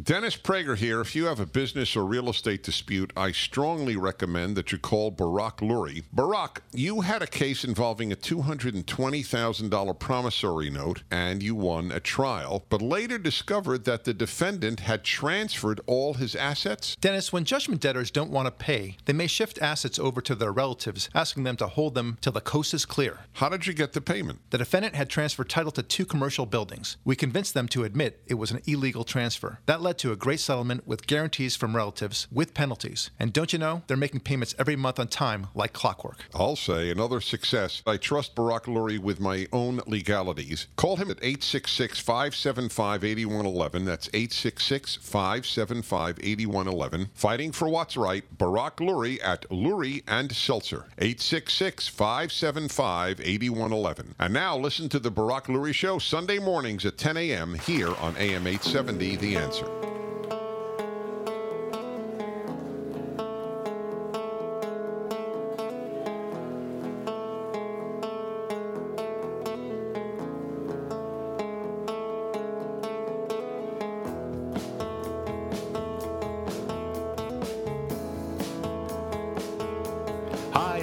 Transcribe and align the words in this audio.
Dennis 0.00 0.36
Prager 0.36 0.76
here. 0.76 1.00
If 1.00 1.16
you 1.16 1.24
have 1.24 1.40
a 1.40 1.46
business 1.46 1.96
or 1.96 2.04
real 2.04 2.30
estate 2.30 2.62
dispute, 2.62 3.12
I 3.16 3.32
strongly 3.32 3.96
recommend 3.96 4.54
that 4.56 4.70
you 4.70 4.78
call 4.78 5.10
Barak 5.10 5.56
Lurie. 5.56 6.04
Barak, 6.12 6.62
you 6.72 7.00
had 7.00 7.20
a 7.20 7.26
case 7.26 7.64
involving 7.64 8.12
a 8.12 8.16
$220,000 8.16 9.98
promissory 9.98 10.70
note 10.70 11.02
and 11.10 11.42
you 11.42 11.56
won 11.56 11.90
a 11.90 11.98
trial, 11.98 12.64
but 12.68 12.80
later 12.80 13.18
discovered 13.18 13.86
that 13.86 14.04
the 14.04 14.14
defendant 14.14 14.80
had 14.80 15.02
transferred 15.02 15.80
all 15.86 16.14
his 16.14 16.36
assets? 16.36 16.94
Dennis, 17.00 17.32
when 17.32 17.44
judgment 17.44 17.80
debtors 17.80 18.12
don't 18.12 18.30
want 18.30 18.46
to 18.46 18.52
pay, 18.52 18.98
they 19.06 19.12
may 19.12 19.26
shift 19.26 19.60
assets 19.60 19.98
over 19.98 20.20
to 20.20 20.36
their 20.36 20.52
relatives, 20.52 21.10
asking 21.12 21.42
them 21.42 21.56
to 21.56 21.66
hold 21.66 21.94
them 21.94 22.18
till 22.20 22.32
the 22.32 22.40
coast 22.40 22.72
is 22.72 22.86
clear. 22.86 23.18
How 23.32 23.48
did 23.48 23.66
you 23.66 23.72
get 23.72 23.94
the 23.94 24.00
payment? 24.00 24.38
The 24.50 24.58
defendant 24.58 24.94
had 24.94 25.10
transferred 25.10 25.48
title 25.48 25.72
to 25.72 25.82
two 25.82 26.06
commercial 26.06 26.46
buildings. 26.46 26.98
We 27.04 27.16
convinced 27.16 27.54
them 27.54 27.66
to 27.68 27.82
admit 27.82 28.22
it 28.28 28.34
was 28.34 28.52
an 28.52 28.62
illegal 28.64 29.02
transfer. 29.02 29.58
That 29.66 29.87
led 29.88 29.96
to 29.96 30.12
a 30.12 30.16
great 30.16 30.38
settlement 30.38 30.86
with 30.86 31.06
guarantees 31.06 31.56
from 31.56 31.74
relatives 31.74 32.28
with 32.30 32.52
penalties. 32.52 33.08
And 33.18 33.32
don't 33.32 33.54
you 33.54 33.58
know, 33.58 33.80
they're 33.86 33.96
making 33.96 34.20
payments 34.20 34.54
every 34.58 34.76
month 34.76 34.98
on 35.00 35.08
time 35.08 35.46
like 35.54 35.72
clockwork. 35.72 36.26
I'll 36.34 36.56
say 36.56 36.90
another 36.90 37.22
success. 37.22 37.80
I 37.86 37.96
trust 37.96 38.34
Barak 38.34 38.64
Lurie 38.64 38.98
with 38.98 39.18
my 39.18 39.46
own 39.50 39.80
legalities. 39.86 40.66
Call 40.76 40.96
him 40.96 41.10
at 41.10 41.16
866 41.22 42.00
575 42.00 43.02
8111. 43.02 43.86
That's 43.86 44.08
866 44.08 44.96
575 44.96 46.18
8111. 46.22 47.08
Fighting 47.14 47.50
for 47.50 47.70
what's 47.70 47.96
right, 47.96 48.24
Barak 48.36 48.76
Lurie 48.76 49.18
at 49.24 49.48
Lurie 49.48 50.02
and 50.06 50.30
Seltzer. 50.30 50.84
866 50.98 51.88
575 51.88 53.22
8111. 53.22 54.14
And 54.18 54.34
now 54.34 54.58
listen 54.58 54.90
to 54.90 54.98
the 54.98 55.10
Barak 55.10 55.46
Lurie 55.46 55.72
Show 55.72 55.98
Sunday 55.98 56.38
mornings 56.38 56.84
at 56.84 56.98
10 56.98 57.16
a.m. 57.16 57.54
here 57.54 57.94
on 57.94 58.14
AM 58.18 58.46
870 58.46 59.16
The 59.16 59.36
Answer. 59.36 59.77
Hi, 59.80 59.84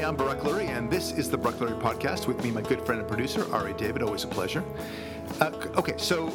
I'm 0.06 0.16
Barak 0.16 0.40
Lurie, 0.40 0.70
and 0.70 0.90
this 0.90 1.12
is 1.12 1.30
the 1.30 1.38
Barak 1.38 1.60
Lurie 1.60 1.82
Podcast 1.82 2.28
with 2.28 2.42
me, 2.44 2.52
my 2.52 2.62
good 2.62 2.86
friend 2.86 3.02
and 3.02 3.10
producer, 3.10 3.46
Ari 3.54 3.74
David. 3.74 4.04
Always 4.04 4.24
a 4.24 4.28
pleasure. 4.28 4.64
Uh, 5.42 5.52
okay, 5.76 5.96
so 5.98 6.28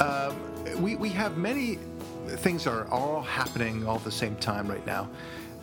um, 0.00 0.49
we, 0.82 0.96
we 0.96 1.10
have 1.10 1.36
many 1.36 1.78
things 2.26 2.66
are 2.66 2.86
all 2.88 3.22
happening 3.22 3.86
all 3.86 3.96
at 3.96 4.04
the 4.04 4.10
same 4.10 4.36
time 4.36 4.68
right 4.68 4.84
now. 4.86 5.08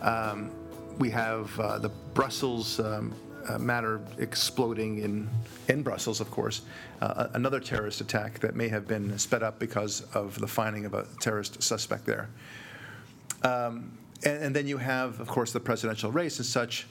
Um, 0.02 0.50
we 0.98 1.10
have 1.10 1.58
uh, 1.58 1.78
the 1.78 1.88
Brussels 2.14 2.80
um, 2.80 3.14
uh, 3.48 3.58
matter 3.58 4.00
exploding 4.18 4.98
in, 4.98 5.28
in 5.68 5.82
Brussels, 5.82 6.20
of 6.20 6.30
course, 6.30 6.62
uh, 7.00 7.28
another 7.34 7.60
terrorist 7.60 8.00
attack 8.00 8.38
that 8.40 8.54
may 8.54 8.68
have 8.68 8.86
been 8.86 9.18
sped 9.18 9.42
up 9.42 9.58
because 9.58 10.02
of 10.14 10.38
the 10.38 10.46
finding 10.46 10.84
of 10.84 10.94
a 10.94 11.06
terrorist 11.20 11.62
suspect 11.62 12.04
there. 12.04 12.28
Um, 13.42 13.96
and, 14.24 14.44
and 14.44 14.56
then 14.56 14.66
you 14.66 14.76
have, 14.76 15.20
of 15.20 15.28
course, 15.28 15.52
the 15.52 15.60
presidential 15.60 16.10
race 16.10 16.38
and 16.38 16.46
such. 16.46 16.86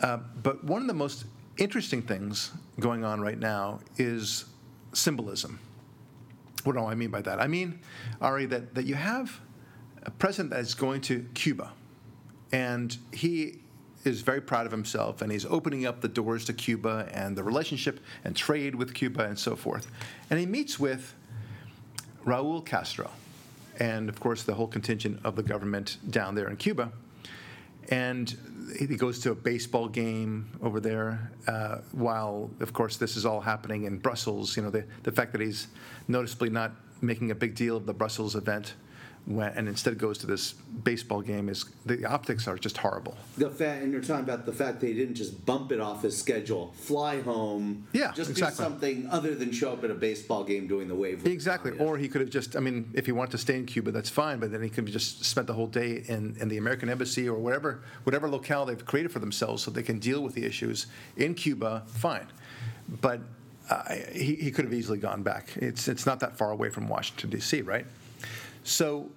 Uh, 0.00 0.18
but 0.42 0.62
one 0.64 0.80
of 0.80 0.88
the 0.88 0.94
most 0.94 1.24
interesting 1.58 2.00
things 2.00 2.52
going 2.80 3.04
on 3.04 3.20
right 3.20 3.38
now 3.38 3.80
is 3.98 4.46
symbolism. 4.92 5.58
What 6.64 6.74
do 6.76 6.84
I 6.84 6.94
mean 6.94 7.10
by 7.10 7.22
that? 7.22 7.40
I 7.40 7.46
mean, 7.46 7.80
Ari, 8.20 8.46
that, 8.46 8.74
that 8.74 8.84
you 8.84 8.94
have 8.94 9.40
a 10.04 10.10
president 10.10 10.50
that 10.50 10.60
is 10.60 10.74
going 10.74 11.00
to 11.02 11.26
Cuba, 11.34 11.72
and 12.52 12.96
he 13.12 13.60
is 14.04 14.20
very 14.22 14.40
proud 14.40 14.66
of 14.66 14.72
himself, 14.72 15.22
and 15.22 15.30
he's 15.30 15.46
opening 15.46 15.86
up 15.86 16.00
the 16.00 16.08
doors 16.08 16.44
to 16.46 16.52
Cuba 16.52 17.08
and 17.12 17.36
the 17.36 17.42
relationship 17.42 18.00
and 18.24 18.34
trade 18.34 18.74
with 18.74 18.94
Cuba 18.94 19.24
and 19.24 19.38
so 19.38 19.54
forth. 19.54 19.86
And 20.30 20.38
he 20.40 20.46
meets 20.46 20.78
with 20.78 21.14
Raul 22.24 22.64
Castro, 22.64 23.10
and 23.78 24.08
of 24.08 24.18
course 24.20 24.42
the 24.42 24.54
whole 24.54 24.66
contingent 24.66 25.20
of 25.24 25.36
the 25.36 25.42
government 25.42 25.98
down 26.10 26.34
there 26.34 26.48
in 26.48 26.56
Cuba. 26.56 26.92
And 27.88 28.34
he 28.78 28.96
goes 28.96 29.18
to 29.20 29.32
a 29.32 29.34
baseball 29.34 29.88
game 29.88 30.46
over 30.62 30.80
there, 30.80 31.32
uh, 31.46 31.78
while 31.92 32.50
of 32.60 32.72
course 32.72 32.96
this 32.96 33.16
is 33.16 33.26
all 33.26 33.40
happening 33.40 33.84
in 33.84 33.98
Brussels. 33.98 34.56
You 34.56 34.62
know, 34.62 34.70
the, 34.70 34.84
the 35.02 35.12
fact 35.12 35.32
that 35.32 35.40
he's 35.40 35.68
noticeably 36.08 36.50
not 36.50 36.72
making 37.00 37.30
a 37.30 37.34
big 37.34 37.54
deal 37.54 37.76
of 37.76 37.86
the 37.86 37.92
Brussels 37.92 38.36
event, 38.36 38.74
when, 39.26 39.52
and 39.52 39.68
instead 39.68 39.98
goes 39.98 40.18
to 40.18 40.26
this 40.26 40.52
baseball 40.82 41.20
game 41.20 41.48
is 41.48 41.64
the 41.86 42.04
optics 42.04 42.48
are 42.48 42.58
just 42.58 42.76
horrible. 42.76 43.16
The 43.38 43.50
fact, 43.50 43.82
and 43.82 43.92
you're 43.92 44.02
talking 44.02 44.24
about 44.24 44.46
the 44.46 44.52
fact 44.52 44.80
that 44.80 44.88
he 44.88 44.94
didn't 44.94 45.14
just 45.14 45.46
bump 45.46 45.70
it 45.70 45.80
off 45.80 46.02
his 46.02 46.18
schedule, 46.18 46.72
fly 46.76 47.20
home, 47.20 47.86
Yeah, 47.92 48.10
just 48.12 48.30
exactly. 48.30 48.64
do 48.64 48.70
something 48.70 49.08
other 49.10 49.34
than 49.36 49.52
show 49.52 49.72
up 49.72 49.84
at 49.84 49.90
a 49.92 49.94
baseball 49.94 50.42
game 50.42 50.66
doing 50.66 50.88
the 50.88 50.94
wave. 50.96 51.24
Exactly. 51.24 51.70
Or 51.78 51.96
he 51.98 52.08
could 52.08 52.20
have 52.20 52.30
just, 52.30 52.56
I 52.56 52.60
mean, 52.60 52.90
if 52.94 53.06
he 53.06 53.12
wanted 53.12 53.30
to 53.32 53.38
stay 53.38 53.56
in 53.56 53.66
Cuba, 53.66 53.92
that's 53.92 54.10
fine, 54.10 54.40
but 54.40 54.50
then 54.50 54.60
he 54.62 54.68
could 54.68 54.84
have 54.84 54.92
just 54.92 55.24
spent 55.24 55.46
the 55.46 55.54
whole 55.54 55.68
day 55.68 56.02
in, 56.08 56.36
in 56.40 56.48
the 56.48 56.56
American 56.58 56.88
embassy 56.88 57.28
or 57.28 57.38
whatever, 57.38 57.82
whatever 58.02 58.28
locale 58.28 58.66
they've 58.66 58.84
created 58.84 59.12
for 59.12 59.20
themselves 59.20 59.62
so 59.62 59.70
they 59.70 59.84
can 59.84 60.00
deal 60.00 60.20
with 60.20 60.34
the 60.34 60.44
issues 60.44 60.86
in 61.16 61.34
Cuba, 61.34 61.84
fine. 61.86 62.26
But 63.00 63.20
uh, 63.70 63.94
he, 64.12 64.34
he 64.34 64.50
could 64.50 64.64
have 64.64 64.74
easily 64.74 64.98
gone 64.98 65.22
back. 65.22 65.50
It's, 65.56 65.86
it's 65.86 66.06
not 66.06 66.18
that 66.20 66.36
far 66.36 66.50
away 66.50 66.70
from 66.70 66.88
Washington, 66.88 67.30
D.C., 67.30 67.62
right? 67.62 67.86
So, 68.64 69.10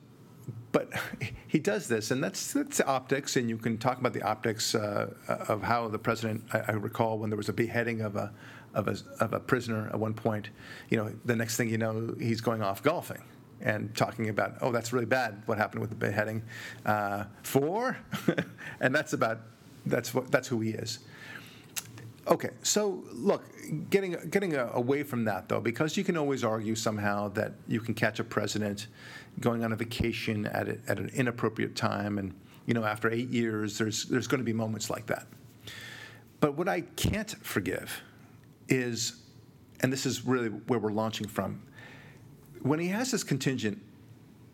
but 0.72 0.90
he 1.48 1.60
does 1.60 1.88
this, 1.88 2.12
and 2.12 2.24
that's 2.24 2.54
that's 2.54 2.82
optics, 2.82 3.36
and 3.36 3.50
you 3.50 3.58
can 3.58 3.78
talk 3.78 4.00
about 4.00 4.14
the 4.14 4.22
optics 4.24 4.76
uh, 4.76 5.14
of 5.28 5.62
how 5.62 5.88
the 5.88 6.00
president. 6.00 6.44
I, 6.54 6.60
I 6.60 6.72
recall 6.72 7.18
when 7.18 7.30
there 7.30 7.38
was 7.38 7.50
a 7.50 7.54
beheading 7.54 8.02
of 8.02 8.16
a 8.16 8.32
of 8.74 8.88
a 8.88 8.98
of 9.20 9.34
a 9.34 9.40
prisoner 9.40 9.90
at 9.90 10.00
one 10.00 10.14
point. 10.14 10.50
You 10.90 10.98
know, 10.98 11.14
the 11.26 11.36
next 11.36 11.58
thing 11.58 11.70
you 11.70 11.78
know, 11.78 12.16
he's 12.20 12.42
going 12.42 12.62
off 12.62 12.84
golfing 12.84 13.22
and 13.62 13.96
talking 13.96 14.30
about, 14.30 14.56
oh, 14.62 14.72
that's 14.72 14.92
really 14.94 15.06
bad. 15.06 15.42
What 15.46 15.58
happened 15.58 15.82
with 15.82 15.90
the 15.90 15.96
beheading? 15.96 16.44
Uh, 16.86 17.26
four, 17.44 17.98
and 18.80 18.94
that's 18.94 19.14
about 19.14 19.40
that's 19.86 20.14
what 20.14 20.32
that's 20.32 20.48
who 20.48 20.60
he 20.62 20.72
is. 20.72 21.00
Okay, 22.28 22.50
so 22.64 23.04
look, 23.14 23.44
getting 23.92 24.18
getting 24.32 24.56
away 24.56 25.04
from 25.04 25.26
that 25.26 25.48
though, 25.48 25.62
because 25.62 25.96
you 25.96 26.04
can 26.04 26.18
always 26.18 26.44
argue 26.44 26.74
somehow 26.74 27.30
that 27.30 27.54
you 27.68 27.80
can 27.80 27.94
catch 27.94 28.20
a 28.20 28.24
president 28.24 28.88
going 29.40 29.64
on 29.64 29.72
a 29.72 29.76
vacation 29.76 30.46
at 30.48 30.68
a, 30.68 30.78
at 30.88 31.00
an 31.00 31.10
inappropriate 31.14 31.76
time, 31.76 32.18
and 32.18 32.34
you 32.66 32.74
know 32.74 32.84
after 32.84 33.10
eight 33.12 33.30
years, 33.30 33.78
there's 33.78 34.06
there's 34.06 34.28
going 34.28 34.40
to 34.40 34.46
be 34.46 34.54
moments 34.54 34.90
like 34.90 35.06
that. 35.08 35.28
But 36.40 36.58
what 36.58 36.68
I 36.68 36.82
can't 36.82 37.32
forgive 37.46 38.02
is, 38.68 39.22
and 39.82 39.92
this 39.92 40.06
is 40.06 40.26
really 40.26 40.50
where 40.50 40.80
we're 40.80 40.92
launching 40.92 41.28
from, 41.28 41.62
when 42.62 42.80
he 42.80 42.88
has 42.90 43.12
this 43.12 43.24
contingent 43.24 43.82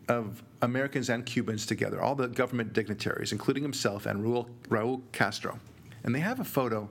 of 0.08 0.42
Americans 0.62 1.10
and 1.10 1.24
Cubans 1.24 1.66
together, 1.66 2.00
all 2.00 2.14
the 2.14 2.28
government 2.28 2.72
dignitaries, 2.72 3.32
including 3.32 3.62
himself 3.62 4.06
and 4.06 4.24
Raul, 4.24 4.48
Raul 4.68 5.02
Castro, 5.12 5.58
and 6.04 6.14
they 6.14 6.20
have 6.20 6.40
a 6.40 6.44
photo 6.44 6.88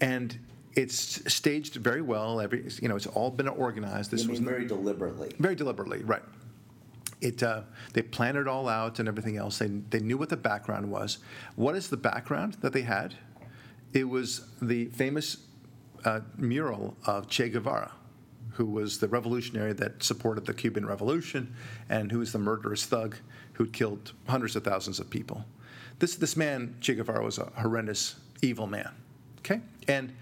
and 0.00 0.38
it's 0.74 1.32
staged 1.32 1.76
very 1.76 2.02
well. 2.02 2.40
Every 2.40 2.68
you 2.80 2.88
know, 2.88 2.96
it's 2.96 3.06
all 3.06 3.30
been 3.30 3.48
organized. 3.48 4.10
This 4.10 4.26
was 4.26 4.38
very 4.38 4.66
deliberately. 4.66 5.32
very 5.38 5.54
deliberately, 5.54 6.02
right? 6.04 6.22
It 7.20 7.42
uh, 7.42 7.62
they 7.92 8.02
planned 8.02 8.36
it 8.36 8.46
all 8.46 8.68
out 8.68 8.98
and 8.98 9.08
everything 9.08 9.36
else. 9.36 9.58
They 9.58 9.68
they 9.68 10.00
knew 10.00 10.18
what 10.18 10.28
the 10.28 10.36
background 10.36 10.90
was. 10.90 11.18
What 11.54 11.74
is 11.74 11.88
the 11.88 11.96
background 11.96 12.54
that 12.60 12.72
they 12.72 12.82
had? 12.82 13.14
It 13.92 14.04
was 14.04 14.46
the 14.60 14.86
famous 14.86 15.38
uh, 16.04 16.20
mural 16.36 16.96
of 17.06 17.28
Che 17.28 17.48
Guevara, 17.48 17.92
who 18.52 18.66
was 18.66 18.98
the 18.98 19.08
revolutionary 19.08 19.72
that 19.74 20.02
supported 20.02 20.46
the 20.46 20.54
Cuban 20.54 20.86
Revolution, 20.86 21.54
and 21.88 22.12
who 22.12 22.18
was 22.18 22.32
the 22.32 22.38
murderous 22.38 22.84
thug 22.84 23.16
who'd 23.54 23.72
killed 23.72 24.12
hundreds 24.28 24.54
of 24.54 24.64
thousands 24.64 25.00
of 25.00 25.08
people. 25.08 25.44
This 25.98 26.16
this 26.16 26.36
man 26.36 26.76
Che 26.80 26.94
Guevara 26.94 27.24
was 27.24 27.38
a 27.38 27.50
horrendous, 27.56 28.16
evil 28.42 28.66
man. 28.66 28.90
Okay, 29.38 29.60
and 29.88 30.14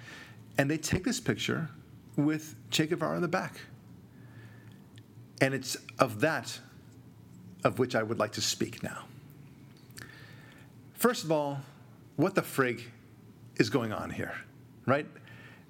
and 0.56 0.70
they 0.70 0.78
take 0.78 1.04
this 1.04 1.20
picture 1.20 1.68
with 2.16 2.54
Che 2.70 2.86
Guevara 2.86 3.16
in 3.16 3.22
the 3.22 3.28
back, 3.28 3.60
and 5.40 5.52
it's 5.52 5.76
of 5.98 6.20
that 6.20 6.60
of 7.64 7.78
which 7.78 7.94
I 7.94 8.02
would 8.02 8.18
like 8.18 8.32
to 8.32 8.40
speak 8.40 8.82
now. 8.82 9.04
First 10.94 11.24
of 11.24 11.32
all, 11.32 11.60
what 12.16 12.34
the 12.34 12.42
frig 12.42 12.82
is 13.56 13.70
going 13.70 13.92
on 13.92 14.10
here, 14.10 14.34
right? 14.86 15.06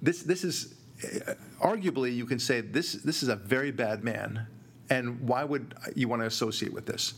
This 0.01 0.21
this 0.23 0.43
is 0.43 0.75
uh, 1.03 1.33
arguably 1.61 2.15
you 2.15 2.25
can 2.25 2.39
say 2.39 2.61
this 2.61 2.93
this 2.93 3.23
is 3.23 3.29
a 3.29 3.35
very 3.35 3.71
bad 3.71 4.03
man, 4.03 4.47
and 4.89 5.19
why 5.21 5.43
would 5.43 5.73
you 5.95 6.07
want 6.07 6.21
to 6.21 6.27
associate 6.27 6.73
with 6.73 6.85
this? 6.85 7.15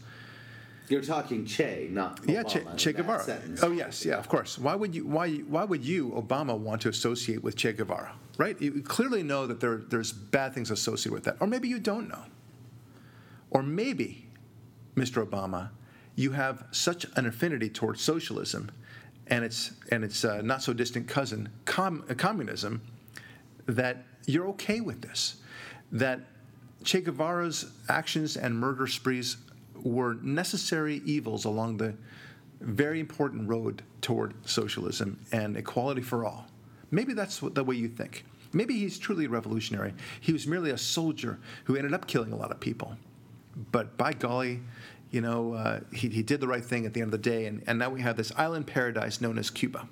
You're 0.90 1.02
talking 1.02 1.46
Che, 1.46 1.90
not 1.92 2.22
Obama 2.22 2.34
Yeah, 2.34 2.44
che, 2.44 2.62
che 2.78 2.94
Guevara. 2.94 3.22
sentence. 3.22 3.62
Oh 3.62 3.72
yes, 3.72 4.06
yeah, 4.06 4.18
of 4.18 4.30
course. 4.30 4.58
Why 4.58 4.74
would 4.74 4.96
you? 4.96 5.06
Why? 5.06 5.32
Why 5.40 5.66
would 5.66 5.84
you, 5.84 6.12
Obama, 6.12 6.58
want 6.58 6.82
to 6.84 6.90
associate 6.90 7.44
with 7.44 7.58
Che 7.58 7.74
Guevara? 7.74 8.14
Right? 8.38 8.60
You 8.62 8.82
clearly 8.84 9.22
know 9.24 9.48
that 9.48 9.60
there, 9.60 9.78
there's 9.78 10.14
bad 10.14 10.54
things 10.54 10.72
associated 10.72 11.12
with 11.12 11.24
that, 11.26 11.38
or 11.40 11.48
maybe 11.48 11.68
you 11.68 11.80
don't 11.80 12.08
know. 12.08 12.24
Or 13.50 13.64
maybe, 13.64 14.27
Mr. 14.98 15.26
Obama, 15.26 15.70
you 16.16 16.32
have 16.32 16.66
such 16.72 17.06
an 17.16 17.28
affinity 17.28 17.70
towards 17.70 18.02
socialism 18.02 18.72
and 19.28 19.46
its, 19.46 19.72
and 19.92 20.04
its 20.04 20.26
uh, 20.26 20.42
not 20.42 20.64
so 20.64 20.74
distant 20.74 21.08
cousin, 21.08 21.50
com- 21.66 22.04
uh, 22.10 22.14
communism, 22.16 22.82
that 23.68 24.04
you're 24.26 24.48
okay 24.48 24.82
with 24.82 25.02
this. 25.02 25.38
That 25.92 26.22
Che 26.84 27.02
Guevara's 27.02 27.72
actions 27.88 28.38
and 28.38 28.58
murder 28.58 28.88
sprees 28.88 29.38
were 29.84 30.16
necessary 30.16 31.02
evils 31.06 31.46
along 31.46 31.78
the 31.78 31.94
very 32.62 33.00
important 33.00 33.48
road 33.48 33.84
toward 34.02 34.34
socialism 34.48 35.20
and 35.32 35.56
equality 35.56 36.02
for 36.02 36.26
all. 36.26 36.48
Maybe 36.90 37.14
that's 37.14 37.40
the 37.40 37.64
way 37.64 37.76
you 37.76 37.90
think. 37.90 38.26
Maybe 38.54 38.80
he's 38.80 38.98
truly 38.98 39.26
a 39.26 39.30
revolutionary. 39.30 39.94
He 40.22 40.34
was 40.34 40.48
merely 40.48 40.72
a 40.72 40.78
soldier 40.78 41.40
who 41.66 41.76
ended 41.76 41.94
up 41.94 42.08
killing 42.08 42.32
a 42.32 42.36
lot 42.36 42.52
of 42.52 42.60
people. 42.60 42.98
But 43.72 43.98
by 43.98 44.14
golly, 44.14 44.62
you 45.12 45.22
know, 45.22 45.54
uh, 45.54 45.80
he, 45.94 46.10
he 46.10 46.24
did 46.24 46.42
the 46.42 46.48
right 46.48 46.64
thing 46.64 46.86
at 46.86 46.94
the 46.94 47.02
end 47.02 47.14
of 47.14 47.24
the 47.24 47.30
day, 47.30 47.46
and, 47.46 47.64
and 47.68 47.80
now 47.80 47.90
we 47.90 48.02
have 48.02 48.18
this 48.18 48.32
island 48.38 48.68
paradise 48.68 49.22
known 49.22 49.38
as 49.38 49.50
Cuba. 49.50 49.88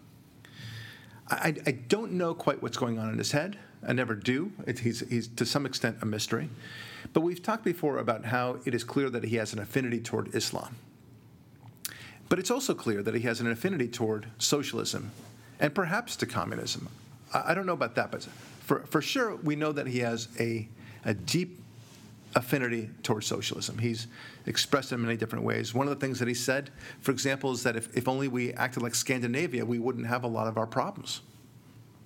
I, 1.29 1.56
I 1.65 1.71
don't 1.71 2.13
know 2.13 2.33
quite 2.33 2.62
what's 2.62 2.77
going 2.77 3.00
on 3.00 3.09
in 3.09 3.17
his 3.17 3.31
head. 3.31 3.57
I 3.88 3.94
never 3.94 4.15
do. 4.15 4.51
It, 4.67 4.79
he's, 4.79 5.01
he's 5.09 5.27
to 5.29 5.45
some 5.45 5.65
extent 5.65 5.97
a 6.01 6.06
mystery. 6.06 6.50
But 7.13 7.21
we've 7.21 7.41
talked 7.41 7.63
before 7.63 7.97
about 8.00 8.25
how 8.25 8.59
it 8.65 8.73
is 8.73 8.83
clear 8.83 9.09
that 9.09 9.23
he 9.23 9.35
has 9.38 9.53
an 9.53 9.59
affinity 9.59 10.00
toward 10.00 10.35
Islam. 10.35 10.75
But 12.29 12.39
it's 12.39 12.51
also 12.51 12.73
clear 12.73 13.03
that 13.03 13.13
he 13.13 13.21
has 13.21 13.39
an 13.39 13.47
affinity 13.47 13.88
toward 13.88 14.27
socialism 14.38 15.11
and 15.59 15.73
perhaps 15.73 16.15
to 16.18 16.25
communism. 16.25 16.89
I, 17.33 17.51
I 17.51 17.53
don't 17.53 17.65
know 17.65 17.73
about 17.73 17.95
that, 17.95 18.11
but 18.11 18.27
for, 18.61 18.81
for 18.81 19.01
sure, 19.01 19.35
we 19.35 19.56
know 19.56 19.71
that 19.71 19.88
he 19.88 20.00
has 20.00 20.27
a, 20.39 20.68
a 21.06 21.13
deep 21.13 21.59
affinity 22.35 22.89
towards 23.01 23.25
socialism. 23.25 23.77
He's 23.77 24.07
expressed 24.45 24.91
it 24.91 24.95
in 24.95 25.01
many 25.01 25.15
different 25.15 25.45
ways. 25.45 25.73
One 25.73 25.87
of 25.87 25.97
the 25.97 26.05
things 26.05 26.19
that 26.19 26.27
he 26.27 26.33
said, 26.33 26.69
for 26.99 27.11
example, 27.11 27.51
is 27.51 27.63
that 27.63 27.75
if, 27.75 27.95
if 27.95 28.07
only 28.07 28.27
we 28.27 28.53
acted 28.53 28.83
like 28.83 28.93
Scandinavia, 28.93 29.65
we 29.65 29.79
wouldn't 29.79 30.07
have 30.07 30.23
a 30.23 30.27
lot 30.27 30.47
of 30.47 30.57
our 30.57 30.67
problems. 30.67 31.21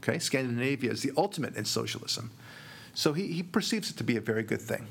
Okay? 0.02 0.20
Scandinavia 0.20 0.92
is 0.92 1.02
the 1.02 1.12
ultimate 1.18 1.56
in 1.56 1.66
socialism. 1.66 2.30
So 2.94 3.14
he, 3.14 3.28
he 3.28 3.44
perceives 3.44 3.90
it 3.90 3.98
to 3.98 4.04
be 4.04 4.18
a 4.18 4.22
very 4.22 4.44
good 4.44 4.62
thing. 4.62 4.86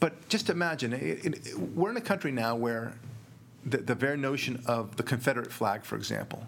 But 0.00 0.28
just 0.28 0.50
imagine, 0.50 0.92
it, 0.92 1.24
it, 1.24 1.58
we're 1.58 1.90
in 1.90 1.96
a 1.96 2.02
country 2.02 2.32
now 2.32 2.56
where 2.56 2.94
the, 3.64 3.78
the 3.78 3.94
very 3.94 4.16
notion 4.16 4.62
of 4.66 4.96
the 4.96 5.02
Confederate 5.02 5.52
flag, 5.52 5.84
for 5.84 5.96
example, 5.96 6.46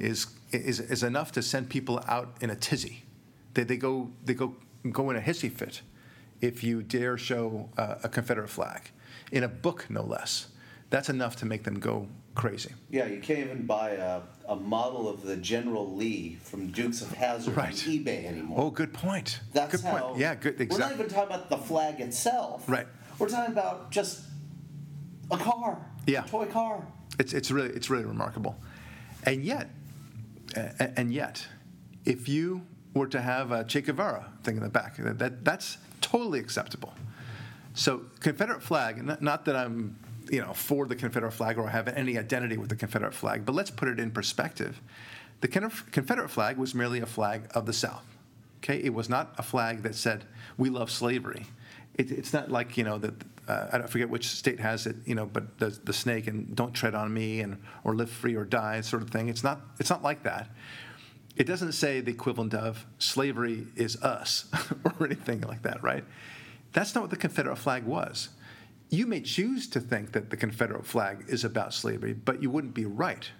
is, 0.00 0.26
is, 0.52 0.80
is 0.80 1.02
enough 1.02 1.32
to 1.32 1.42
send 1.42 1.68
people 1.68 2.02
out 2.08 2.34
in 2.40 2.50
a 2.50 2.56
tizzy. 2.56 3.04
They, 3.54 3.64
they, 3.64 3.76
go, 3.76 4.10
they 4.24 4.34
go, 4.34 4.54
go 4.90 5.10
in 5.10 5.16
a 5.16 5.20
hissy 5.20 5.50
fit 5.50 5.82
if 6.40 6.62
you 6.62 6.82
dare 6.82 7.16
show 7.18 7.68
uh, 7.76 7.96
a 8.02 8.08
Confederate 8.08 8.48
flag, 8.48 8.90
in 9.32 9.42
a 9.44 9.48
book 9.48 9.86
no 9.88 10.02
less. 10.02 10.48
That's 10.90 11.08
enough 11.08 11.36
to 11.36 11.46
make 11.46 11.64
them 11.64 11.78
go 11.78 12.08
crazy. 12.34 12.72
Yeah, 12.88 13.06
you 13.06 13.20
can't 13.20 13.40
even 13.40 13.66
buy 13.66 13.90
a, 13.90 14.20
a 14.48 14.56
model 14.56 15.08
of 15.08 15.22
the 15.22 15.36
General 15.36 15.94
Lee 15.94 16.38
from 16.42 16.70
Dukes 16.70 17.02
of 17.02 17.12
Hazzard 17.12 17.56
Right. 17.56 17.68
on 17.68 17.74
eBay 17.74 18.24
anymore. 18.24 18.60
Oh, 18.60 18.70
good 18.70 18.94
point. 18.94 19.40
That's 19.52 19.72
good 19.72 19.84
how. 19.84 19.98
point. 19.98 20.18
Yeah, 20.18 20.34
good. 20.34 20.60
Exactly. 20.60 20.76
We're 20.76 20.78
not 20.78 20.92
even 20.92 21.08
talking 21.08 21.34
about 21.34 21.50
the 21.50 21.58
flag 21.58 22.00
itself. 22.00 22.66
Right. 22.68 22.86
We're 23.18 23.28
talking 23.28 23.52
about 23.52 23.90
just 23.90 24.22
a 25.30 25.36
car. 25.36 25.84
Yeah. 26.06 26.24
A 26.24 26.28
toy 26.28 26.46
car. 26.46 26.86
It's, 27.18 27.32
it's 27.34 27.50
really 27.50 27.70
it's 27.70 27.90
really 27.90 28.04
remarkable, 28.04 28.56
and 29.24 29.42
yet, 29.42 29.70
and 30.54 31.12
yet, 31.12 31.44
if 32.04 32.28
you 32.28 32.62
were 32.94 33.08
to 33.08 33.20
have 33.20 33.50
a 33.50 33.64
Che 33.64 33.80
Guevara 33.80 34.32
thing 34.44 34.56
in 34.56 34.62
the 34.62 34.68
back, 34.68 34.96
that, 34.98 35.18
that 35.18 35.44
that's 35.44 35.78
totally 36.10 36.38
acceptable. 36.38 36.94
So 37.74 38.02
Confederate 38.20 38.62
flag, 38.62 39.20
not, 39.20 39.44
that 39.44 39.56
I'm 39.56 39.96
you 40.30 40.40
know 40.40 40.52
for 40.52 40.86
the 40.86 40.96
Confederate 40.96 41.32
flag 41.32 41.58
or 41.58 41.68
have 41.68 41.88
any 41.88 42.18
identity 42.18 42.56
with 42.56 42.68
the 42.68 42.76
Confederate 42.76 43.14
flag, 43.14 43.44
but 43.44 43.54
let's 43.54 43.70
put 43.70 43.88
it 43.88 44.00
in 44.00 44.10
perspective. 44.10 44.80
The 45.40 45.48
Confederate 45.48 46.30
flag 46.30 46.56
was 46.56 46.74
merely 46.74 47.00
a 47.00 47.06
flag 47.06 47.42
of 47.54 47.66
the 47.66 47.72
South. 47.72 48.04
Okay, 48.58 48.82
it 48.82 48.92
was 48.92 49.08
not 49.08 49.34
a 49.38 49.42
flag 49.42 49.82
that 49.82 49.94
said 49.94 50.24
we 50.56 50.68
love 50.68 50.90
slavery. 50.90 51.46
It, 51.94 52.10
it's 52.10 52.32
not 52.32 52.50
like 52.50 52.76
you 52.76 52.84
know 52.84 52.98
that 52.98 53.14
uh, 53.46 53.68
I 53.72 53.86
forget 53.86 54.10
which 54.10 54.26
state 54.26 54.60
has 54.60 54.86
it, 54.86 54.96
you 55.06 55.14
know, 55.14 55.26
but 55.26 55.58
the, 55.58 55.78
the 55.84 55.92
snake 55.92 56.26
and 56.26 56.54
don't 56.54 56.74
tread 56.74 56.94
on 56.94 57.14
me 57.14 57.40
and 57.40 57.58
or 57.84 57.94
live 57.94 58.10
free 58.10 58.34
or 58.34 58.44
die 58.44 58.80
sort 58.80 59.02
of 59.02 59.10
thing. 59.10 59.28
It's 59.28 59.44
not 59.44 59.60
it's 59.78 59.90
not 59.90 60.02
like 60.02 60.24
that. 60.24 60.50
It 61.38 61.46
doesn't 61.46 61.72
say 61.72 62.00
the 62.00 62.10
equivalent 62.10 62.52
of 62.52 62.84
slavery 62.98 63.68
is 63.76 64.02
us 64.02 64.46
or 64.84 65.06
anything 65.06 65.42
like 65.42 65.62
that, 65.62 65.80
right? 65.84 66.04
That's 66.72 66.96
not 66.96 67.02
what 67.02 67.10
the 67.10 67.16
Confederate 67.16 67.56
flag 67.56 67.84
was. 67.84 68.30
You 68.90 69.06
may 69.06 69.20
choose 69.20 69.68
to 69.68 69.80
think 69.80 70.12
that 70.12 70.30
the 70.30 70.36
Confederate 70.36 70.84
flag 70.84 71.24
is 71.28 71.44
about 71.44 71.72
slavery, 71.72 72.12
but 72.12 72.42
you 72.42 72.50
wouldn't 72.50 72.74
be 72.74 72.86
right. 72.86 73.30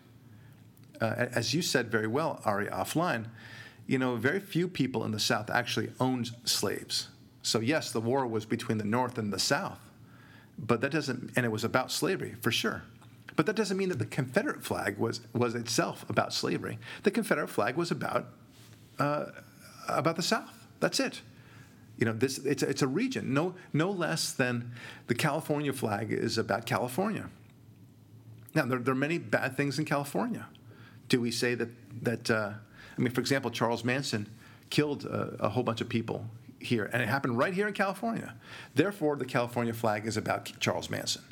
Uh, 1.01 1.27
as 1.33 1.53
you 1.53 1.61
said 1.61 1.91
very 1.91 2.07
well, 2.07 2.41
Ari, 2.45 2.67
offline, 2.67 3.27
you 3.89 3.99
know, 3.99 4.15
very 4.15 4.39
few 4.39 4.69
people 4.69 5.05
in 5.05 5.11
the 5.11 5.19
South 5.19 5.51
actually 5.51 5.91
owned 5.99 6.31
slaves. 6.45 7.09
So, 7.43 7.59
yes, 7.59 7.91
the 7.91 8.01
war 8.01 8.27
was 8.27 8.45
between 8.45 8.79
the 8.79 8.85
North 8.85 9.19
and 9.19 9.33
the 9.33 9.39
South, 9.39 9.81
but 10.57 10.81
that 10.83 10.93
doesn't, 10.93 11.33
and 11.35 11.45
it 11.45 11.49
was 11.49 11.65
about 11.65 11.91
slavery 11.91 12.37
for 12.43 12.53
sure. 12.53 12.83
But 13.39 13.47
that 13.47 13.55
doesn't 13.55 13.77
mean 13.77 13.91
that 13.91 14.01
the 14.01 14.05
Confederate 14.05 14.65
flag 14.65 14.99
was, 14.99 15.21
was 15.33 15.55
itself 15.55 16.05
about 16.11 16.33
slavery. 16.33 16.77
The 17.05 17.13
Confederate 17.13 17.47
flag 17.47 17.77
was 17.77 17.93
about, 17.93 18.27
uh, 18.99 19.27
about 19.87 20.17
the 20.17 20.25
South. 20.25 20.67
That's 20.81 20.99
it. 20.99 21.23
You 21.99 22.07
know, 22.07 22.15
this, 22.15 22.39
it's, 22.39 22.65
it's 22.65 22.83
a 22.83 22.89
region, 22.89 23.33
no, 23.33 23.55
no 23.73 23.93
less 23.93 24.33
than 24.33 24.73
the 25.07 25.15
California 25.15 25.73
flag 25.73 26.11
is 26.11 26.37
about 26.37 26.67
California. 26.67 27.31
Now, 28.57 28.65
there, 28.65 28.81
there 28.81 28.91
are 28.91 28.97
many 28.97 29.19
bad 29.19 29.57
things 29.57 29.79
in 29.79 29.85
California. 29.85 30.49
Do 31.09 31.21
we 31.21 31.31
say 31.31 31.55
that, 31.55 31.69
that 32.03 32.31
uh, 32.33 32.51
I 32.99 33.01
mean, 33.01 33.13
for 33.13 33.21
example, 33.21 33.53
Charles 33.53 33.85
Manson 33.85 34.29
killed 34.69 35.05
a, 35.05 35.37
a 35.39 35.49
whole 35.49 35.63
bunch 35.63 35.81
of 35.81 35.89
people 35.89 36.27
here, 36.59 36.91
and 36.93 37.01
it 37.01 37.09
happened 37.09 37.39
right 37.39 37.55
here 37.55 37.69
in 37.69 37.75
California. 37.75 38.35
Therefore, 38.75 39.15
the 39.15 39.27
California 39.27 39.75
flag 39.75 40.09
is 40.09 40.17
about 40.17 40.51
Charles 40.59 40.91
Manson, 40.91 41.23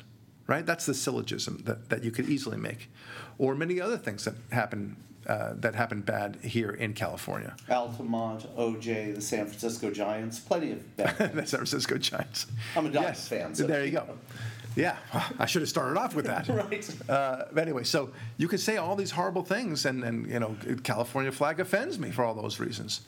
right? 0.47 0.65
That's 0.65 0.85
the 0.85 0.93
syllogism 0.93 1.61
that, 1.65 1.89
that 1.89 2.03
you 2.03 2.11
could 2.11 2.29
easily 2.29 2.57
make. 2.57 2.89
Or 3.37 3.53
many 3.53 3.79
other 3.79 3.97
things 3.97 4.25
that 4.25 4.35
happen, 4.51 4.95
uh, 5.27 5.53
that 5.57 5.75
happen 5.75 6.01
bad 6.01 6.37
here 6.41 6.71
in 6.71 6.93
California. 6.93 7.55
Altamont, 7.69 8.47
OJ, 8.57 9.15
the 9.15 9.21
San 9.21 9.45
Francisco 9.45 9.91
Giants, 9.91 10.39
plenty 10.39 10.71
of 10.71 10.97
bad. 10.97 11.17
the 11.35 11.45
San 11.45 11.59
Francisco 11.59 11.97
Giants. 11.97 12.47
I'm 12.75 12.87
a 12.87 12.89
Giants 12.89 13.27
fan, 13.27 13.53
so- 13.53 13.67
there 13.67 13.85
you 13.85 13.91
go. 13.91 14.07
Yeah, 14.75 14.95
I 15.39 15.47
should 15.47 15.63
have 15.63 15.69
started 15.69 15.99
off 15.99 16.13
with 16.13 16.25
that. 16.25 16.47
right. 16.49 17.09
Uh, 17.09 17.45
but 17.51 17.63
anyway, 17.63 17.83
so 17.83 18.11
you 18.37 18.47
could 18.47 18.59
say 18.59 18.77
all 18.77 18.95
these 18.95 19.09
horrible 19.09 19.41
things, 19.41 19.87
and, 19.87 20.03
and 20.03 20.29
you 20.29 20.39
know, 20.39 20.55
California 20.83 21.31
flag 21.31 21.59
offends 21.59 21.97
me 21.97 22.11
for 22.11 22.23
all 22.23 22.35
those 22.35 22.59
reasons. 22.59 23.01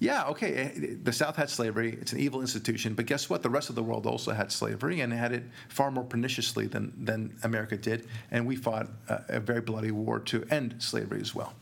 Yeah, 0.00 0.26
okay, 0.28 0.54
eh, 0.54 0.94
the 1.02 1.12
South 1.12 1.34
had 1.36 1.50
slavery; 1.50 1.98
it's 2.00 2.12
an 2.12 2.20
evil 2.20 2.40
institution. 2.40 2.94
But 2.94 3.06
guess 3.06 3.28
what? 3.28 3.42
The 3.42 3.50
rest 3.50 3.68
of 3.68 3.74
the 3.74 3.82
world 3.82 4.06
also 4.06 4.30
had 4.32 4.52
slavery, 4.52 5.00
and 5.00 5.12
had 5.12 5.32
it 5.32 5.42
far 5.68 5.90
more 5.90 6.04
perniciously 6.04 6.66
than 6.66 6.92
than 7.04 7.36
America 7.42 7.76
did. 7.76 8.06
And 8.30 8.46
we 8.46 8.54
fought 8.54 8.88
a, 9.08 9.22
a 9.28 9.40
very 9.40 9.60
bloody 9.60 9.90
war 9.90 10.20
to 10.20 10.44
end 10.50 10.76
slavery 10.78 11.20
as 11.20 11.34
well. 11.34 11.52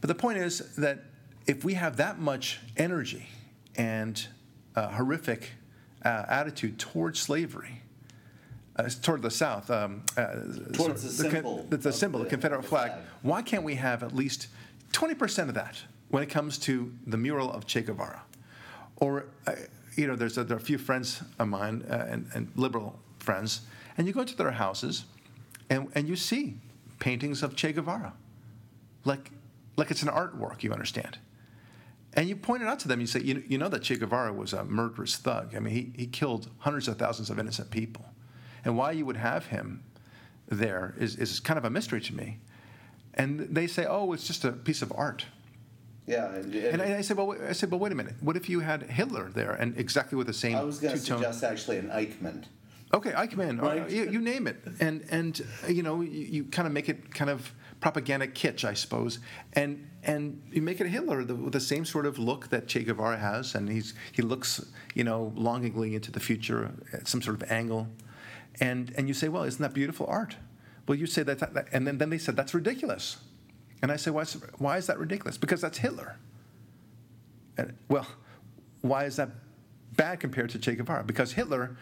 But 0.00 0.08
the 0.08 0.14
point 0.16 0.38
is 0.38 0.74
that 0.76 1.04
if 1.46 1.64
we 1.64 1.74
have 1.74 1.96
that 1.98 2.18
much 2.18 2.58
energy 2.76 3.28
and 3.76 4.26
uh, 4.74 4.88
horrific 4.88 5.52
uh, 6.04 6.24
attitude 6.28 6.78
towards 6.80 7.20
slavery, 7.20 7.80
uh, 8.76 8.88
toward 9.02 9.22
the 9.22 9.30
South, 9.30 9.70
um, 9.70 10.02
uh, 10.16 10.34
Towards 10.72 11.02
the 11.04 11.10
symbol 11.10 11.64
the, 11.70 11.76
the 11.76 11.92
symbol, 11.92 12.18
the 12.18 12.24
the- 12.24 12.30
Confederate 12.30 12.64
flag. 12.64 12.90
flag. 12.92 13.02
Why 13.22 13.42
can't 13.42 13.62
we 13.62 13.76
have 13.76 14.02
at 14.02 14.14
least 14.14 14.48
20% 14.92 15.48
of 15.48 15.54
that 15.54 15.76
when 16.14 16.22
it 16.22 16.30
comes 16.30 16.58
to 16.58 16.92
the 17.08 17.16
mural 17.16 17.50
of 17.50 17.66
Che 17.66 17.82
Guevara? 17.82 18.22
Or, 18.98 19.26
uh, 19.48 19.54
you 19.96 20.06
know, 20.06 20.14
there's 20.14 20.38
a, 20.38 20.44
there 20.44 20.56
are 20.56 20.60
a 20.60 20.62
few 20.62 20.78
friends 20.78 21.20
of 21.40 21.48
mine 21.48 21.84
uh, 21.90 22.06
and, 22.08 22.30
and 22.32 22.52
liberal 22.54 23.00
friends, 23.18 23.62
and 23.98 24.06
you 24.06 24.12
go 24.12 24.20
into 24.20 24.36
their 24.36 24.52
houses 24.52 25.06
and, 25.68 25.88
and 25.96 26.06
you 26.08 26.14
see 26.14 26.54
paintings 27.00 27.42
of 27.42 27.56
Che 27.56 27.72
Guevara, 27.72 28.12
like, 29.04 29.32
like 29.76 29.90
it's 29.90 30.04
an 30.04 30.08
artwork, 30.08 30.62
you 30.62 30.72
understand. 30.72 31.18
And 32.12 32.28
you 32.28 32.36
point 32.36 32.62
it 32.62 32.68
out 32.68 32.78
to 32.78 32.86
them, 32.86 33.00
you 33.00 33.08
say, 33.08 33.18
you, 33.18 33.42
you 33.48 33.58
know 33.58 33.68
that 33.68 33.82
Che 33.82 33.96
Guevara 33.96 34.32
was 34.32 34.52
a 34.52 34.62
murderous 34.62 35.16
thug. 35.16 35.56
I 35.56 35.58
mean, 35.58 35.74
he, 35.74 35.92
he 35.96 36.06
killed 36.06 36.48
hundreds 36.58 36.86
of 36.86 36.96
thousands 36.96 37.28
of 37.28 37.40
innocent 37.40 37.72
people. 37.72 38.04
And 38.64 38.76
why 38.76 38.92
you 38.92 39.04
would 39.04 39.16
have 39.16 39.46
him 39.46 39.82
there 40.48 40.94
is, 40.96 41.16
is 41.16 41.40
kind 41.40 41.58
of 41.58 41.64
a 41.64 41.70
mystery 41.70 42.00
to 42.02 42.14
me. 42.14 42.38
And 43.14 43.40
they 43.40 43.66
say, 43.66 43.84
oh, 43.84 44.12
it's 44.12 44.28
just 44.28 44.44
a 44.44 44.52
piece 44.52 44.80
of 44.80 44.92
art. 44.94 45.24
Yeah, 46.06 46.34
and, 46.34 46.54
And 46.54 46.82
I, 46.82 46.98
I 46.98 47.00
said, 47.00 47.16
well, 47.16 47.28
wait- 47.28 47.40
I 47.40 47.52
said, 47.52 47.70
but 47.70 47.78
wait 47.78 47.92
a 47.92 47.94
minute. 47.94 48.14
What 48.20 48.36
if 48.36 48.48
you 48.48 48.60
had 48.60 48.82
Hitler 48.82 49.30
there 49.30 49.52
and 49.52 49.76
exactly 49.78 50.16
with 50.16 50.26
the 50.26 50.34
same 50.34 50.56
I 50.56 50.62
was 50.62 50.78
going 50.78 50.94
to 50.94 51.00
suggest 51.00 51.42
actually 51.42 51.78
an 51.78 51.88
Eichmann. 51.88 52.44
Okay, 52.92 53.10
Eichmann, 53.10 53.60
or, 53.60 53.88
you, 53.88 54.08
you 54.08 54.20
name 54.20 54.46
it, 54.46 54.62
and 54.78 55.04
and 55.10 55.40
you 55.68 55.82
know 55.82 56.00
you, 56.00 56.10
you 56.10 56.44
kind 56.44 56.66
of 56.68 56.72
make 56.72 56.88
it 56.88 57.12
kind 57.12 57.28
of 57.28 57.52
propaganda 57.80 58.28
kitsch, 58.28 58.64
I 58.64 58.74
suppose, 58.74 59.18
and 59.54 59.90
and 60.04 60.40
you 60.52 60.62
make 60.62 60.80
it 60.80 60.86
Hitler 60.86 61.24
the, 61.24 61.34
with 61.34 61.54
the 61.54 61.60
same 61.60 61.84
sort 61.84 62.06
of 62.06 62.20
look 62.20 62.50
that 62.50 62.68
Che 62.68 62.84
Guevara 62.84 63.16
has, 63.16 63.56
and 63.56 63.68
he's 63.68 63.94
he 64.12 64.22
looks 64.22 64.64
you 64.94 65.02
know 65.02 65.32
longingly 65.34 65.96
into 65.96 66.12
the 66.12 66.20
future 66.20 66.70
at 66.92 67.08
some 67.08 67.20
sort 67.20 67.42
of 67.42 67.50
angle, 67.50 67.88
and 68.60 68.92
and 68.96 69.08
you 69.08 69.14
say, 69.14 69.28
well, 69.28 69.42
isn't 69.42 69.60
that 69.60 69.74
beautiful 69.74 70.06
art? 70.06 70.36
Well, 70.86 70.96
you 70.96 71.06
say 71.06 71.24
that, 71.24 71.40
that 71.40 71.66
and 71.72 71.86
then 71.86 71.98
then 71.98 72.10
they 72.10 72.18
said 72.18 72.36
that's 72.36 72.54
ridiculous, 72.54 73.16
and 73.84 73.92
I 73.92 73.96
say, 73.96 74.10
why 74.10 74.22
is, 74.22 74.32
why 74.56 74.78
is 74.78 74.86
that 74.86 74.98
ridiculous? 74.98 75.36
Because 75.36 75.60
that's 75.60 75.76
Hitler. 75.76 76.16
And, 77.58 77.74
well, 77.90 78.06
why 78.80 79.04
is 79.04 79.16
that 79.16 79.28
bad 79.94 80.20
compared 80.20 80.48
to 80.52 80.58
Che 80.58 80.74
Guevara? 80.74 81.04
Because 81.04 81.32
Hitler 81.32 81.76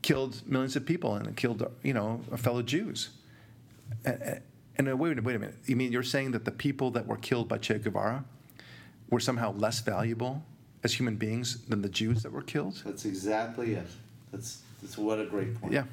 killed 0.00 0.40
millions 0.48 0.74
of 0.74 0.86
people 0.86 1.16
and 1.16 1.36
killed, 1.36 1.70
you 1.82 1.92
know, 1.92 2.22
fellow 2.38 2.62
Jews. 2.62 3.10
And, 4.06 4.40
and 4.78 4.88
uh, 4.88 4.96
wait, 4.96 5.22
wait 5.22 5.36
a 5.36 5.38
minute. 5.38 5.56
You 5.66 5.76
mean 5.76 5.92
you're 5.92 6.02
saying 6.02 6.30
that 6.30 6.46
the 6.46 6.50
people 6.50 6.90
that 6.92 7.06
were 7.06 7.18
killed 7.18 7.46
by 7.46 7.58
Che 7.58 7.78
Guevara 7.78 8.24
were 9.10 9.20
somehow 9.20 9.52
less 9.52 9.80
valuable 9.80 10.42
as 10.82 10.94
human 10.94 11.16
beings 11.16 11.62
than 11.66 11.82
the 11.82 11.90
Jews 11.90 12.22
that 12.22 12.32
were 12.32 12.40
killed? 12.40 12.80
That's 12.86 13.04
exactly 13.04 13.74
it. 13.74 13.86
That's, 14.32 14.62
that's 14.80 14.96
what 14.96 15.20
a 15.20 15.26
great 15.26 15.60
point. 15.60 15.74
Yeah. 15.74 15.84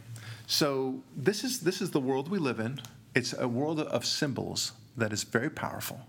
So 0.48 1.04
this 1.18 1.44
is 1.44 1.60
this 1.60 1.82
is 1.82 1.92
the 1.92 2.00
world 2.00 2.30
we 2.30 2.40
live 2.40 2.62
in. 2.62 2.80
It's 3.14 3.34
a 3.34 3.50
world 3.50 3.82
of 3.82 4.06
symbols 4.06 4.72
that 4.98 5.14
is 5.14 5.24
very 5.24 5.50
powerful. 5.50 6.00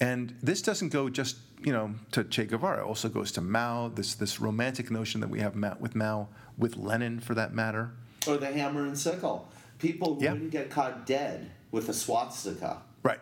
And 0.00 0.34
this 0.42 0.62
doesn't 0.62 0.88
go 0.90 1.08
just 1.08 1.36
you 1.62 1.72
know 1.72 1.94
to 2.12 2.24
Che 2.24 2.46
Guevara. 2.46 2.82
It 2.82 2.86
also 2.86 3.08
goes 3.08 3.32
to 3.32 3.40
Mao. 3.40 3.88
This 3.88 4.14
this 4.14 4.40
romantic 4.40 4.90
notion 4.90 5.20
that 5.20 5.28
we 5.30 5.40
have 5.40 5.54
with 5.80 5.94
Mao, 5.94 6.28
with 6.56 6.76
Lenin 6.76 7.20
for 7.20 7.34
that 7.34 7.52
matter. 7.52 7.90
Or 8.26 8.36
the 8.36 8.46
hammer 8.46 8.84
and 8.86 8.98
sickle. 8.98 9.48
People 9.78 10.18
Yeah. 10.20 10.32
wouldn't 10.32 10.50
get 10.50 10.70
caught 10.70 11.06
dead 11.06 11.50
with 11.70 11.88
a 11.88 11.94
swastika. 11.94 12.82
Right. 13.02 13.18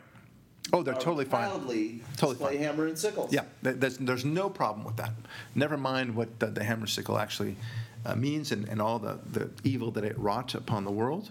Oh, 0.72 0.82
they're 0.82 0.94
totally 0.94 1.24
fine. 1.24 1.48
Proudly 1.48 2.02
Totally 2.16 2.34
display 2.34 2.54
fine. 2.56 2.62
hammer 2.64 2.86
and 2.88 2.98
sickles. 2.98 3.32
Yeah, 3.32 3.44
there's, 3.62 3.96
there's 3.98 4.24
no 4.24 4.50
problem 4.50 4.84
with 4.84 4.96
that. 4.96 5.12
Never 5.54 5.76
mind 5.76 6.14
what 6.16 6.40
the, 6.40 6.46
the 6.46 6.64
hammer 6.64 6.86
sickle 6.88 7.16
actually 7.16 7.56
uh, 8.04 8.16
means 8.16 8.50
and, 8.52 8.68
and 8.68 8.82
all 8.82 8.98
the, 8.98 9.18
the 9.32 9.50
evil 9.62 9.90
that 9.92 10.04
it 10.04 10.18
wrought 10.18 10.54
upon 10.54 10.84
the 10.84 10.90
world. 10.90 11.30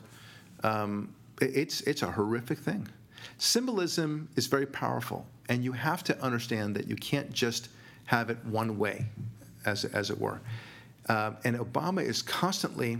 Um, 0.64 1.14
it- 1.42 1.56
it's, 1.58 1.82
it's 1.82 2.02
a 2.04 2.12
horrific 2.12 2.60
thing. 2.60 2.88
Symbolism 3.38 4.30
is 4.36 4.48
very 4.48 4.66
powerful, 4.66 5.26
and 5.50 5.64
you 5.64 5.72
have 5.72 6.04
to 6.06 6.20
understand 6.22 6.76
that 6.76 6.88
you 6.88 6.96
can't 6.96 7.32
just 7.32 7.70
have 8.06 8.30
it 8.30 8.38
one 8.46 8.78
way, 8.78 9.06
as, 9.66 9.86
as 9.86 10.10
it 10.10 10.20
were. 10.20 10.40
Uh, 11.10 11.32
and 11.44 11.58
Obama 11.58 12.04
is 12.04 12.22
constantly 12.22 12.98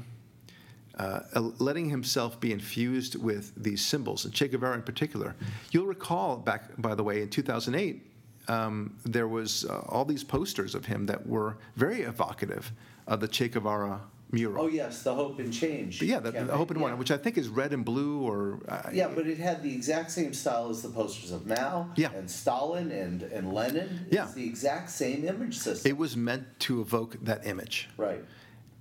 uh, 0.98 1.20
letting 1.60 1.90
himself 1.90 2.40
be 2.40 2.52
infused 2.52 3.16
with 3.16 3.52
these 3.56 3.86
symbols, 3.86 4.26
and 4.26 4.34
Che 4.34 4.48
Guevara 4.48 4.76
in 4.76 4.82
particular. 4.82 5.36
You'll 5.72 5.86
recall 5.86 6.38
back, 6.38 6.70
by 6.78 6.96
the 6.96 7.04
way, 7.04 7.22
in 7.22 7.30
2008, 7.30 8.04
um, 8.48 8.96
there 9.06 9.28
was 9.28 9.66
uh, 9.66 9.80
all 9.90 10.06
these 10.06 10.24
posters 10.24 10.74
of 10.74 10.86
him 10.86 11.06
that 11.06 11.28
were 11.28 11.58
very 11.76 12.02
evocative 12.02 12.72
of 13.06 13.20
the 13.20 13.28
Che 13.28 13.50
Guevara 13.50 14.02
mural. 14.32 14.66
Oh, 14.66 14.68
yes, 14.68 15.04
the 15.04 15.14
Hope 15.14 15.40
and 15.40 15.54
Change. 15.54 16.00
But 16.00 16.08
yeah, 16.08 16.20
the, 16.20 16.32
the 16.32 16.56
Hope 16.56 16.72
and 16.72 16.80
yeah. 16.80 16.88
One, 16.88 16.98
which 16.98 17.12
I 17.12 17.18
think 17.18 17.38
is 17.38 17.48
red 17.48 17.74
and 17.74 17.86
blue, 17.86 18.22
or 18.22 18.60
uh, 18.68 18.90
Yeah, 18.94 19.08
but 19.14 19.28
it 19.28 19.38
had 19.38 19.64
the 19.64 19.74
exact 19.74 20.12
same 20.12 20.34
style 20.34 20.70
as 20.70 20.82
the 20.82 20.90
posters 20.90 21.32
of 21.32 21.46
Mao 21.46 21.90
Yeah. 21.96 22.12
and 22.14 22.30
Stalin 22.30 22.92
and, 22.92 23.24
and 23.24 23.54
Lenin. 23.54 24.08
Yeah. 24.12 24.28
The 24.34 24.46
exact 24.46 24.90
same 24.90 25.26
image 25.26 25.58
system. 25.58 25.90
it 25.90 25.98
was 25.98 26.18
meant 26.18 26.46
to 26.62 26.82
evoke 26.82 27.18
that 27.24 27.46
image, 27.48 27.90
right. 27.98 28.24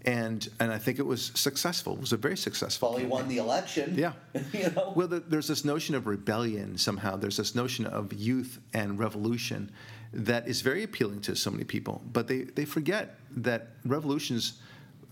and 0.04 0.48
and 0.60 0.72
I 0.72 0.78
think 0.78 0.98
it 0.98 1.06
was 1.06 1.32
successful. 1.34 1.94
It 1.94 2.00
was 2.00 2.12
a 2.12 2.16
very 2.16 2.36
successful. 2.36 2.90
Well, 2.90 2.98
he 2.98 3.06
won 3.06 3.28
the 3.28 3.38
election. 3.38 3.94
Yeah. 3.96 4.12
you 4.52 4.70
know? 4.70 4.92
Well, 4.96 5.08
the, 5.08 5.20
there's 5.20 5.48
this 5.48 5.64
notion 5.64 5.94
of 5.94 6.06
rebellion 6.06 6.76
somehow. 6.78 7.16
There's 7.16 7.36
this 7.36 7.54
notion 7.54 7.86
of 7.86 8.12
youth 8.12 8.58
and 8.74 8.98
revolution 8.98 9.70
that 10.12 10.48
is 10.48 10.60
very 10.62 10.82
appealing 10.82 11.20
to 11.22 11.36
so 11.36 11.50
many 11.50 11.64
people. 11.64 12.02
But 12.12 12.28
they, 12.28 12.42
they 12.42 12.64
forget 12.64 13.18
that 13.36 13.68
revolutions 13.84 14.60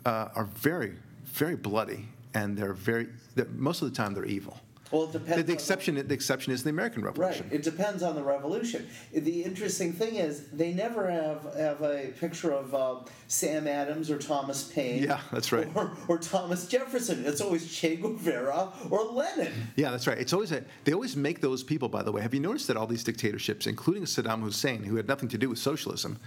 uh, 0.04 0.28
are 0.34 0.44
very, 0.44 0.94
very 1.24 1.56
bloody, 1.56 2.08
and 2.34 2.56
they're 2.56 2.74
very. 2.74 3.08
They're, 3.34 3.46
most 3.54 3.82
of 3.82 3.90
the 3.90 3.96
time, 3.96 4.14
they're 4.14 4.24
evil. 4.26 4.58
Well, 4.90 5.04
it 5.04 5.12
The, 5.12 5.18
depends. 5.18 5.46
the 5.46 5.52
on- 5.52 5.54
exception, 5.56 5.94
the 5.96 6.14
exception 6.14 6.52
is 6.52 6.62
the 6.62 6.70
American 6.70 7.02
Revolution. 7.02 7.46
Right. 7.46 7.54
It 7.54 7.62
depends 7.64 8.02
on 8.04 8.14
the 8.14 8.22
revolution. 8.22 8.86
The 9.12 9.42
interesting 9.42 9.92
thing 9.92 10.16
is 10.16 10.46
they 10.52 10.72
never 10.72 11.10
have, 11.10 11.42
have 11.56 11.80
a 11.82 12.12
picture 12.20 12.52
of 12.52 12.72
uh, 12.74 12.96
Sam 13.26 13.66
Adams 13.66 14.08
or 14.10 14.18
Thomas 14.18 14.62
Paine. 14.64 15.02
Yeah, 15.02 15.20
that's 15.32 15.50
right. 15.50 15.66
Or, 15.74 15.90
or 16.06 16.18
Thomas 16.18 16.68
Jefferson. 16.68 17.24
It's 17.26 17.40
always 17.40 17.74
Che 17.74 17.96
Guevara 17.96 18.72
or 18.90 19.04
Lenin. 19.06 19.52
Yeah, 19.74 19.90
that's 19.90 20.06
right. 20.06 20.18
It's 20.18 20.34
always 20.34 20.52
a, 20.52 20.62
they 20.84 20.92
always 20.92 21.16
make 21.16 21.40
those 21.40 21.64
people. 21.64 21.88
By 21.88 22.02
the 22.04 22.12
way, 22.12 22.22
have 22.22 22.34
you 22.34 22.40
noticed 22.40 22.68
that 22.68 22.76
all 22.76 22.86
these 22.86 23.02
dictatorships, 23.02 23.66
including 23.66 24.04
Saddam 24.04 24.42
Hussein, 24.42 24.84
who 24.84 24.94
had 24.96 25.08
nothing 25.08 25.28
to 25.30 25.38
do 25.38 25.48
with 25.48 25.58
socialism, 25.58 26.20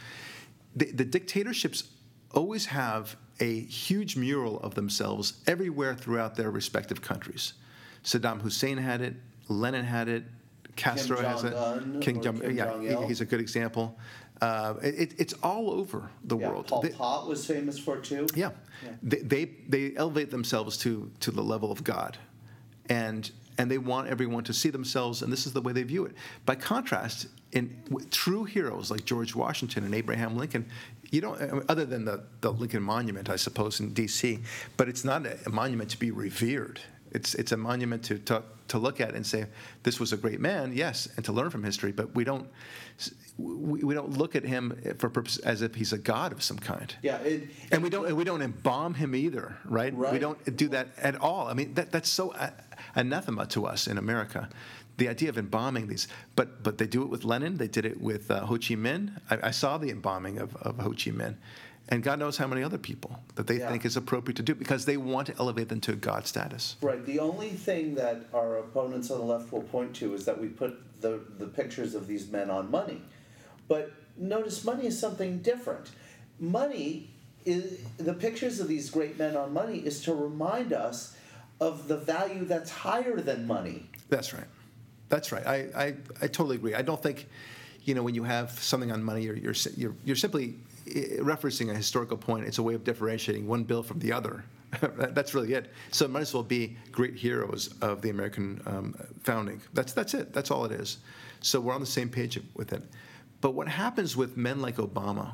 the, 0.76 0.92
the 0.92 1.06
dictatorships 1.06 1.84
always 2.34 2.66
have 2.66 3.16
a 3.40 3.62
huge 3.62 4.16
mural 4.16 4.60
of 4.62 4.76
themselves 4.76 5.34
everywhere 5.48 5.96
throughout 5.96 6.36
their 6.36 6.52
respective 6.52 7.02
countries. 7.02 7.54
Saddam 8.04 8.42
Hussein 8.42 8.78
had 8.78 9.02
it. 9.02 9.16
Lenin 9.48 9.86
had 9.86 10.08
it. 10.08 10.24
Castro 10.76 11.20
has 11.22 11.44
it. 11.44 11.54
King 12.02 12.22
Jong, 12.22 12.40
Kim 12.40 12.56
yeah, 12.56 12.66
Jong-il. 12.66 13.08
he's 13.08 13.22
a 13.22 13.26
good 13.26 13.40
example. 13.40 13.98
Uh, 14.42 14.76
it, 14.84 15.16
it's 15.18 15.34
all 15.42 15.72
over 15.72 16.10
the 16.24 16.38
Yeah, 16.38 16.50
world. 16.50 16.68
Pol 16.68 16.82
They- 16.82 16.90
Pot 16.90 17.28
was 17.28 17.46
famous 17.46 17.80
for 17.80 17.98
it 17.98 18.04
too. 18.04 18.28
yeah. 18.36 18.52
They, 19.02 19.18
they, 19.18 19.46
they 19.68 19.96
elevate 19.96 20.30
themselves 20.30 20.78
to, 20.80 21.10
to 21.22 21.32
the 21.32 21.42
level 21.42 21.72
of 21.72 21.84
God. 21.84 22.18
And, 22.90 23.30
and 23.58 23.70
they 23.72 23.80
want 23.80 24.08
everyone 24.10 24.44
to 24.46 24.54
see 24.54 24.70
themselves, 24.70 25.24
and 25.24 25.34
this 25.34 25.48
is 25.48 25.54
the 25.54 25.62
way 25.62 25.74
they 25.74 25.82
view 25.84 26.06
it. 26.06 26.14
By 26.46 26.54
contrast, 26.56 27.28
in 27.54 27.76
true 28.12 28.44
heroes 28.44 28.92
like 28.92 29.04
George 29.06 29.34
Washington 29.34 29.84
and 29.84 29.96
Abraham 29.96 30.38
Lincoln, 30.38 30.68
you 31.12 31.22
don't, 31.22 31.66
other 31.70 31.86
than 31.86 32.06
the, 32.06 32.24
the 32.42 32.52
Lincoln 32.52 32.84
Monument, 32.84 33.30
I 33.30 33.36
suppose, 33.36 33.80
in 33.80 33.94
D.C., 33.94 34.40
but 34.76 34.90
it's 34.90 35.06
not 35.06 35.26
a, 35.26 35.50
monument 35.50 35.90
to 35.92 36.00
be 36.00 36.12
revered. 36.12 36.80
It's, 37.12 37.34
it's 37.36 37.52
a 37.52 37.58
monument 37.58 38.04
to, 38.06 38.20
to, 38.20 38.44
to 38.68 38.78
look 38.78 39.00
at 39.00 39.16
and 39.16 39.26
say, 39.26 39.46
this 39.84 40.00
was 40.00 40.12
a 40.12 40.18
great 40.18 40.42
man, 40.42 40.74
yes, 40.76 41.08
and 41.16 41.24
to 41.26 41.32
learn 41.32 41.50
from 41.50 41.64
history, 41.64 41.92
but 41.92 42.14
we 42.14 42.24
don't, 42.24 42.50
we, 43.38 43.84
we 43.84 43.94
don't 43.94 44.18
look 44.18 44.36
at 44.36 44.44
him 44.44 44.78
for 44.98 45.10
purpose 45.10 45.38
as 45.40 45.62
if 45.62 45.76
he's 45.76 45.94
a 45.94 45.98
god 45.98 46.32
of 46.34 46.44
some 46.44 46.60
kind. 46.60 46.94
Yeah. 47.02 47.18
It, 47.20 47.50
And 47.72 47.82
we 47.82 47.90
don't 47.90 48.08
and 48.08 48.18
we 48.18 48.24
don't 48.24 48.42
embalm 48.42 48.94
him 48.94 49.16
either, 49.16 49.58
right? 49.66 49.96
right. 49.96 50.12
We 50.12 50.20
don't 50.20 50.58
do 50.58 50.68
that 50.70 50.90
at 50.98 51.16
all. 51.22 51.48
I 51.48 51.54
mean, 51.54 51.74
that, 51.76 51.92
that's 51.92 52.10
so 52.10 52.36
anathema 52.96 53.46
to 53.48 53.66
us 53.66 53.88
in 53.88 53.98
America. 53.98 54.50
The 54.98 55.08
idea 55.10 55.30
of 55.30 55.38
embalming 55.38 55.88
these, 55.88 56.08
but 56.36 56.64
but 56.64 56.78
they 56.80 56.88
do 56.88 57.04
it 57.04 57.10
with 57.10 57.24
Lenin. 57.24 57.58
They 57.58 57.68
did 57.68 57.86
it 57.86 58.02
with 58.02 58.32
uh, 58.32 58.46
Ho 58.46 58.56
Chi 58.56 58.76
Minh. 58.76 59.12
I, 59.30 59.48
I 59.50 59.52
saw 59.52 59.78
the 59.78 59.90
embalming 59.92 60.40
of, 60.40 60.56
of 60.58 60.80
Ho 60.80 60.90
Chi 60.90 61.12
Minh, 61.12 61.36
and 61.90 62.02
God 62.02 62.18
knows 62.18 62.38
how 62.38 62.48
many 62.48 62.64
other 62.64 62.80
people 62.80 63.20
that 63.36 63.46
they 63.48 63.60
Yeah. 63.60 63.70
think 63.70 63.86
is 63.86 63.96
appropriate 63.96 64.38
to 64.38 64.44
do 64.44 64.56
because 64.56 64.86
they 64.86 64.98
want 64.98 65.28
to 65.28 65.36
elevate 65.38 65.70
them 65.70 65.82
to 65.82 65.94
God 65.96 66.26
status. 66.26 66.78
Right. 66.82 67.06
The 67.06 67.20
only 67.20 67.50
thing 67.52 67.94
that 67.96 68.26
our 68.34 68.58
opponents 68.58 69.12
on 69.12 69.20
the 69.20 69.24
left 69.26 69.52
will 69.52 69.62
point 69.62 69.96
to 69.98 70.14
is 70.16 70.26
that 70.26 70.40
we 70.42 70.48
put 70.48 70.74
the, 71.02 71.20
the 71.38 71.46
pictures 71.48 71.94
of 71.94 72.08
these 72.08 72.28
men 72.32 72.50
on 72.50 72.72
money. 72.72 73.02
But 73.68 73.92
notice 74.18 74.64
money 74.66 74.88
is 74.88 74.98
something 75.00 75.40
different. 75.40 75.92
Money 76.40 77.12
is 77.46 77.80
the 77.98 78.14
pictures 78.14 78.60
of 78.60 78.68
these 78.68 78.90
great 78.90 79.18
men 79.20 79.38
on 79.38 79.54
money 79.54 79.78
is 79.78 80.02
to 80.04 80.14
remind 80.14 80.74
us 80.74 81.16
of 81.62 81.88
the 81.88 81.98
value 81.98 82.46
that's 82.46 82.72
higher 82.72 83.18
than 83.22 83.46
money. 83.48 83.90
That's 84.10 84.34
right. 84.34 84.48
That's 85.10 85.32
right. 85.32 85.46
I, 85.46 85.56
I, 85.76 85.86
I 86.22 86.28
totally 86.28 86.56
agree. 86.56 86.76
I 86.76 86.82
don't 86.82 87.02
think, 87.02 87.28
you 87.84 87.94
know, 87.94 88.04
when 88.04 88.16
you 88.16 88.24
have 88.24 88.52
something 88.52 88.92
on 88.92 89.04
money, 89.04 89.24
you're, 89.24 89.38
you're, 89.38 89.56
you're, 89.76 89.96
you're 90.04 90.16
simply 90.16 90.56
eh, 90.88 91.18
referencing 91.20 91.70
a 91.72 91.74
historical 91.74 92.18
point. 92.18 92.46
It's 92.46 92.58
a 92.58 92.64
way 92.64 92.74
of 92.74 92.84
differentiating 92.84 93.48
one 93.48 93.64
bill 93.64 93.84
from 93.84 94.00
the 94.00 94.12
other. 94.12 94.44
That's 94.82 95.34
really 95.34 95.54
it. 95.54 95.72
So 95.92 96.06
it 96.06 96.12
might 96.12 96.22
as 96.22 96.34
well 96.34 96.44
be 96.44 96.76
great 96.92 97.16
heroes 97.16 97.74
of 97.82 98.02
the 98.02 98.10
American 98.10 98.62
um, 98.66 98.96
founding. 99.24 99.62
That's, 99.74 99.94
that's 99.94 100.14
it. 100.14 100.34
That's 100.34 100.52
all 100.52 100.66
it 100.66 100.74
is. 100.74 100.98
So 101.40 101.62
we're 101.62 101.74
on 101.74 101.80
the 101.80 101.86
same 101.86 102.10
page 102.10 102.40
with 102.54 102.74
it. 102.74 102.84
But 103.40 103.52
what 103.52 103.68
happens 103.70 104.18
with 104.18 104.36
men 104.36 104.62
like 104.62 104.76
Obama 104.78 105.34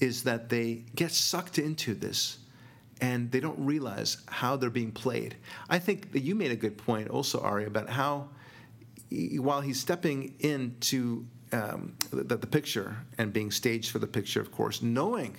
is 0.00 0.22
that 0.24 0.48
they 0.48 0.84
get 0.94 1.10
sucked 1.10 1.58
into 1.58 1.94
this 1.94 2.38
and 3.00 3.30
they 3.30 3.40
don't 3.40 3.58
realize 3.58 4.18
how 4.28 4.56
they're 4.56 4.70
being 4.70 4.92
played. 4.92 5.36
I 5.68 5.78
think 5.78 6.12
that 6.12 6.20
you 6.20 6.34
made 6.34 6.52
a 6.52 6.56
good 6.56 6.78
point 6.78 7.08
also, 7.08 7.40
Ari, 7.40 7.66
about 7.66 7.88
how 7.90 8.28
while 9.38 9.60
he's 9.60 9.80
stepping 9.80 10.34
into 10.40 11.26
um, 11.52 11.94
the, 12.10 12.36
the 12.36 12.46
picture 12.46 12.96
and 13.18 13.32
being 13.32 13.50
staged 13.50 13.90
for 13.90 13.98
the 13.98 14.06
picture, 14.06 14.40
of 14.40 14.50
course, 14.52 14.82
knowing 14.82 15.36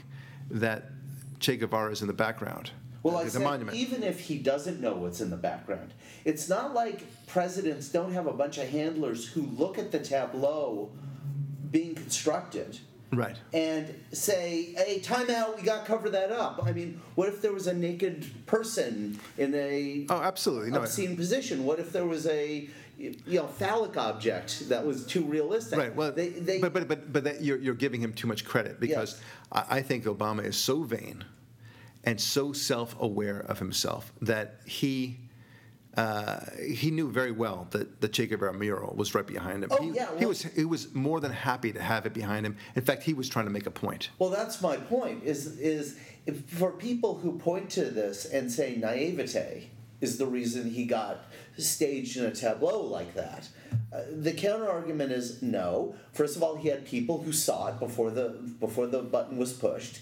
that 0.51 0.92
Che 1.39 1.58
Guevara 1.58 1.92
is 1.92 2.01
in 2.01 2.08
the 2.08 2.13
background, 2.13 2.72
Well, 3.01 3.18
I 3.18 3.24
the 3.25 3.32
said, 3.32 3.42
monument. 3.42 3.77
even 3.77 4.03
if 4.03 4.20
he 4.20 4.38
doesn't 4.38 4.80
know 4.80 4.94
what's 4.94 5.22
in 5.22 5.30
the 5.30 5.38
background, 5.38 5.94
it's 6.25 6.48
not 6.48 6.74
like 6.74 7.03
presidents 7.27 7.89
don't 7.89 8.13
have 8.13 8.27
a 8.27 8.34
bunch 8.34 8.58
of 8.58 8.70
handlers 8.70 9.27
who 9.27 9.42
look 9.42 9.77
at 9.80 9.92
the 9.92 10.00
tableau 10.00 10.92
being 11.72 11.96
constructed 11.96 12.80
Right. 13.12 13.36
and 13.53 13.94
say, 14.12 14.74
"Hey, 14.75 15.00
time 15.00 15.30
out! 15.30 15.56
We 15.58 15.62
got 15.63 15.82
to 15.82 15.86
cover 15.86 16.10
that 16.10 16.32
up." 16.32 16.62
I 16.65 16.72
mean, 16.72 17.00
what 17.13 17.27
if 17.30 17.42
there 17.44 17.51
was 17.53 17.68
a 17.68 17.74
naked 17.74 18.25
person 18.48 19.20
in 19.38 19.53
a 19.53 20.08
Oh, 20.10 20.22
absolutely. 20.22 20.72
No, 20.72 20.80
obscene 20.82 21.15
position? 21.15 21.63
What 21.63 21.80
if 21.80 21.92
there 21.92 22.06
was 22.08 22.25
a 22.25 22.68
you 23.26 23.40
know 23.40 23.48
phallic 23.48 23.98
object 23.98 24.70
that 24.70 24.86
was 24.86 25.06
too 25.06 25.24
realistic? 25.24 25.78
Right. 25.80 25.96
Well, 25.96 26.12
they, 26.12 26.30
they, 26.30 26.60
but 26.60 26.74
but 26.74 26.88
but 26.88 27.12
but 27.12 27.24
that 27.24 27.42
you're 27.42 27.58
you're 27.58 27.74
giving 27.76 28.02
him 28.02 28.14
too 28.14 28.28
much 28.28 28.46
credit 28.46 28.80
because 28.80 29.14
Yes. 29.14 29.22
I, 29.70 29.78
I 29.78 29.82
think 29.82 30.06
Obama 30.06 30.44
is 30.46 30.58
so 30.58 30.84
vain 30.84 31.24
and 32.04 32.20
so 32.20 32.54
self-aware 32.54 33.40
of 33.40 33.60
himself 33.60 34.12
that 34.22 34.60
he. 34.66 35.20
Uh, 35.96 36.40
he 36.68 36.90
knew 36.90 37.08
very 37.08 37.32
well 37.32 37.68
that 37.70 38.02
the 38.02 38.08
Che 38.08 38.26
Guevara 38.26 38.52
mural 38.52 38.96
was 38.96 39.14
right 39.14 39.28
behind 39.28 39.64
him. 39.64 39.70
Oh, 39.72 39.80
he, 39.80 39.92
yeah, 39.92 40.08
he 40.18 40.26
was 40.26 40.42
he 40.42 40.66
was 40.66 40.92
more 40.96 41.20
than 41.20 41.32
happy 41.32 41.72
to 41.72 41.80
have 41.80 42.08
it 42.08 42.16
behind 42.16 42.48
him. 42.48 42.58
In 42.76 42.82
fact, 42.82 43.04
he 43.04 43.14
was 43.14 43.30
trying 43.30 43.46
to 43.46 43.52
make 43.52 43.68
a 43.68 43.72
point. 43.72 44.10
Well, 44.18 44.32
that's 44.32 44.60
my 44.60 44.76
point. 44.76 45.24
Is 45.24 45.60
is 45.60 45.96
if, 46.26 46.46
for 46.46 46.72
people 46.72 47.20
who 47.20 47.38
point 47.38 47.70
to 47.72 47.86
this 47.86 48.26
and 48.26 48.52
say 48.52 48.76
naivete 48.76 49.70
is 50.04 50.18
the 50.18 50.26
reason 50.26 50.70
he 50.70 50.86
got 50.86 51.26
staged 51.58 52.18
in 52.18 52.26
a 52.26 52.32
tableau 52.32 52.82
like 52.82 53.14
that. 53.16 53.48
Uh, 53.92 54.02
the 54.12 54.34
counter 54.34 54.70
argument 54.70 55.12
is 55.12 55.42
no. 55.42 55.96
First 56.12 56.36
of 56.36 56.44
all, 56.44 56.56
he 56.56 56.68
had 56.68 56.86
people 56.86 57.22
who 57.22 57.32
saw 57.32 57.68
it 57.70 57.80
before 57.80 58.12
the 58.12 58.30
before 58.60 58.88
the 58.88 59.02
button 59.02 59.38
was 59.38 59.54
pushed, 59.54 60.02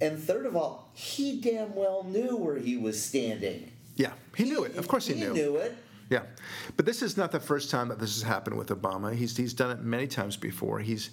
and 0.00 0.18
third 0.18 0.46
of 0.46 0.56
all, 0.56 0.90
he 0.92 1.40
damn 1.40 1.74
well 1.74 2.04
knew 2.04 2.36
where 2.36 2.58
he 2.58 2.76
was 2.76 3.02
standing. 3.02 3.70
Yeah, 3.96 4.12
he 4.36 4.44
knew 4.44 4.64
it. 4.64 4.76
Of 4.76 4.88
course, 4.88 5.06
he, 5.06 5.14
knew. 5.14 5.32
he 5.32 5.32
knew. 5.32 5.52
knew 5.52 5.56
it. 5.56 5.76
Yeah, 6.10 6.22
but 6.76 6.84
this 6.84 7.02
is 7.02 7.16
not 7.16 7.32
the 7.32 7.40
first 7.40 7.70
time 7.70 7.88
that 7.88 7.98
this 7.98 8.14
has 8.14 8.22
happened 8.22 8.58
with 8.58 8.68
Obama. 8.68 9.14
He's 9.14 9.36
he's 9.36 9.54
done 9.54 9.70
it 9.70 9.80
many 9.80 10.06
times 10.06 10.36
before. 10.36 10.80
He's 10.80 11.10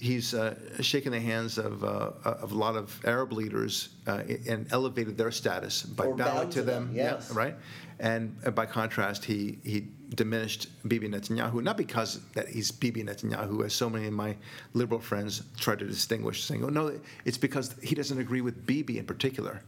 he's 0.00 0.34
uh, 0.34 0.54
shaken 0.80 1.12
the 1.12 1.20
hands 1.20 1.58
of 1.58 1.84
uh, 1.84 2.10
of 2.24 2.52
a 2.52 2.54
lot 2.54 2.74
of 2.76 2.98
Arab 3.04 3.32
leaders 3.32 3.90
uh, 4.06 4.22
and 4.48 4.66
elevated 4.72 5.16
their 5.16 5.30
status 5.30 5.82
by 5.82 6.06
Or 6.06 6.16
bowing 6.16 6.48
to 6.50 6.60
to 6.60 6.62
them. 6.62 6.86
them, 6.88 6.96
yeah, 6.96 7.20
right. 7.32 7.54
And 7.98 8.34
uh, 8.44 8.50
by 8.50 8.66
contrast, 8.66 9.24
he 9.26 9.58
he 9.62 9.88
diminished 10.14 10.68
Bibi 10.88 11.08
Netanyahu 11.08 11.62
not 11.62 11.76
because 11.76 12.20
that 12.32 12.48
he's 12.48 12.70
Bibi 12.72 13.04
Netanyahu, 13.04 13.64
as 13.64 13.74
so 13.74 13.88
many 13.90 14.06
of 14.06 14.14
my 14.14 14.36
liberal 14.72 15.00
friends 15.00 15.42
try 15.58 15.76
to 15.76 15.84
distinguish, 15.84 16.42
saying, 16.44 16.64
"Oh 16.64 16.70
no, 16.70 16.98
it's 17.24 17.38
because 17.38 17.74
he 17.82 17.94
doesn't 17.94 18.18
agree 18.18 18.40
with 18.40 18.66
Bibi 18.66 18.98
in 18.98 19.04
particular." 19.04 19.62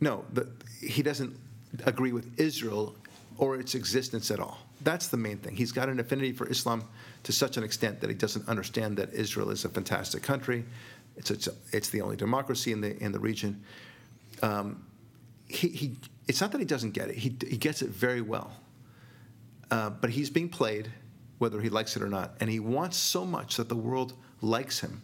No, 0.00 0.24
the, 0.32 0.48
he 0.80 1.02
doesn't 1.02 1.36
agree 1.84 2.12
with 2.12 2.26
Israel 2.40 2.94
or 3.36 3.56
its 3.56 3.74
existence 3.74 4.30
at 4.30 4.40
all. 4.40 4.58
That's 4.82 5.08
the 5.08 5.18
main 5.18 5.36
thing. 5.36 5.54
He's 5.56 5.72
got 5.72 5.90
an 5.90 6.00
affinity 6.00 6.32
for 6.32 6.46
Islam 6.48 6.84
to 7.24 7.32
such 7.32 7.56
an 7.56 7.64
extent 7.64 8.00
that 8.00 8.10
he 8.10 8.16
doesn't 8.16 8.48
understand 8.48 8.96
that 8.96 9.12
Israel 9.12 9.50
is 9.50 9.64
a 9.64 9.68
fantastic 9.68 10.22
country. 10.22 10.64
It's, 11.16 11.30
it's, 11.30 11.48
it's 11.72 11.90
the 11.90 12.00
only 12.00 12.16
democracy 12.16 12.72
in 12.72 12.80
the, 12.80 12.96
in 13.02 13.12
the 13.12 13.20
region. 13.20 13.62
Um, 14.42 14.84
he, 15.48 15.68
he, 15.68 15.96
it's 16.28 16.40
not 16.40 16.52
that 16.52 16.58
he 16.58 16.64
doesn't 16.64 16.92
get 16.92 17.08
it, 17.08 17.16
he, 17.16 17.36
he 17.46 17.56
gets 17.56 17.82
it 17.82 17.90
very 17.90 18.20
well. 18.22 18.52
Uh, 19.70 19.90
but 19.90 20.10
he's 20.10 20.30
being 20.30 20.48
played, 20.48 20.90
whether 21.38 21.60
he 21.60 21.68
likes 21.68 21.94
it 21.96 22.02
or 22.02 22.08
not. 22.08 22.34
And 22.40 22.50
he 22.50 22.58
wants 22.58 22.96
so 22.96 23.24
much 23.24 23.56
that 23.56 23.68
the 23.68 23.76
world 23.76 24.14
likes 24.40 24.80
him 24.80 25.02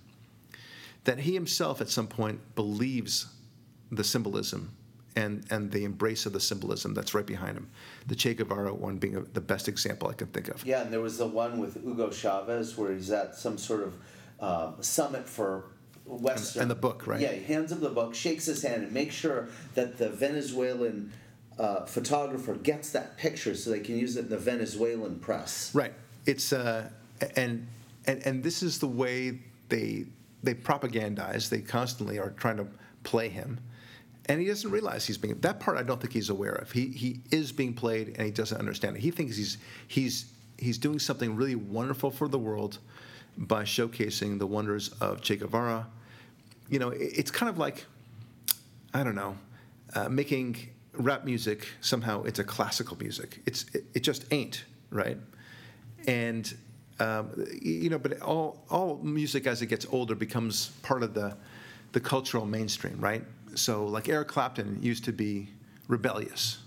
that 1.06 1.20
he 1.20 1.32
himself 1.32 1.80
at 1.80 1.88
some 1.88 2.06
point 2.06 2.54
believes 2.54 3.26
the 3.90 4.04
symbolism 4.04 4.76
and, 5.16 5.44
and 5.50 5.70
the 5.72 5.84
embrace 5.84 6.26
of 6.26 6.32
the 6.32 6.40
symbolism 6.40 6.94
that's 6.94 7.14
right 7.14 7.26
behind 7.26 7.56
him. 7.56 7.68
The 8.06 8.14
Che 8.14 8.34
Guevara 8.34 8.72
one 8.74 8.98
being 8.98 9.16
a, 9.16 9.22
the 9.22 9.40
best 9.40 9.66
example 9.66 10.08
I 10.08 10.12
can 10.12 10.28
think 10.28 10.48
of. 10.48 10.64
Yeah, 10.64 10.82
and 10.82 10.92
there 10.92 11.00
was 11.00 11.18
the 11.18 11.26
one 11.26 11.58
with 11.58 11.82
Hugo 11.82 12.10
Chavez 12.10 12.76
where 12.76 12.92
he's 12.92 13.10
at 13.10 13.34
some 13.34 13.58
sort 13.58 13.82
of 13.82 13.94
uh, 14.38 14.72
summit 14.80 15.28
for 15.28 15.64
Western. 16.04 16.62
and 16.62 16.70
the 16.70 16.76
book, 16.76 17.06
right? 17.06 17.20
Yeah, 17.20 17.32
he 17.32 17.42
hands 17.42 17.72
him 17.72 17.80
the 17.80 17.88
book, 17.88 18.14
shakes 18.14 18.46
his 18.46 18.62
hand, 18.62 18.84
and 18.84 18.92
makes 18.92 19.14
sure 19.14 19.48
that 19.74 19.98
the 19.98 20.10
Venezuelan 20.10 21.12
uh, 21.58 21.84
photographer 21.86 22.54
gets 22.54 22.90
that 22.90 23.16
picture 23.16 23.54
so 23.54 23.70
they 23.70 23.80
can 23.80 23.96
use 23.96 24.16
it 24.16 24.26
in 24.26 24.28
the 24.28 24.38
Venezuelan 24.38 25.18
press. 25.18 25.74
Right. 25.74 25.94
It's 26.26 26.52
uh, 26.52 26.90
and 27.34 27.66
and 28.06 28.24
and 28.26 28.42
this 28.42 28.62
is 28.62 28.78
the 28.78 28.86
way 28.86 29.38
they 29.68 30.04
they 30.42 30.54
propagandize. 30.54 31.48
They 31.48 31.60
constantly 31.60 32.18
are 32.18 32.30
trying 32.30 32.58
to 32.58 32.66
play 33.02 33.28
him, 33.28 33.58
and 34.26 34.40
he 34.40 34.46
doesn't 34.46 34.70
realize 34.70 35.06
he's 35.06 35.18
being. 35.18 35.38
That 35.40 35.60
part 35.60 35.76
I 35.78 35.82
don't 35.82 36.00
think 36.00 36.12
he's 36.12 36.30
aware 36.30 36.52
of. 36.52 36.70
He 36.72 36.86
he 36.88 37.20
is 37.30 37.52
being 37.52 37.74
played, 37.74 38.08
and 38.16 38.26
he 38.26 38.30
doesn't 38.30 38.58
understand 38.58 38.96
it. 38.96 39.00
He 39.00 39.10
thinks 39.10 39.36
he's 39.36 39.58
he's 39.88 40.26
he's 40.58 40.78
doing 40.78 40.98
something 40.98 41.36
really 41.36 41.54
wonderful 41.54 42.10
for 42.10 42.28
the 42.28 42.38
world 42.38 42.78
by 43.38 43.62
showcasing 43.64 44.38
the 44.38 44.46
wonders 44.46 44.88
of 45.00 45.20
Che 45.20 45.36
Guevara. 45.36 45.86
You 46.68 46.78
know, 46.78 46.88
it- 46.90 47.12
it's 47.18 47.30
kind 47.30 47.48
of 47.50 47.58
like 47.58 47.84
I 48.94 49.04
don't 49.04 49.14
know, 49.14 49.36
uh, 49.94 50.08
making 50.08 50.56
rap 50.94 51.24
music 51.24 51.68
somehow 51.80 52.22
into 52.24 52.42
classical 52.44 52.96
music. 52.98 53.40
It's 53.46 53.66
it, 53.74 53.84
it 53.94 54.00
just 54.02 54.24
ain't 54.32 54.64
right, 54.90 55.18
and 56.06 56.52
um, 56.98 57.44
you 57.60 57.90
know, 57.90 57.98
but 57.98 58.20
all 58.22 58.64
all 58.70 58.96
music 59.02 59.46
as 59.46 59.60
it 59.62 59.66
gets 59.66 59.86
older 59.90 60.14
becomes 60.14 60.68
part 60.82 61.02
of 61.02 61.14
the 61.14 61.36
the 61.92 62.00
cultural 62.00 62.46
mainstream, 62.46 62.98
right? 63.00 63.22
So 63.56 63.84
like 63.86 64.08
Eric 64.08 64.28
Clapton 64.28 64.78
used 64.82 65.04
to 65.04 65.12
be 65.12 65.48
rebellious 65.88 66.58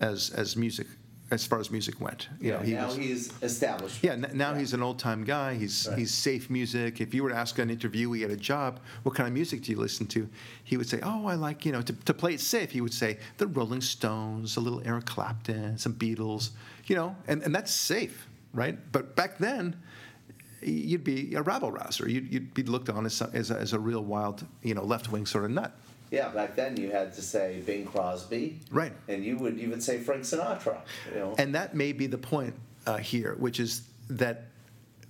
as 0.00 0.30
as 0.30 0.56
music 0.56 0.86
as 1.32 1.46
far 1.46 1.60
as 1.60 1.70
music 1.70 2.00
went. 2.00 2.28
You 2.40 2.48
Yeah, 2.50 2.56
know, 2.56 2.62
he 2.64 2.72
now 2.72 2.86
was, 2.88 2.96
he's 2.96 3.32
established. 3.40 4.02
yeah, 4.02 4.14
n- 4.14 4.30
now 4.34 4.52
he's 4.54 4.72
an 4.72 4.82
old 4.82 4.98
time 4.98 5.22
guy. 5.22 5.54
He's 5.54 5.86
Right. 5.88 5.98
he's 6.00 6.12
safe 6.12 6.50
music. 6.50 7.00
If 7.00 7.14
you 7.14 7.22
were 7.22 7.30
to 7.30 7.36
ask 7.36 7.56
an 7.60 7.68
interviewee 7.68 8.24
at 8.24 8.30
a 8.32 8.36
job, 8.36 8.80
what 9.04 9.14
kind 9.14 9.28
of 9.28 9.32
music 9.32 9.62
do 9.62 9.70
you 9.70 9.78
listen 9.78 10.06
to? 10.08 10.28
He 10.64 10.76
would 10.76 10.88
say, 10.88 10.98
Oh, 11.04 11.26
I 11.26 11.34
like, 11.36 11.64
you 11.64 11.70
know, 11.70 11.82
to, 11.82 11.92
to 11.92 12.12
play 12.14 12.34
it 12.34 12.40
safe, 12.40 12.72
he 12.72 12.80
would 12.80 12.92
say 12.92 13.18
the 13.38 13.46
Rolling 13.46 13.80
Stones, 13.80 14.56
a 14.56 14.60
little 14.60 14.82
Eric 14.84 15.06
Clapton, 15.06 15.78
some 15.78 15.94
Beatles, 15.94 16.50
you 16.86 16.96
know, 16.96 17.14
and, 17.28 17.42
and 17.44 17.54
that's 17.54 17.72
safe, 17.72 18.26
right? 18.52 18.76
But 18.90 19.14
back 19.14 19.38
then, 19.38 19.76
you'd 20.62 21.04
be 21.04 21.36
a 21.36 21.42
rabble 21.42 21.70
rouser. 21.70 22.08
You'd, 22.08 22.32
you'd 22.32 22.54
be 22.54 22.64
looked 22.64 22.88
on 22.90 23.06
as, 23.06 23.22
as, 23.22 23.52
a, 23.52 23.56
as 23.56 23.72
a 23.72 23.78
real 23.78 24.02
wild, 24.02 24.44
you 24.64 24.74
know, 24.74 24.82
left 24.84 25.12
wing 25.12 25.26
sort 25.26 25.44
of 25.44 25.52
nut. 25.52 25.72
Yeah, 26.10 26.28
back 26.30 26.56
then 26.56 26.76
you 26.76 26.90
had 26.90 27.14
to 27.14 27.22
say 27.22 27.62
Bing 27.64 27.86
Crosby. 27.86 28.60
Right. 28.70 28.92
And 29.08 29.24
you 29.24 29.38
would 29.38 29.58
even 29.58 29.80
say 29.80 30.00
Frank 30.00 30.22
Sinatra. 30.22 30.80
You 31.12 31.20
know. 31.20 31.34
And 31.38 31.54
that 31.54 31.74
may 31.74 31.92
be 31.92 32.06
the 32.06 32.18
point 32.18 32.54
uh, 32.86 32.96
here, 32.96 33.36
which 33.38 33.60
is 33.60 33.82
that 34.08 34.44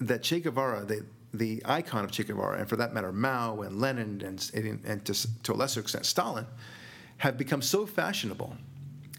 that 0.01 0.23
Che 0.23 0.41
Guevara, 0.41 0.85
the 0.85 1.05
the 1.33 1.63
icon 1.65 2.05
of 2.05 2.11
Che 2.11 2.25
Guevara, 2.25 2.59
and 2.59 2.69
for 2.69 2.77
that 2.77 2.93
matter, 2.93 3.13
Mao 3.13 3.61
and 3.63 3.81
Lenin, 3.81 4.21
and 4.23 4.51
and, 4.55 4.85
and 4.85 5.05
to, 5.07 5.43
to 5.43 5.53
a 5.53 5.55
lesser 5.55 5.81
extent 5.81 6.05
Stalin, 6.05 6.47
have 7.19 7.39
become 7.39 7.63
so 7.63 7.87
fashionable 7.87 8.57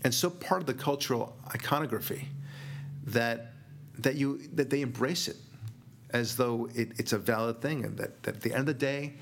and 0.04 0.14
so 0.14 0.30
part 0.30 0.62
of 0.62 0.68
the 0.68 0.74
cultural 0.74 1.36
iconography 1.48 2.28
that 3.06 3.54
that 4.00 4.16
you 4.16 4.42
that 4.54 4.70
they 4.70 4.82
embrace 4.82 5.28
it 5.28 5.38
as 6.12 6.36
though 6.36 6.70
it, 6.76 6.92
it's 6.98 7.14
a 7.14 7.18
valid 7.18 7.62
thing, 7.62 7.86
and 7.86 7.98
that, 7.98 8.22
that 8.24 8.36
at 8.36 8.42
the 8.42 8.52
end 8.52 8.62
of 8.62 8.66
the 8.66 8.74
day, 8.74 9.14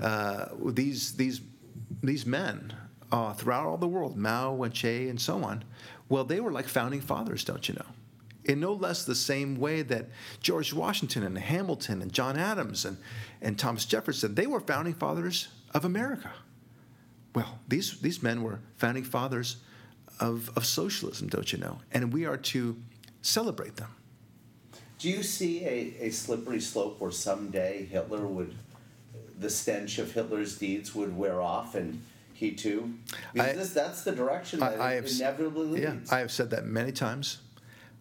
uh, 0.00 0.46
these 0.66 1.12
these 1.12 1.40
these 2.02 2.26
men 2.26 2.74
uh, 3.12 3.32
throughout 3.32 3.66
all 3.66 3.76
the 3.76 3.88
world, 3.88 4.16
Mao 4.16 4.62
and 4.62 4.72
Che 4.72 5.08
and 5.08 5.20
so 5.20 5.42
on, 5.42 5.64
well, 6.08 6.24
they 6.24 6.40
were 6.40 6.52
like 6.52 6.68
founding 6.68 7.00
fathers, 7.00 7.44
don't 7.44 7.68
you 7.68 7.74
know? 7.74 7.86
In 8.44 8.60
no 8.60 8.72
less 8.72 9.04
the 9.04 9.14
same 9.14 9.58
way 9.60 9.82
that 9.82 10.08
George 10.40 10.72
Washington 10.72 11.22
and 11.22 11.38
Hamilton 11.38 12.02
and 12.02 12.12
John 12.12 12.38
Adams 12.38 12.84
and, 12.84 12.96
and 13.42 13.58
Thomas 13.58 13.84
Jefferson, 13.84 14.34
they 14.34 14.46
were 14.46 14.60
founding 14.60 14.94
fathers 14.94 15.48
of 15.74 15.84
America. 15.84 16.32
Well, 17.34 17.58
these, 17.68 18.00
these 18.00 18.22
men 18.22 18.42
were 18.42 18.60
founding 18.76 19.04
fathers 19.04 19.56
of, 20.18 20.50
of 20.56 20.66
socialism, 20.66 21.28
don't 21.28 21.52
you 21.52 21.58
know? 21.58 21.80
And 21.92 22.12
we 22.12 22.26
are 22.26 22.36
to 22.36 22.76
celebrate 23.22 23.76
them. 23.76 23.94
Do 24.98 25.08
you 25.08 25.22
see 25.22 25.64
a, 25.64 26.06
a 26.06 26.10
slippery 26.10 26.60
slope 26.60 27.00
where 27.00 27.10
someday 27.10 27.86
Hitler 27.86 28.26
would, 28.26 28.54
the 29.40 29.50
stench 29.50 29.98
of 29.98 30.12
Hitler's 30.12 30.58
deeds 30.58 30.94
would 30.94 31.16
wear 31.16 31.40
off 31.40 31.74
and 31.74 32.02
he 32.34 32.52
too? 32.52 32.94
Because 33.32 33.48
I- 33.48 33.52
this, 33.54 33.72
that's 33.72 34.04
the 34.04 34.12
direction 34.12 34.60
that 34.60 34.80
I 34.80 34.92
it 34.94 35.04
have 35.04 35.10
inevitably 35.10 35.66
leads. 35.66 35.82
Yeah, 36.10 36.16
I 36.16 36.20
have 36.20 36.30
said 36.30 36.50
that 36.50 36.66
many 36.66 36.92
times. 36.92 37.38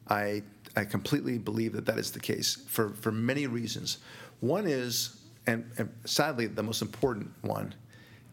I 0.07 0.43
I 0.75 0.85
completely 0.85 1.37
believe 1.37 1.73
that 1.73 1.85
that 1.85 1.97
is 1.97 2.11
the 2.11 2.19
case 2.19 2.55
for 2.67 2.89
for 2.89 3.11
many 3.11 3.47
reasons. 3.47 3.97
One 4.39 4.67
is, 4.67 5.17
and, 5.47 5.69
and 5.77 5.89
sadly 6.05 6.47
the 6.47 6.63
most 6.63 6.81
important 6.81 7.31
one, 7.41 7.73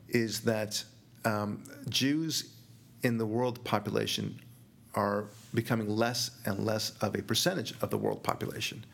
is 0.09 0.41
that 0.43 0.83
um, 1.25 1.65
Jews 1.89 2.53
in 3.03 3.19
the 3.19 3.27
world 3.27 3.63
population 3.65 4.41
are 4.95 5.27
becoming 5.53 5.89
less 5.89 6.31
and 6.45 6.65
less 6.65 6.93
of 7.01 7.15
a 7.15 7.23
percentage 7.23 7.75
of 7.83 7.91
the 7.91 7.99
world 7.99 8.23
population. 8.23 8.85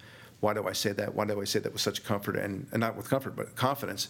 Why 0.43 0.55
do 0.55 0.67
I 0.67 0.73
say 0.73 0.91
that? 0.91 1.15
Why 1.15 1.25
do 1.25 1.41
I 1.41 1.45
say 1.45 1.61
that 1.61 1.73
with 1.73 1.81
such 1.81 2.03
comfort 2.03 2.35
and, 2.35 2.67
and 2.73 2.81
not 2.81 2.97
with 2.97 3.09
comfort 3.09 3.37
but 3.37 3.55
confidence? 3.55 4.09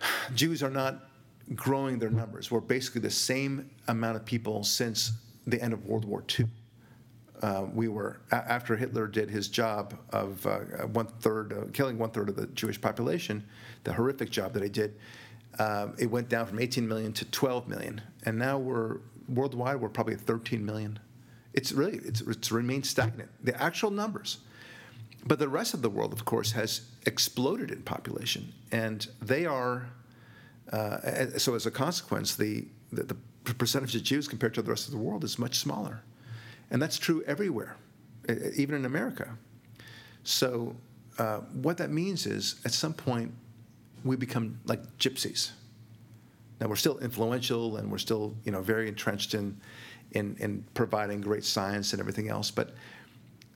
Jews 0.34 0.62
are 0.62 0.70
not 0.70 1.06
growing 1.54 1.98
their 1.98 2.08
numbers. 2.08 2.50
We're 2.50 2.60
basically 2.60 3.02
the 3.02 3.10
same 3.10 3.68
amount 3.88 4.16
of 4.16 4.24
people 4.24 4.64
since 4.64 5.12
the 5.46 5.60
end 5.60 5.74
of 5.74 5.84
World 5.84 6.06
War 6.06 6.24
II. 6.38 6.46
uh, 7.42 7.66
we 7.74 7.88
were 7.88 8.20
after 8.30 8.74
Hitler 8.74 9.06
did 9.06 9.28
his 9.28 9.48
job 9.48 9.98
of 10.10 10.46
uh, 10.46 10.60
one 10.92 11.08
third, 11.20 11.52
uh, 11.52 11.70
killing 11.74 11.98
one 11.98 12.10
third 12.10 12.30
of 12.30 12.36
the 12.36 12.46
Jewish 12.46 12.80
population, 12.80 13.44
the 13.84 13.92
horrific 13.92 14.30
job 14.30 14.54
that 14.54 14.62
he 14.62 14.70
did. 14.70 14.94
Um, 15.58 15.94
it 15.98 16.06
went 16.06 16.30
down 16.30 16.46
from 16.46 16.58
18 16.58 16.88
million 16.88 17.12
to 17.12 17.26
12 17.26 17.68
million, 17.68 18.00
and 18.24 18.38
now 18.38 18.56
we're 18.56 19.00
worldwide. 19.28 19.78
We're 19.78 19.90
probably 19.90 20.14
13 20.14 20.64
million. 20.64 20.98
It's 21.52 21.72
really 21.72 21.98
it's, 21.98 22.22
it's 22.22 22.50
remained 22.50 22.86
stagnant. 22.86 23.28
The 23.44 23.60
actual 23.62 23.90
numbers, 23.90 24.38
but 25.24 25.38
the 25.38 25.48
rest 25.48 25.74
of 25.74 25.82
the 25.82 25.90
world, 25.90 26.12
of 26.12 26.24
course, 26.24 26.52
has 26.52 26.82
exploded 27.06 27.70
in 27.70 27.82
population, 27.82 28.52
and 28.70 29.06
they 29.20 29.46
are. 29.46 29.88
Uh, 30.72 31.38
so 31.38 31.54
as 31.54 31.66
a 31.66 31.70
consequence, 31.70 32.36
the, 32.36 32.66
the 32.92 33.16
the 33.44 33.54
percentage 33.54 33.94
of 33.96 34.02
Jews 34.02 34.28
compared 34.28 34.54
to 34.54 34.62
the 34.62 34.70
rest 34.70 34.86
of 34.86 34.92
the 34.92 34.98
world 34.98 35.24
is 35.24 35.38
much 35.38 35.56
smaller, 35.56 36.02
and 36.70 36.80
that's 36.80 36.98
true 36.98 37.22
everywhere, 37.26 37.76
even 38.56 38.74
in 38.74 38.84
America. 38.84 39.36
So 40.24 40.76
uh, 41.18 41.38
what 41.38 41.76
that 41.78 41.90
means 41.90 42.26
is, 42.26 42.56
at 42.64 42.72
some 42.72 42.94
point, 42.94 43.32
we 44.04 44.16
become 44.16 44.58
like 44.64 44.80
gypsies. 44.98 45.50
Now 46.60 46.68
we're 46.68 46.76
still 46.76 46.98
influential 46.98 47.76
and 47.76 47.90
we're 47.90 47.98
still, 47.98 48.34
you 48.44 48.52
know, 48.52 48.62
very 48.62 48.86
entrenched 48.88 49.34
in, 49.34 49.60
in, 50.12 50.36
in 50.38 50.64
providing 50.74 51.20
great 51.20 51.44
science 51.44 51.92
and 51.92 52.00
everything 52.00 52.28
else. 52.28 52.52
But 52.52 52.74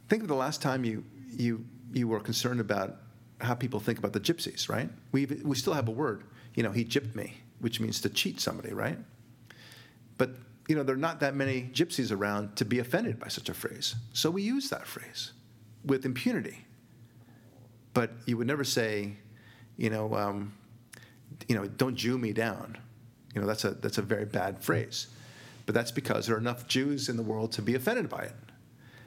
think 0.08 0.22
of 0.22 0.28
the 0.28 0.34
last 0.34 0.60
time 0.60 0.84
you 0.84 1.04
you 1.36 1.64
you 1.92 2.08
were 2.08 2.20
concerned 2.20 2.60
about 2.60 2.96
how 3.40 3.54
people 3.54 3.80
think 3.80 3.98
about 3.98 4.12
the 4.12 4.20
gypsies, 4.20 4.68
right? 4.68 4.88
We 5.12 5.26
we 5.26 5.56
still 5.56 5.74
have 5.74 5.88
a 5.88 5.92
word, 5.92 6.24
you 6.54 6.62
know, 6.62 6.72
he 6.72 6.84
gypped 6.84 7.14
me, 7.14 7.34
which 7.60 7.80
means 7.80 8.00
to 8.02 8.08
cheat 8.08 8.40
somebody, 8.40 8.72
right? 8.72 8.98
But 10.18 10.30
you 10.68 10.74
know, 10.74 10.82
there 10.82 10.94
are 10.94 10.98
not 10.98 11.20
that 11.20 11.34
many 11.34 11.70
gypsies 11.72 12.10
around 12.10 12.56
to 12.56 12.64
be 12.64 12.78
offended 12.78 13.20
by 13.20 13.28
such 13.28 13.48
a 13.48 13.54
phrase, 13.54 13.94
so 14.12 14.30
we 14.30 14.42
use 14.42 14.70
that 14.70 14.86
phrase 14.86 15.32
with 15.84 16.04
impunity. 16.04 16.64
But 17.94 18.10
you 18.26 18.36
would 18.36 18.46
never 18.46 18.64
say, 18.64 19.12
you 19.76 19.90
know, 19.90 20.14
um, 20.14 20.52
you 21.48 21.54
know, 21.54 21.66
don't 21.66 21.96
Jew 21.96 22.18
me 22.18 22.32
down. 22.32 22.76
You 23.34 23.40
know, 23.40 23.46
that's 23.46 23.64
a 23.64 23.70
that's 23.70 23.98
a 23.98 24.02
very 24.02 24.24
bad 24.24 24.62
phrase. 24.62 25.08
But 25.66 25.74
that's 25.74 25.90
because 25.90 26.26
there 26.26 26.36
are 26.36 26.38
enough 26.38 26.68
Jews 26.68 27.08
in 27.08 27.16
the 27.16 27.22
world 27.22 27.52
to 27.52 27.62
be 27.62 27.74
offended 27.74 28.08
by 28.08 28.22
it. 28.22 28.34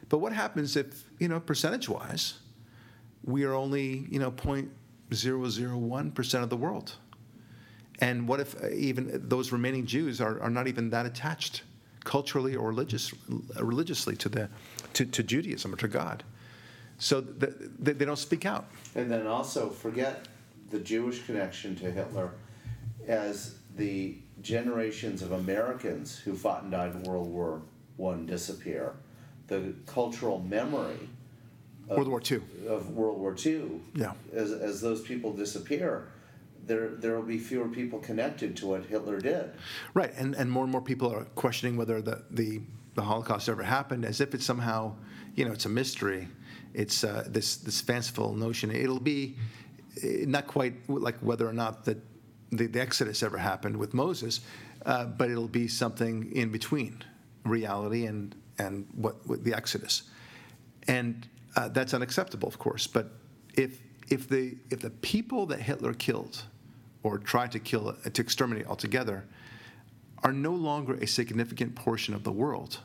But 0.10 0.18
what 0.18 0.34
happens 0.34 0.76
if, 0.76 1.04
you 1.20 1.28
know, 1.28 1.40
percentage-wise, 1.40 2.40
we 3.24 3.44
are 3.44 3.54
only, 3.54 4.08
you 4.10 4.20
know, 4.20 4.32
0.001% 4.32 6.44
of 6.44 6.50
the 6.50 6.58
world? 6.58 6.96
And 8.00 8.28
what 8.28 8.40
if 8.40 8.62
uh, 8.64 8.70
even 8.70 9.22
those 9.28 9.52
remaining 9.52 9.86
Jews 9.86 10.20
are, 10.20 10.42
are 10.42 10.50
not 10.50 10.68
even 10.68 10.90
that 10.90 11.06
attached 11.06 11.64
culturally 12.06 12.56
or 12.56 12.70
religious, 12.70 13.14
religiously 13.60 14.16
to, 14.16 14.30
the, 14.30 14.50
to, 14.94 15.06
to 15.06 15.22
Judaism 15.22 15.74
or 15.74 15.78
to 15.78 15.88
God? 15.88 16.24
So 16.98 17.22
th- 17.22 17.54
they, 17.78 17.94
they 17.94 18.06
don't 18.06 18.18
speak 18.18 18.46
out. 18.46 18.66
And 18.96 19.12
then 19.12 19.28
also 19.28 19.70
forget 19.70 20.28
the 20.70 20.80
Jewish 20.80 21.26
connection 21.26 21.76
to 21.78 21.92
Hitler 21.92 22.32
as 23.08 23.56
the 23.76 24.18
generations 24.42 25.22
of 25.22 25.34
Americans 25.34 26.18
who 26.18 26.36
fought 26.36 26.64
and 26.64 26.72
died 26.72 26.96
in 26.96 27.04
World 27.04 27.28
War 27.28 27.62
One 27.98 28.26
disappear. 28.26 28.94
The 29.50 29.74
cultural 29.88 30.40
memory 30.48 31.10
of 31.90 31.98
World 31.98 32.08
War 32.08 32.22
II. 32.32 32.42
of 32.68 32.92
World 32.92 33.20
War 33.20 33.36
II, 33.44 33.82
Yeah. 33.96 34.14
as, 34.32 34.52
as 34.52 34.80
those 34.80 35.02
people 35.02 35.34
disappear, 35.34 36.08
there 36.68 36.90
there 36.90 37.16
will 37.16 37.26
be 37.26 37.40
fewer 37.40 37.68
people 37.68 37.98
connected 38.00 38.56
to 38.58 38.68
what 38.68 38.86
Hitler 38.86 39.20
did. 39.20 39.50
Right, 39.96 40.14
and, 40.16 40.36
and 40.36 40.52
more 40.52 40.64
and 40.64 40.72
more 40.72 40.82
people 40.82 41.12
are 41.12 41.26
questioning 41.34 41.78
whether 41.78 42.00
the, 42.02 42.24
the, 42.30 42.62
the 42.94 43.02
Holocaust 43.02 43.50
ever 43.50 43.64
happened, 43.64 44.06
as 44.06 44.22
if 44.22 44.36
it's 44.36 44.46
somehow, 44.46 44.94
you 45.36 45.46
know, 45.46 45.52
it's 45.52 45.66
a 45.66 45.70
mystery. 45.70 46.28
It's 46.76 47.04
uh, 47.04 47.26
this 47.28 47.58
this 47.58 47.82
fanciful 47.82 48.36
notion. 48.36 48.70
It'll 48.70 49.00
be 49.00 49.36
eh, 50.04 50.26
not 50.28 50.46
quite 50.46 50.76
like 50.88 51.18
whether 51.22 51.48
or 51.50 51.54
not 51.54 51.86
that 51.86 51.98
the, 52.52 52.68
the 52.68 52.80
Exodus 52.80 53.24
ever 53.24 53.40
happened 53.40 53.76
with 53.78 53.96
Moses, 53.96 54.42
uh, 54.86 55.06
but 55.06 55.32
it'll 55.32 55.48
be 55.48 55.68
something 55.68 56.32
in 56.34 56.52
between 56.52 57.02
reality 57.44 58.06
and 58.06 58.36
and 58.60 58.86
what, 58.94 59.16
what 59.28 59.44
the 59.44 59.54
Exodus, 59.54 60.04
and 60.88 61.28
uh, 61.56 61.70
that's 61.70 61.94
unacceptable, 61.94 62.48
of 62.48 62.60
course. 62.60 62.88
But 62.88 63.12
if 63.56 63.80
if 64.10 64.28
the 64.30 64.58
if 64.70 64.80
the 64.82 64.90
people 64.90 65.46
that 65.48 65.60
Hitler 65.60 65.94
killed, 65.94 66.44
or 67.04 67.18
tried 67.18 67.52
to 67.54 67.60
kill 67.60 67.94
to 67.94 68.22
exterminate 68.22 68.68
altogether, 68.68 69.26
are 70.24 70.34
no 70.34 70.52
longer 70.52 70.96
a 70.96 71.08
significant 71.08 71.76
portion 71.76 72.14
of 72.14 72.24
the 72.24 72.32
world, 72.32 72.80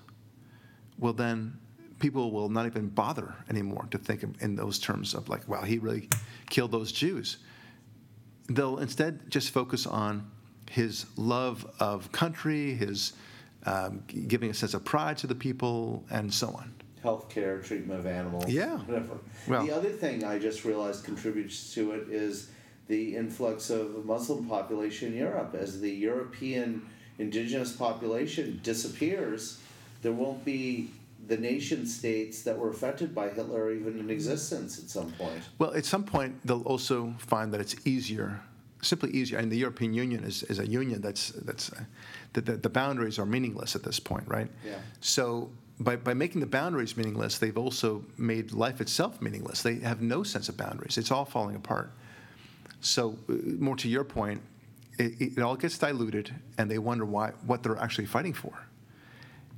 well 0.98 1.12
then 1.12 1.58
people 1.98 2.30
will 2.30 2.48
not 2.48 2.66
even 2.66 2.88
bother 2.88 3.34
anymore 3.48 3.86
to 3.90 3.98
think 3.98 4.24
in- 4.40 4.56
those 4.56 4.78
terms 4.78 5.14
of 5.14 5.28
like, 5.28 5.48
wow, 5.48 5.62
he 5.62 5.78
really 5.78 6.08
killed 6.50 6.70
those 6.70 6.92
Jews. 6.92 7.38
They'll 8.48 8.78
instead 8.78 9.30
just 9.30 9.50
focus 9.50 9.86
on 9.86 10.30
his 10.70 11.06
love 11.16 11.66
of 11.80 12.12
country, 12.12 12.74
his 12.74 13.14
um, 13.66 14.02
giving 14.28 14.50
a 14.50 14.54
sense 14.54 14.74
of 14.74 14.84
pride 14.84 15.16
to 15.18 15.26
the 15.26 15.34
people, 15.34 16.04
and 16.10 16.32
so 16.32 16.48
on. 16.48 16.72
healthcare, 17.04 17.62
treatment 17.62 18.00
of 18.00 18.06
animals, 18.06 18.50
Yeah. 18.50 18.78
whatever. 18.78 19.18
Well- 19.46 19.66
the 19.66 19.72
other 19.76 19.90
thing 19.90 20.24
I 20.24 20.38
just 20.38 20.64
realized 20.64 21.04
contributes 21.04 21.74
to 21.74 21.92
it 21.92 22.08
is 22.08 22.48
the 22.88 23.14
influx 23.14 23.68
of 23.68 24.06
Muslim 24.06 24.46
population 24.46 25.12
in 25.12 25.18
Europe. 25.18 25.54
As 25.54 25.82
the 25.82 25.90
European 25.90 26.80
indigenous 27.18 27.72
population 27.72 28.58
disappears, 28.62 29.58
there 30.00 30.12
won't 30.12 30.46
be 30.46 30.88
the 31.28 31.36
nation 31.36 31.86
states 31.86 32.40
that 32.42 32.58
were 32.58 32.70
affected 32.70 33.14
by 33.14 33.28
Hitler 33.28 33.70
even 33.72 33.98
in 33.98 34.08
existence 34.08 34.78
at 34.78 34.88
some 34.88 35.10
point. 35.12 35.42
Well, 35.58 35.74
at 35.74 35.84
some 35.84 36.04
point, 36.04 36.40
they'll 36.46 36.62
also 36.62 37.14
find 37.18 37.52
that 37.52 37.60
it's 37.60 37.76
easier, 37.86 38.40
simply 38.84 39.10
easier. 39.10 39.38
And 39.38 39.50
the 39.50 39.56
European 39.56 39.94
Union 39.94 40.24
is, 40.24 40.42
is 40.44 40.58
a 40.58 40.66
union 40.66 41.00
that's 41.00 41.30
that's 41.30 41.72
uh, 41.72 41.84
the, 42.32 42.40
the, 42.40 42.56
the 42.56 42.68
boundaries 42.68 43.18
are 43.18 43.26
meaningless 43.26 43.74
at 43.76 43.82
this 43.82 44.00
point, 44.00 44.24
right? 44.28 44.48
Yeah. 44.64 44.78
So 45.00 45.50
by, 45.80 45.96
by 45.96 46.14
making 46.14 46.40
the 46.40 46.46
boundaries 46.46 46.96
meaningless, 46.96 47.38
they've 47.38 47.58
also 47.58 48.04
made 48.16 48.52
life 48.52 48.80
itself 48.80 49.20
meaningless. 49.20 49.62
They 49.62 49.76
have 49.80 50.00
no 50.00 50.22
sense 50.22 50.48
of 50.48 50.56
boundaries. 50.56 50.98
It's 50.98 51.10
all 51.10 51.24
falling 51.24 51.56
apart. 51.56 51.90
So 52.80 53.18
uh, 53.28 53.32
more 53.58 53.76
to 53.76 53.88
your 53.88 54.04
point, 54.04 54.40
it, 54.98 55.38
it 55.38 55.38
all 55.40 55.56
gets 55.56 55.78
diluted, 55.78 56.32
and 56.58 56.70
they 56.70 56.78
wonder 56.78 57.04
why 57.04 57.32
what 57.46 57.62
they're 57.62 57.78
actually 57.78 58.06
fighting 58.06 58.34
for. 58.34 58.52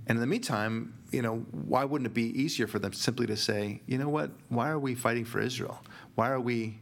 And 0.09 0.17
in 0.17 0.21
the 0.21 0.27
meantime, 0.27 0.95
you 1.11 1.21
know, 1.21 1.39
why 1.51 1.85
wouldn't 1.85 2.07
it 2.07 2.15
be 2.15 2.41
easier 2.41 2.69
for 2.69 2.79
them 2.79 2.93
simply 2.93 3.27
to 3.27 3.37
say, 3.37 3.81
you 3.87 3.99
know 3.99 4.09
what, 4.09 4.31
why 4.49 4.69
are 4.69 4.79
we 4.79 4.95
fighting 4.95 5.25
for 5.25 5.41
Israel? 5.41 5.83
Why 6.15 6.31
are 6.31 6.41
we, 6.41 6.79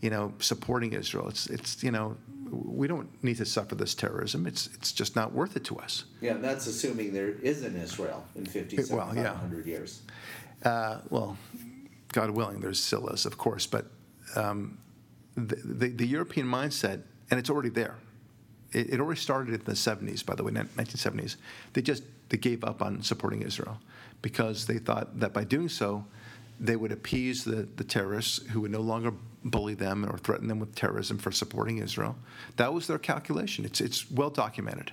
you 0.00 0.10
know, 0.10 0.32
supporting 0.38 0.92
Israel? 0.92 1.28
It's, 1.28 1.46
it's, 1.48 1.82
you 1.82 1.90
know, 1.90 2.16
we 2.50 2.86
don't 2.88 3.08
need 3.22 3.36
to 3.36 3.44
suffer 3.44 3.74
this 3.74 3.94
terrorism. 3.94 4.46
It's, 4.46 4.68
it's 4.74 4.92
just 4.92 5.16
not 5.16 5.32
worth 5.32 5.56
it 5.56 5.64
to 5.64 5.76
us. 5.78 6.04
Yeah, 6.20 6.32
and 6.32 6.44
that's 6.44 6.66
assuming 6.66 7.12
there 7.12 7.30
is 7.30 7.62
an 7.62 7.76
Israel 7.76 8.24
in 8.34 8.46
50, 8.46 8.76
Well, 8.90 9.12
yeah. 9.14 9.32
100 9.32 9.66
years. 9.66 10.02
Uh, 10.64 10.98
well, 11.10 11.36
God 12.12 12.30
willing, 12.30 12.60
there's 12.60 12.82
still 12.82 13.08
is, 13.08 13.26
of 13.26 13.36
course, 13.36 13.66
but 13.66 13.86
um, 14.34 14.78
the, 15.36 15.56
the, 15.56 15.88
the 15.88 16.06
European 16.06 16.46
mindset, 16.46 17.02
and 17.30 17.38
it's 17.38 17.50
already 17.50 17.68
there. 17.68 17.96
It, 18.72 18.94
it 18.94 19.00
already 19.00 19.20
started 19.20 19.54
in 19.54 19.64
the 19.64 19.72
70s, 19.72 20.24
by 20.24 20.34
the 20.34 20.42
way, 20.42 20.52
1970s. 20.52 21.36
They 21.72 21.82
just 21.82 22.02
they 22.28 22.36
gave 22.36 22.64
up 22.64 22.82
on 22.82 23.02
supporting 23.02 23.42
Israel 23.42 23.78
because 24.20 24.66
they 24.66 24.78
thought 24.78 25.18
that 25.20 25.32
by 25.32 25.44
doing 25.44 25.68
so, 25.68 26.04
they 26.60 26.76
would 26.76 26.92
appease 26.92 27.44
the, 27.44 27.68
the 27.76 27.84
terrorists 27.84 28.46
who 28.48 28.60
would 28.62 28.70
no 28.70 28.80
longer 28.80 29.12
bully 29.44 29.74
them 29.74 30.04
or 30.04 30.18
threaten 30.18 30.48
them 30.48 30.58
with 30.58 30.74
terrorism 30.74 31.18
for 31.18 31.30
supporting 31.30 31.78
Israel. 31.78 32.16
That 32.56 32.74
was 32.74 32.86
their 32.86 32.98
calculation. 32.98 33.64
It's, 33.64 33.80
it's 33.80 34.10
well 34.10 34.30
documented. 34.30 34.92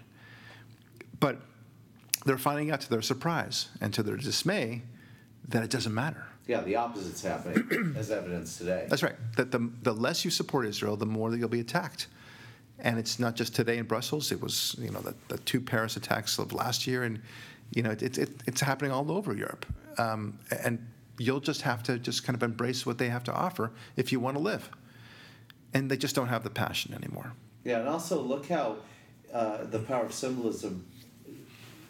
But 1.20 1.42
they're 2.26 2.38
finding 2.38 2.72
out 2.72 2.82
to 2.82 2.90
their 2.90 3.02
surprise 3.02 3.70
and 3.82 3.94
to 3.94 4.04
their 4.04 4.18
dismay 4.18 4.84
that 5.48 5.64
it 5.64 5.70
doesn't 5.70 5.94
matter. 5.94 6.26
Yeah, 6.48 6.62
the 6.62 6.76
opposite's 6.76 7.24
happening, 7.24 7.96
as 7.98 8.12
evidence 8.12 8.58
today. 8.58 8.86
That's 8.90 9.02
right. 9.02 9.16
That 9.36 9.52
the, 9.52 9.72
the 9.82 9.94
less 9.94 10.24
you 10.24 10.32
support 10.32 10.66
Israel, 10.68 10.96
the 10.96 11.06
more 11.06 11.32
that 11.32 11.40
you'll 11.40 11.50
be 11.50 11.60
attacked. 11.60 12.08
And 12.80 13.00
it's 13.00 13.20
not 13.20 13.36
just 13.36 13.56
today 13.56 13.78
in 13.78 13.86
Brussels. 13.86 14.32
It 14.32 14.42
was, 14.42 14.76
you 14.80 14.92
know, 14.92 15.00
the, 15.00 15.16
the 15.30 15.38
two 15.40 15.62
Paris 15.62 15.96
attacks 15.96 16.38
of 16.38 16.54
last 16.54 16.86
year, 16.86 17.04
and 17.04 17.22
you 17.72 17.82
know, 17.82 17.92
it, 17.92 18.18
it, 18.18 18.30
it's 18.46 18.62
happening 18.62 18.92
all 18.92 19.12
over 19.12 19.34
Europe. 19.34 19.66
Um, 19.98 20.38
and 20.64 20.86
you'll 21.18 21.40
just 21.40 21.62
have 21.62 21.84
to 21.84 21.98
just 21.98 22.24
kind 22.24 22.36
of 22.36 22.44
embrace 22.44 22.86
what 22.86 22.98
they 22.98 23.10
have 23.10 23.24
to 23.26 23.34
offer 23.34 23.72
if 23.96 24.12
you 24.12 24.20
want 24.20 24.36
to 24.36 24.42
live. 24.42 24.70
And 25.74 25.90
they 25.90 25.98
just 25.98 26.16
don't 26.16 26.28
have 26.28 26.44
the 26.44 26.50
passion 26.50 26.94
anymore. 26.94 27.34
Yeah, 27.64 27.80
and 27.80 27.90
also 27.90 28.22
look 28.22 28.48
how 28.48 28.78
uh, 29.34 29.64
the 29.66 29.80
power 29.80 30.06
of 30.06 30.14
symbolism 30.14 30.86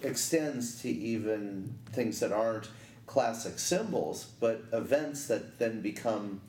extends 0.02 0.82
to 0.82 0.90
even 0.90 1.74
things 1.92 2.20
that 2.20 2.32
aren't 2.32 2.70
classic 3.08 3.60
symbols, 3.60 4.26
but 4.40 4.64
events 4.72 5.28
that 5.28 5.60
then 5.60 5.82
become 5.82 6.42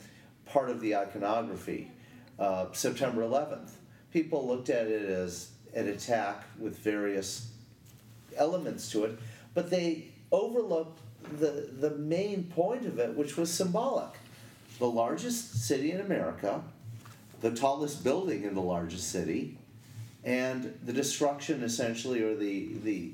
part 0.47 0.71
of 0.71 0.81
the 0.81 0.95
iconography. 0.95 1.91
Uh, 2.39 2.67
September 2.73 3.23
11th, 3.23 3.73
people 4.13 4.47
looked 4.47 4.71
at 4.71 4.87
it 4.87 5.09
as 5.09 5.51
an 5.75 5.89
attack 5.89 6.45
with 6.59 6.79
various 6.79 7.51
elements 8.37 8.91
to 8.91 9.05
it, 9.05 9.19
but 9.55 9.71
they 9.71 10.09
overlooked 10.33 11.01
the 11.39 11.69
the 11.79 11.91
main 11.91 12.45
point 12.45 12.87
of 12.87 12.99
it, 12.99 13.15
which 13.17 13.37
was 13.37 13.53
symbolic. 13.53 14.11
The 14.79 14.87
largest 14.87 15.67
city 15.67 15.93
in 15.93 16.01
America, 16.01 16.63
the 17.41 17.51
tallest 17.51 18.05
building 18.05 18.45
in 18.45 18.55
the 18.55 18.61
largest 18.61 19.11
city, 19.11 19.59
and 20.25 20.79
the 20.85 20.93
destruction 20.93 21.63
essentially, 21.63 22.23
or 22.23 22.35
the 22.35 22.75
the, 22.83 23.13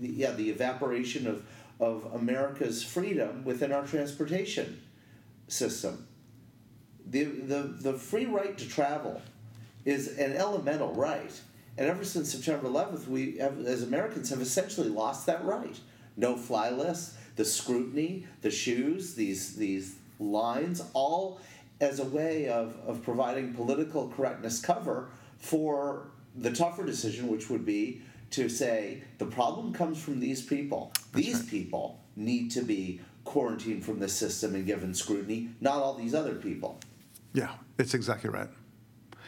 the 0.00 0.08
yeah, 0.08 0.32
the 0.32 0.50
evaporation 0.50 1.26
of 1.26 1.44
of 1.80 2.12
America's 2.14 2.82
freedom 2.82 3.44
within 3.44 3.72
our 3.72 3.86
transportation 3.86 4.80
system. 5.48 6.06
The, 7.08 7.24
the, 7.24 7.62
the 7.62 7.92
free 7.92 8.26
right 8.26 8.56
to 8.56 8.68
travel 8.68 9.20
is 9.84 10.18
an 10.18 10.32
elemental 10.32 10.92
right. 10.94 11.40
And 11.78 11.88
ever 11.88 12.04
since 12.04 12.32
September 12.32 12.68
11th, 12.68 13.06
we 13.06 13.36
have, 13.38 13.64
as 13.64 13.82
Americans 13.82 14.30
have 14.30 14.40
essentially 14.40 14.88
lost 14.88 15.26
that 15.26 15.44
right. 15.44 15.78
No 16.16 16.36
fly 16.36 16.70
list, 16.70 17.14
the 17.36 17.44
scrutiny, 17.44 18.26
the 18.42 18.50
shoes, 18.50 19.14
these, 19.14 19.56
these 19.56 19.96
lines, 20.18 20.82
all 20.94 21.40
as 21.80 22.00
a 22.00 22.04
way 22.04 22.48
of, 22.48 22.74
of 22.86 23.02
providing 23.02 23.52
political 23.52 24.08
correctness 24.08 24.60
cover 24.60 25.10
for 25.38 26.08
the 26.34 26.50
tougher 26.50 26.84
decision, 26.84 27.28
which 27.28 27.50
would 27.50 27.64
be 27.64 28.02
to 28.30 28.48
say 28.48 29.02
the 29.18 29.26
problem 29.26 29.72
comes 29.72 30.02
from 30.02 30.20
these 30.20 30.42
people. 30.42 30.92
these 31.14 31.40
right. 31.40 31.48
people 31.48 32.00
need 32.16 32.50
to 32.50 32.62
be 32.62 33.00
quarantined 33.24 33.84
from 33.84 33.98
the 33.98 34.08
system 34.08 34.54
and 34.54 34.66
given 34.66 34.94
scrutiny, 34.94 35.50
not 35.60 35.76
all 35.76 35.94
these 35.94 36.14
other 36.14 36.34
people. 36.34 36.78
Yeah, 37.32 37.52
it's 37.78 37.94
exactly 37.94 38.30
right. 38.30 38.48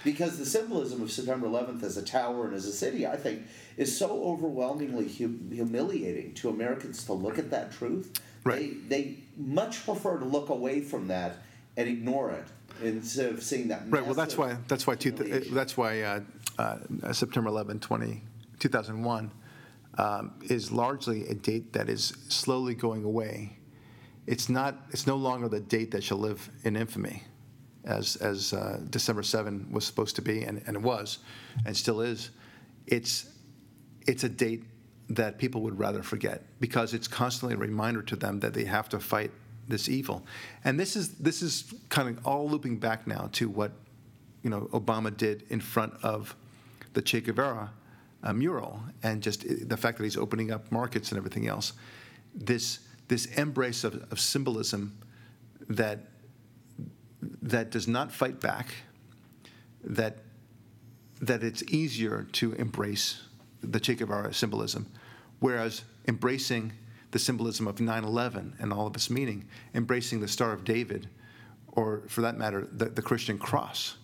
Because 0.05 0.39
the 0.39 0.47
symbolism 0.47 1.03
of 1.03 1.11
September 1.11 1.47
11th 1.47 1.83
as 1.83 1.97
a 1.97 2.03
tower 2.03 2.47
and 2.47 2.55
as 2.55 2.67
a 2.67 2.73
city, 2.73 3.07
I 3.07 3.17
think, 3.17 3.43
is 3.77 3.97
so 3.97 4.23
overwhelmingly 4.25 5.09
hu- 5.09 5.39
humiliating 5.51 6.35
to 6.35 6.49
Americans 6.49 7.05
to 7.05 7.13
look 7.13 7.39
at 7.39 7.51
that 7.51 7.73
truth. 7.73 8.21
Right. 8.45 8.89
They, 8.89 9.03
they 9.03 9.19
much 9.37 9.85
prefer 9.85 10.19
to 10.19 10.25
look 10.25 10.49
away 10.49 10.81
from 10.81 11.09
that 11.09 11.37
and 11.77 11.89
ignore 11.89 12.31
it 12.31 12.45
instead 12.83 13.33
of 13.33 13.43
seeing 13.43 13.69
that. 13.69 13.83
Right. 13.89 14.05
Well, 14.05 14.15
that's 14.15 14.37
why 14.37 14.57
that's 14.67 14.87
why 14.87 14.95
two, 14.95 15.13
that's 15.13 15.77
why 15.77 16.03
uh, 16.03 16.21
uh, 16.59 17.13
September 17.13 17.49
11, 17.49 17.81
20, 17.81 18.23
2001 18.59 19.31
um, 19.97 20.35
is 20.43 20.71
largely 20.73 21.29
a 21.29 21.35
date 21.35 21.73
that 21.73 21.89
is 21.89 22.17
slowly 22.29 22.75
going 22.75 23.05
away. 23.05 23.57
It's 24.27 24.49
not. 24.49 24.77
It's 24.91 25.07
no 25.07 25.17
longer 25.17 25.49
the 25.49 25.61
date 25.61 25.93
that 25.93 26.05
shall 26.05 26.19
live 26.19 26.51
in 26.65 26.77
infamy, 26.77 27.23
as 27.88 28.16
as 28.16 28.53
uh, 28.53 28.81
December 28.90 29.22
7 29.22 29.66
was 29.72 29.85
supposed 29.85 30.14
to 30.16 30.22
be, 30.22 30.44
and, 30.44 30.62
and 30.66 30.77
it 30.77 30.83
was, 30.83 31.18
and 31.66 31.77
still 31.77 32.01
is. 32.01 32.31
It's 32.87 33.31
it's 34.07 34.24
a 34.24 34.29
date 34.29 34.64
that 35.11 35.38
people 35.38 35.62
would 35.62 35.79
rather 35.79 36.03
forget 36.03 36.42
because 36.61 36.92
it's 36.94 37.09
constantly 37.09 37.55
a 37.55 37.59
reminder 37.59 38.03
to 38.03 38.14
them 38.16 38.40
that 38.40 38.53
they 38.53 38.64
have 38.64 38.88
to 38.90 39.01
fight 39.01 39.31
this 39.66 39.88
evil. 39.88 40.24
And 40.64 40.79
this 40.79 40.96
is 40.96 41.14
this 41.14 41.42
is 41.42 41.74
kind 41.88 42.09
of 42.09 42.27
all 42.27 42.48
looping 42.48 42.79
back 42.79 43.07
now 43.07 43.31
to 43.33 43.48
what 43.48 43.72
you 44.42 44.51
know 44.51 44.68
Obama 44.72 45.14
did 45.14 45.44
in 45.48 45.61
front 45.61 45.94
of 46.03 46.37
the 46.92 47.03
Che 47.03 47.20
Guevara 47.22 47.70
uh, 48.22 48.33
mural, 48.33 48.81
and 49.03 49.22
just 49.22 49.46
the 49.68 49.77
fact 49.77 49.98
that 49.98 50.05
he's 50.05 50.16
opening 50.16 50.51
up 50.51 50.70
markets 50.70 51.11
and 51.11 51.18
everything 51.18 51.48
else. 51.48 51.72
This 52.35 52.81
this 53.09 53.27
embrace 53.38 53.85
of, 53.85 53.94
of 54.12 54.20
symbolism 54.20 54.98
that 55.68 56.01
that 57.21 57.71
does 57.71 57.89
not 57.89 58.13
fight 58.13 58.41
back, 58.41 58.75
that 59.83 60.19
that 61.21 61.43
it's 61.43 61.63
easier 61.65 62.29
to 62.33 62.53
embrace 62.55 63.23
the 63.61 63.81
Che 63.81 63.97
Guevara 63.97 64.33
symbolism, 64.33 64.87
whereas 65.41 65.83
embracing 66.07 66.73
the 67.11 67.19
symbolism 67.19 67.67
of 67.67 67.81
9 67.81 68.05
11 68.05 68.57
and 68.61 68.73
all 68.73 68.87
of 68.87 68.95
its 68.95 69.11
meaning, 69.11 69.47
embracing 69.75 70.21
the 70.21 70.29
Star 70.29 70.53
of 70.53 70.65
David, 70.65 71.09
or 71.73 72.03
for 72.09 72.21
that 72.21 72.37
matter, 72.37 72.69
the, 72.71 72.87
the 72.87 73.03
Christian 73.03 73.39
cross, 73.39 73.97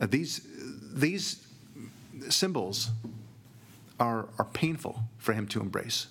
uh, 0.00 0.06
these, 0.06 0.46
these 0.92 1.44
symbols 2.28 2.90
are, 3.98 4.28
are 4.38 4.44
painful 4.52 5.00
for 5.18 5.32
him 5.32 5.46
to 5.48 5.60
embrace. 5.60 6.08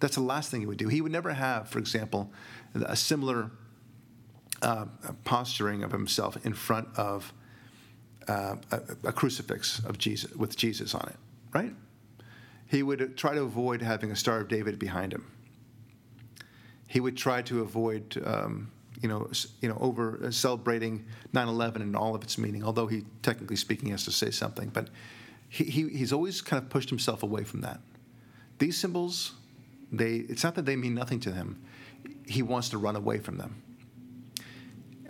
That's 0.00 0.16
the 0.16 0.22
last 0.22 0.50
thing 0.50 0.60
he 0.60 0.66
would 0.66 0.78
do. 0.78 0.88
He 0.88 1.00
would 1.00 1.12
never 1.12 1.32
have, 1.32 1.68
for 1.68 1.78
example, 1.78 2.30
a 2.74 2.96
similar 2.96 3.50
uh, 4.62 4.86
posturing 5.24 5.82
of 5.82 5.92
himself 5.92 6.44
in 6.44 6.54
front 6.54 6.88
of 6.96 7.32
uh, 8.28 8.56
a, 8.70 8.80
a 9.04 9.12
crucifix 9.12 9.78
of 9.80 9.98
Jesus 9.98 10.32
with 10.34 10.56
Jesus 10.56 10.94
on 10.94 11.08
it, 11.08 11.16
right? 11.52 11.72
He 12.66 12.82
would 12.82 13.16
try 13.16 13.34
to 13.34 13.42
avoid 13.42 13.82
having 13.82 14.10
a 14.10 14.16
Star 14.16 14.40
of 14.40 14.48
David 14.48 14.78
behind 14.78 15.12
him. 15.12 15.30
He 16.88 17.00
would 17.00 17.16
try 17.16 17.42
to 17.42 17.60
avoid, 17.60 18.20
um, 18.24 18.70
you 19.00 19.08
know, 19.08 19.30
you 19.60 19.68
know, 19.68 19.78
over 19.80 20.20
uh, 20.24 20.30
celebrating 20.30 21.04
9/11 21.32 21.76
and 21.76 21.96
all 21.96 22.14
of 22.14 22.22
its 22.22 22.38
meaning. 22.38 22.64
Although 22.64 22.86
he, 22.86 23.04
technically 23.22 23.56
speaking, 23.56 23.90
has 23.90 24.04
to 24.04 24.12
say 24.12 24.30
something, 24.30 24.70
but 24.70 24.88
he, 25.48 25.64
he, 25.64 25.88
he's 25.88 26.12
always 26.12 26.40
kind 26.40 26.62
of 26.62 26.68
pushed 26.68 26.90
himself 26.90 27.22
away 27.22 27.44
from 27.44 27.60
that. 27.60 27.80
These 28.58 28.78
symbols, 28.78 29.34
they 29.92 30.16
it's 30.16 30.42
not 30.42 30.54
that 30.56 30.64
they 30.64 30.76
mean 30.76 30.94
nothing 30.94 31.20
to 31.20 31.32
him. 31.32 31.62
He 32.26 32.42
wants 32.42 32.68
to 32.70 32.78
run 32.78 32.96
away 32.96 33.18
from 33.18 33.36
them. 33.36 33.62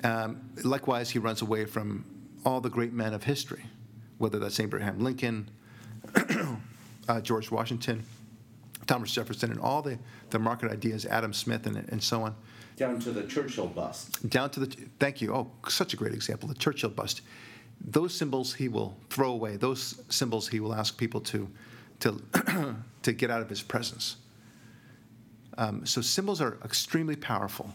Um, 0.07 0.51
likewise, 0.63 1.11
he 1.11 1.19
runs 1.19 1.43
away 1.43 1.65
from 1.65 2.05
all 2.45 2.61
the 2.61 2.71
great 2.71 2.93
men 2.93 3.13
of 3.13 3.25
history, 3.25 3.65
whether 4.19 4.39
that's 4.39 4.61
Abraham 4.61 5.01
Lincoln, 5.01 5.51
uh, 7.09 7.21
George 7.21 7.51
Washington, 7.51 8.05
Thomas 8.87 9.11
Jefferson, 9.11 9.51
and 9.51 9.59
all 9.59 9.83
the, 9.83 9.99
the 10.31 10.39
market 10.39 10.71
ideas, 10.71 11.07
Adam 11.07 11.33
Smith, 11.33 11.67
and, 11.67 11.77
and 11.89 12.01
so 12.01 12.23
on, 12.23 12.37
down 12.77 13.01
to 13.01 13.11
the 13.11 13.25
Churchill 13.25 13.67
bust. 13.67 14.29
down 14.31 14.49
to 14.51 14.61
the, 14.61 14.67
thank 15.01 15.21
you, 15.21 15.35
oh, 15.35 15.51
such 15.69 15.93
a 15.93 15.97
great 15.97 16.15
example, 16.15 16.49
the 16.49 16.55
Churchill 16.55 16.91
bust. 16.91 17.23
Those 17.81 18.15
symbols 18.15 18.55
he 18.55 18.69
will 18.69 18.97
throw 19.11 19.33
away, 19.33 19.57
those 19.57 20.01
symbols 20.09 20.47
he 20.47 20.61
will 20.61 20.73
ask 20.73 20.97
people 20.97 21.21
to, 21.23 21.51
to, 22.01 22.23
to 23.03 23.13
get 23.13 23.33
out 23.33 23.43
of 23.43 23.49
his 23.49 23.61
presence. 23.61 24.19
Um, 25.59 25.85
so 25.85 26.01
symbols 26.01 26.41
are 26.41 26.59
extremely 26.65 27.17
powerful, 27.17 27.75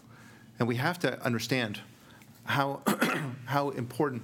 and 0.59 0.67
we 0.67 0.77
have 0.77 0.97
to 0.99 1.21
understand 1.25 1.81
how, 2.51 2.81
how 3.45 3.69
important 3.69 4.21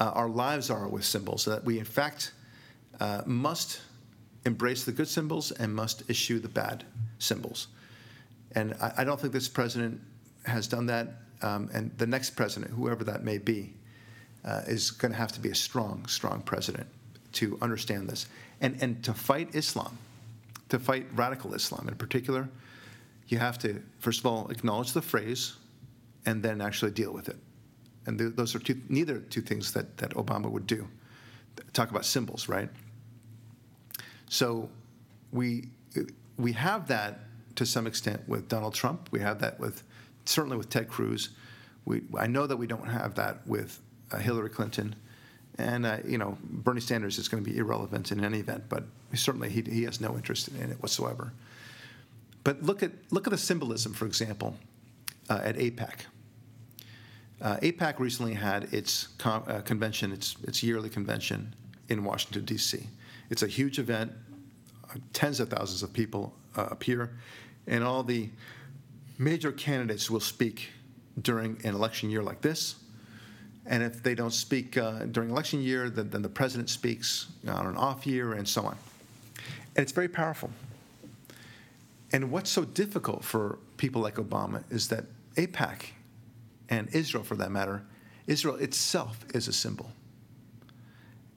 uh, 0.00 0.10
our 0.14 0.28
lives 0.28 0.70
are 0.70 0.88
with 0.88 1.04
symbols, 1.04 1.44
that 1.44 1.64
we, 1.64 1.78
in 1.78 1.84
fact, 1.84 2.32
uh, 3.00 3.22
must 3.26 3.80
embrace 4.44 4.84
the 4.84 4.92
good 4.92 5.08
symbols 5.08 5.52
and 5.52 5.74
must 5.74 6.08
eschew 6.10 6.38
the 6.38 6.48
bad 6.48 6.84
symbols. 7.18 7.68
And 8.52 8.74
I, 8.80 8.92
I 8.98 9.04
don't 9.04 9.20
think 9.20 9.32
this 9.32 9.48
president 9.48 10.00
has 10.44 10.66
done 10.66 10.86
that, 10.86 11.08
um, 11.42 11.70
and 11.72 11.96
the 11.96 12.06
next 12.06 12.30
president, 12.30 12.72
whoever 12.72 13.04
that 13.04 13.24
may 13.24 13.38
be, 13.38 13.72
uh, 14.44 14.62
is 14.66 14.90
going 14.90 15.12
to 15.12 15.18
have 15.18 15.32
to 15.32 15.40
be 15.40 15.50
a 15.50 15.54
strong, 15.54 16.04
strong 16.06 16.42
president 16.42 16.86
to 17.32 17.56
understand 17.62 18.08
this 18.08 18.26
and, 18.60 18.76
and 18.82 19.02
to 19.04 19.14
fight 19.14 19.54
Islam, 19.54 19.96
to 20.68 20.78
fight 20.78 21.06
radical 21.14 21.54
Islam 21.54 21.88
in 21.88 21.94
particular. 21.94 22.48
You 23.28 23.38
have 23.38 23.58
to, 23.60 23.82
first 24.00 24.20
of 24.20 24.26
all, 24.26 24.48
acknowledge 24.50 24.92
the 24.92 25.02
phrase 25.02 25.54
and 26.26 26.42
then 26.42 26.60
actually 26.60 26.90
deal 26.90 27.12
with 27.12 27.28
it. 27.28 27.36
And 28.06 28.18
th- 28.18 28.32
those 28.34 28.54
are 28.54 28.58
two, 28.58 28.80
neither 28.88 29.18
two 29.18 29.40
things 29.40 29.72
that, 29.72 29.96
that 29.98 30.10
Obama 30.10 30.50
would 30.50 30.66
do. 30.66 30.88
Talk 31.72 31.90
about 31.90 32.04
symbols, 32.04 32.48
right? 32.48 32.68
So 34.28 34.68
we, 35.32 35.68
we 36.36 36.52
have 36.52 36.88
that 36.88 37.20
to 37.56 37.66
some 37.66 37.86
extent 37.86 38.28
with 38.28 38.48
Donald 38.48 38.74
Trump. 38.74 39.08
We 39.12 39.20
have 39.20 39.38
that 39.40 39.60
with, 39.60 39.82
certainly 40.24 40.56
with 40.56 40.68
Ted 40.68 40.88
Cruz. 40.88 41.30
We, 41.84 42.02
I 42.18 42.26
know 42.26 42.46
that 42.46 42.56
we 42.56 42.66
don't 42.66 42.88
have 42.88 43.14
that 43.14 43.46
with 43.46 43.80
uh, 44.10 44.18
Hillary 44.18 44.50
Clinton. 44.50 44.96
And, 45.58 45.86
uh, 45.86 45.98
you 46.04 46.18
know, 46.18 46.36
Bernie 46.42 46.80
Sanders 46.80 47.18
is 47.18 47.28
going 47.28 47.44
to 47.44 47.48
be 47.48 47.56
irrelevant 47.56 48.10
in 48.10 48.24
any 48.24 48.40
event, 48.40 48.64
but 48.68 48.84
certainly 49.14 49.50
he, 49.50 49.62
he 49.62 49.84
has 49.84 50.00
no 50.00 50.16
interest 50.16 50.48
in 50.48 50.70
it 50.70 50.82
whatsoever. 50.82 51.32
But 52.42 52.62
look 52.62 52.82
at, 52.82 52.90
look 53.10 53.26
at 53.26 53.30
the 53.30 53.38
symbolism, 53.38 53.92
for 53.92 54.06
example, 54.06 54.56
uh, 55.30 55.40
at 55.44 55.56
AIPAC. 55.56 56.00
Uh, 57.44 57.58
AIPAC 57.58 57.98
recently 57.98 58.32
had 58.32 58.72
its 58.72 59.08
con- 59.18 59.44
uh, 59.46 59.60
convention, 59.60 60.12
its, 60.12 60.34
its 60.44 60.62
yearly 60.62 60.88
convention 60.88 61.54
in 61.90 62.02
Washington, 62.02 62.46
D.C. 62.46 62.86
It's 63.28 63.42
a 63.42 63.46
huge 63.46 63.78
event. 63.78 64.12
Uh, 64.90 64.94
Tens 65.12 65.40
of 65.40 65.50
thousands 65.50 65.82
of 65.82 65.92
people 65.92 66.34
uh, 66.56 66.68
appear, 66.70 67.10
and 67.66 67.84
all 67.84 68.02
the 68.02 68.30
major 69.18 69.52
candidates 69.52 70.10
will 70.10 70.20
speak 70.20 70.70
during 71.20 71.60
an 71.64 71.74
election 71.74 72.08
year 72.08 72.22
like 72.22 72.40
this. 72.40 72.76
And 73.66 73.82
if 73.82 74.02
they 74.02 74.14
don't 74.14 74.32
speak 74.32 74.78
uh, 74.78 75.00
during 75.04 75.28
election 75.28 75.60
year, 75.60 75.90
then, 75.90 76.08
then 76.08 76.22
the 76.22 76.30
president 76.30 76.70
speaks 76.70 77.26
on 77.46 77.66
an 77.66 77.76
off 77.76 78.06
year, 78.06 78.32
and 78.32 78.48
so 78.48 78.62
on. 78.62 78.78
And 79.76 79.82
it's 79.82 79.92
very 79.92 80.08
powerful. 80.08 80.48
And 82.10 82.30
what's 82.30 82.48
so 82.48 82.64
difficult 82.64 83.22
for 83.22 83.58
people 83.76 84.00
like 84.00 84.14
Obama 84.14 84.64
is 84.70 84.88
that 84.88 85.04
AIPAC 85.36 85.90
and 86.68 86.88
Israel, 86.92 87.24
for 87.24 87.36
that 87.36 87.50
matter, 87.50 87.82
Israel 88.26 88.56
itself 88.56 89.24
is 89.34 89.48
a 89.48 89.52
symbol. 89.52 89.90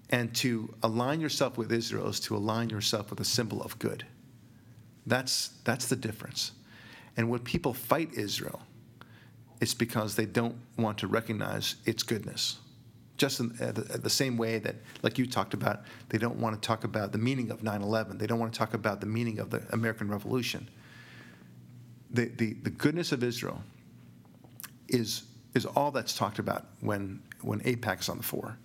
And 0.09 0.33
to 0.35 0.73
align 0.83 1.19
yourself 1.19 1.57
with 1.57 1.71
Israel 1.71 2.07
is 2.07 2.19
to 2.21 2.35
align 2.35 2.69
yourself 2.69 3.09
with 3.09 3.19
a 3.19 3.25
symbol 3.25 3.61
of 3.61 3.77
good, 3.79 4.05
That's, 5.05 5.49
that's 5.63 5.87
the 5.87 5.95
difference. 5.95 6.51
And 7.17 7.29
when 7.29 7.39
people 7.39 7.73
fight 7.73 8.13
Israel, 8.13 8.61
it's 9.59 9.73
because 9.73 10.15
they 10.15 10.25
don't 10.25 10.55
want 10.77 10.99
to 10.99 11.07
recognize 11.07 11.75
its 11.85 12.03
goodness. 12.03 12.57
Just 13.17 13.39
in 13.39 13.51
uh, 13.59 13.71
the, 13.71 13.97
the, 13.97 14.09
same 14.09 14.37
way 14.37 14.59
that, 14.59 14.75
like 15.01 15.17
you 15.17 15.25
talked 15.25 15.55
about, 15.55 15.81
they 16.09 16.19
don't 16.19 16.37
want 16.37 16.61
to 16.61 16.65
talk 16.65 16.83
about 16.83 17.11
the 17.11 17.17
meaning 17.17 17.49
of 17.49 17.63
9 17.63 17.81
11. 17.81 18.19
They 18.19 18.27
don't 18.27 18.37
want 18.37 18.53
to 18.53 18.59
talk 18.59 18.75
about 18.75 19.01
the 19.01 19.07
meaning 19.07 19.39
of 19.39 19.49
the 19.49 19.63
American 19.71 20.07
Revolution. 20.07 20.69
The, 22.11 22.25
the, 22.25 22.53
the 22.53 22.69
goodness 22.69 23.11
of 23.11 23.23
Israel 23.23 23.63
is, 24.89 25.23
is 25.53 25.65
all 25.65 25.91
that's 25.91 26.15
talked 26.17 26.39
about 26.39 26.65
when, 26.81 27.21
when 27.41 27.59
AIPAC 27.61 28.01
is 28.01 28.09
on 28.09 28.17
the 28.17 28.23
fore. 28.23 28.57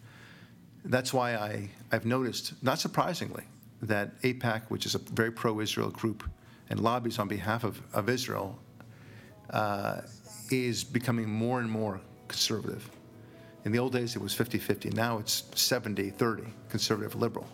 That's 0.84 1.12
why 1.12 1.34
I, 1.34 1.70
I've 1.92 2.04
noticed, 2.04 2.54
not 2.62 2.78
surprisingly, 2.78 3.44
that 3.82 4.20
AIPAC, 4.22 4.62
which 4.68 4.86
is 4.86 4.94
a 4.94 4.98
very 4.98 5.30
pro 5.30 5.60
Israel 5.60 5.90
group 5.90 6.28
and 6.70 6.80
lobbies 6.80 7.18
on 7.18 7.28
behalf 7.28 7.64
of, 7.64 7.80
of 7.92 8.08
Israel, 8.08 8.58
uh, 9.50 10.00
is 10.50 10.84
becoming 10.84 11.28
more 11.28 11.60
and 11.60 11.70
more 11.70 12.00
conservative. 12.28 12.88
In 13.64 13.72
the 13.72 13.78
old 13.78 13.92
days, 13.92 14.16
it 14.16 14.22
was 14.22 14.34
50 14.34 14.58
50. 14.58 14.90
Now 14.90 15.18
it's 15.18 15.44
70 15.54 16.10
30, 16.10 16.44
conservative 16.68 17.14
liberal. 17.14 17.46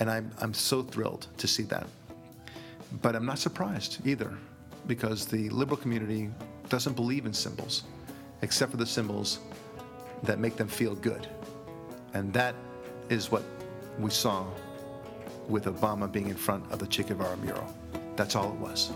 And 0.00 0.10
I'm, 0.10 0.30
I'm 0.40 0.54
so 0.54 0.82
thrilled 0.82 1.28
to 1.38 1.46
see 1.46 1.62
that. 1.64 1.86
But 3.00 3.14
I'm 3.14 3.26
not 3.26 3.38
surprised 3.38 4.04
either, 4.06 4.32
because 4.86 5.26
the 5.26 5.48
liberal 5.50 5.76
community 5.76 6.30
doesn't 6.68 6.94
believe 6.94 7.26
in 7.26 7.32
symbols, 7.32 7.84
except 8.42 8.70
for 8.70 8.76
the 8.76 8.86
symbols 8.86 9.38
that 10.22 10.38
make 10.38 10.56
them 10.56 10.68
feel 10.68 10.94
good. 10.94 11.28
And 12.14 12.32
that 12.32 12.54
is 13.08 13.30
what 13.30 13.42
we 13.98 14.10
saw 14.10 14.46
with 15.48 15.66
Obama 15.66 16.10
being 16.10 16.28
in 16.28 16.36
front 16.36 16.70
of 16.72 16.78
the 16.78 16.86
Che 16.86 17.02
Guevara 17.02 17.36
mural. 17.38 17.66
That's 18.16 18.34
all 18.36 18.52
it 18.52 18.58
was. 18.58 18.92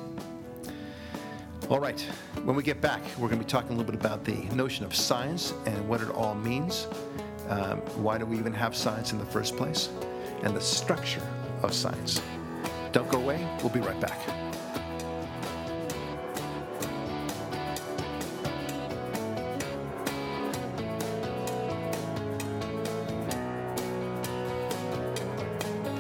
All 1.69 1.81
right, 1.81 2.01
when 2.45 2.57
we 2.57 2.63
get 2.63 2.81
back, 2.81 3.03
we're 3.19 3.29
going 3.29 3.39
to 3.41 3.45
be 3.45 3.51
talking 3.51 3.73
a 3.73 3.75
little 3.75 3.93
bit 3.93 4.01
about 4.01 4.25
the 4.25 4.37
notion 4.55 4.87
of 4.87 4.95
science 4.95 5.53
and 5.67 5.87
what 5.87 6.01
it 6.01 6.09
all 6.11 6.35
means. 6.35 6.87
Um, 7.49 7.79
why 8.03 8.17
do 8.17 8.25
we 8.25 8.39
even 8.39 8.55
have 8.55 8.75
science 8.75 9.13
in 9.13 9.19
the 9.19 9.27
first 9.27 9.57
place? 9.57 9.91
And 10.43 10.57
the 10.57 10.61
structure 10.61 11.23
of 11.63 11.75
science. 11.75 12.23
Don't 12.93 13.09
go 13.11 13.19
away, 13.19 13.47
we'll 13.61 13.69
be 13.69 13.81
right 13.81 14.01
back. 14.01 14.48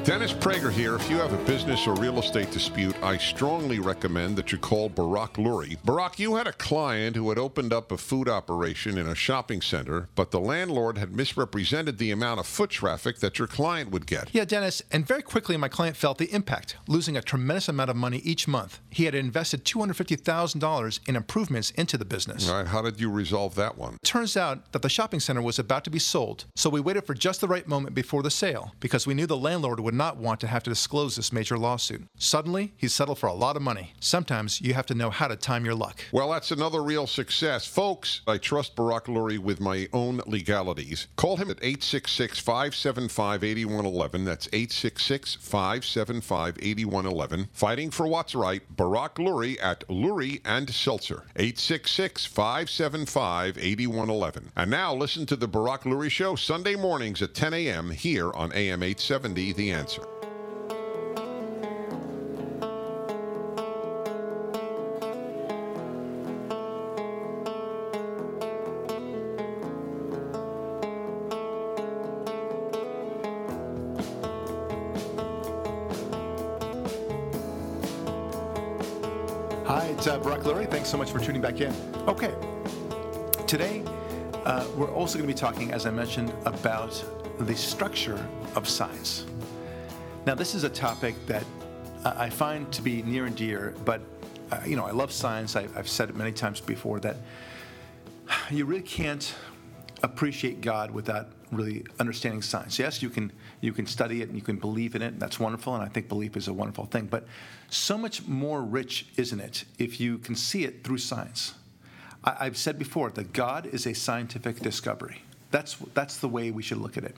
Dennis 0.08 0.32
Prager 0.32 0.72
here. 0.72 0.94
If 0.94 1.10
you 1.10 1.18
have 1.18 1.34
a 1.34 1.44
business 1.44 1.86
or 1.86 1.94
real 1.96 2.18
estate 2.18 2.50
dispute, 2.50 2.96
I 3.02 3.18
strongly 3.18 3.78
recommend 3.78 4.38
that 4.38 4.50
you 4.50 4.56
call 4.56 4.88
Barak 4.88 5.34
Lurie. 5.34 5.76
Barak, 5.84 6.18
you 6.18 6.36
had 6.36 6.46
a 6.46 6.52
client 6.54 7.14
who 7.14 7.28
had 7.28 7.36
opened 7.36 7.74
up 7.74 7.92
a 7.92 7.98
food 7.98 8.26
operation 8.26 8.96
in 8.96 9.06
a 9.06 9.14
shopping 9.14 9.60
center, 9.60 10.08
but 10.14 10.30
the 10.30 10.40
landlord 10.40 10.96
had 10.96 11.14
misrepresented 11.14 11.98
the 11.98 12.10
amount 12.10 12.40
of 12.40 12.46
foot 12.46 12.70
traffic 12.70 13.18
that 13.18 13.38
your 13.38 13.46
client 13.46 13.90
would 13.90 14.06
get. 14.06 14.30
Yeah, 14.32 14.46
Dennis, 14.46 14.80
and 14.90 15.06
very 15.06 15.20
quickly 15.20 15.58
my 15.58 15.68
client 15.68 15.94
felt 15.94 16.16
the 16.16 16.32
impact, 16.32 16.76
losing 16.86 17.14
a 17.14 17.20
tremendous 17.20 17.68
amount 17.68 17.90
of 17.90 17.96
money 17.96 18.22
each 18.24 18.48
month. 18.48 18.80
He 18.88 19.04
had 19.04 19.14
invested 19.14 19.66
$250,000 19.66 21.00
in 21.06 21.16
improvements 21.16 21.70
into 21.72 21.98
the 21.98 22.06
business. 22.06 22.48
All 22.48 22.56
right, 22.56 22.66
how 22.66 22.80
did 22.80 22.98
you 22.98 23.10
resolve 23.10 23.56
that 23.56 23.76
one? 23.76 23.98
Turns 24.04 24.38
out 24.38 24.72
that 24.72 24.80
the 24.80 24.88
shopping 24.88 25.20
center 25.20 25.42
was 25.42 25.58
about 25.58 25.84
to 25.84 25.90
be 25.90 25.98
sold, 25.98 26.46
so 26.56 26.70
we 26.70 26.80
waited 26.80 27.04
for 27.04 27.12
just 27.12 27.42
the 27.42 27.48
right 27.48 27.68
moment 27.68 27.94
before 27.94 28.22
the 28.22 28.30
sale 28.30 28.72
because 28.80 29.06
we 29.06 29.12
knew 29.12 29.26
the 29.26 29.36
landlord 29.36 29.80
would 29.80 29.97
not 29.98 30.16
want 30.16 30.40
to 30.40 30.46
have 30.46 30.62
to 30.62 30.70
disclose 30.70 31.16
this 31.16 31.32
major 31.32 31.58
lawsuit. 31.58 32.08
Suddenly, 32.16 32.72
he's 32.76 32.94
settled 32.94 33.18
for 33.18 33.26
a 33.26 33.34
lot 33.34 33.56
of 33.56 33.62
money. 33.62 33.92
Sometimes 34.00 34.61
you 34.62 34.72
have 34.72 34.87
to 34.87 34.94
know 34.94 35.11
how 35.11 35.28
to 35.28 35.37
time 35.37 35.64
your 35.64 35.74
luck. 35.74 36.02
Well, 36.12 36.30
that's 36.30 36.52
another 36.52 36.82
real 36.82 37.06
success. 37.06 37.66
Folks, 37.66 38.22
I 38.26 38.38
trust 38.38 38.76
Barak 38.76 39.06
Lurie 39.06 39.38
with 39.38 39.61
my 39.61 39.88
own 39.92 40.22
legalities. 40.26 41.08
Call 41.16 41.37
him 41.37 41.50
at 41.50 41.58
866 41.58 42.38
575 42.38 43.44
8111. 43.44 44.24
That's 44.24 44.46
866 44.52 45.34
575 45.34 46.58
8111. 46.62 47.48
Fighting 47.52 47.90
for 47.90 48.06
what's 48.06 48.34
right, 48.34 48.62
Barak 48.74 49.16
Lurie 49.16 49.58
at 49.61 49.87
Lurie 49.88 50.40
and 50.44 50.70
Seltzer. 50.70 51.24
866 51.37 52.24
575 52.24 53.58
8111. 53.58 54.52
And 54.56 54.70
now 54.70 54.94
listen 54.94 55.26
to 55.26 55.37
the 55.37 55.48
Barak 55.48 55.82
Lurie 55.82 56.11
Show 56.11 56.37
Sunday 56.37 56.76
mornings 56.76 57.20
at 57.20 57.34
10 57.34 57.52
a.m. 57.52 57.90
here 57.90 58.32
on 58.32 58.52
AM 58.52 58.82
870 58.84 59.52
The 59.54 59.72
Answer. 59.72 59.88
Hi, 59.88 59.96
it's 79.87 80.07
uh, 80.07 80.18
Barak 80.18 80.42
Lurie. 80.42 80.70
Thanks 80.70 80.90
so 80.90 80.98
much 80.98 81.11
for 81.11 81.18
tuning 81.18 81.40
back 81.40 81.62
in. 81.62 81.74
Okay, 82.07 82.35
today 83.46 83.83
uh, 84.44 84.66
we're 84.77 84.92
also 84.92 85.16
going 85.16 85.27
to 85.27 85.35
be 85.35 85.38
talking, 85.38 85.72
as 85.72 85.87
I 85.87 85.90
mentioned, 85.90 86.35
about 86.44 87.03
the 87.38 87.57
structure 87.57 88.22
of 88.55 88.68
science. 88.68 89.24
Now, 90.28 90.34
this 90.34 90.54
is 90.54 90.62
a 90.62 90.68
topic 90.68 91.14
that 91.24 91.42
I 92.04 92.28
find 92.28 92.70
to 92.72 92.82
be 92.82 93.00
near 93.00 93.24
and 93.24 93.34
dear, 93.34 93.74
but 93.86 94.02
uh, 94.52 94.60
you 94.66 94.76
know, 94.76 94.84
I 94.84 94.90
love 94.90 95.10
science. 95.10 95.56
I, 95.56 95.66
I've 95.74 95.88
said 95.88 96.10
it 96.10 96.16
many 96.16 96.32
times 96.32 96.60
before 96.60 97.00
that 97.00 97.16
you 98.50 98.66
really 98.66 98.82
can't 98.82 99.34
appreciate 100.02 100.60
God 100.60 100.90
without 100.90 101.28
really 101.50 101.86
understanding 101.98 102.42
science. 102.42 102.78
Yes, 102.78 103.00
you 103.00 103.08
can 103.08 103.32
you 103.62 103.72
can 103.72 103.86
study 103.86 104.20
it 104.20 104.28
and 104.28 104.36
you 104.36 104.42
can 104.42 104.56
believe 104.56 104.94
in 104.94 105.00
it. 105.00 105.14
And 105.14 105.18
that's 105.18 105.40
wonderful, 105.40 105.74
and 105.74 105.82
I 105.82 105.88
think 105.88 106.10
belief 106.10 106.36
is 106.36 106.46
a 106.46 106.52
wonderful 106.52 106.84
thing. 106.84 107.06
But 107.06 107.26
so 107.70 107.96
much 107.96 108.26
more 108.26 108.60
rich, 108.60 109.06
isn't 109.16 109.40
it, 109.40 109.64
if 109.78 109.98
you 109.98 110.18
can 110.18 110.34
see 110.34 110.64
it 110.64 110.84
through 110.84 110.98
science? 110.98 111.54
I, 112.22 112.44
have 112.44 112.58
said 112.58 112.78
before 112.78 113.08
that 113.12 113.32
God 113.32 113.64
is 113.64 113.86
a 113.86 113.94
scientific 113.94 114.60
discovery. 114.60 115.22
That's 115.52 115.78
that's 115.94 116.18
the 116.18 116.28
way 116.28 116.50
we 116.50 116.62
should 116.62 116.82
look 116.82 116.98
at 116.98 117.04
it. 117.04 117.16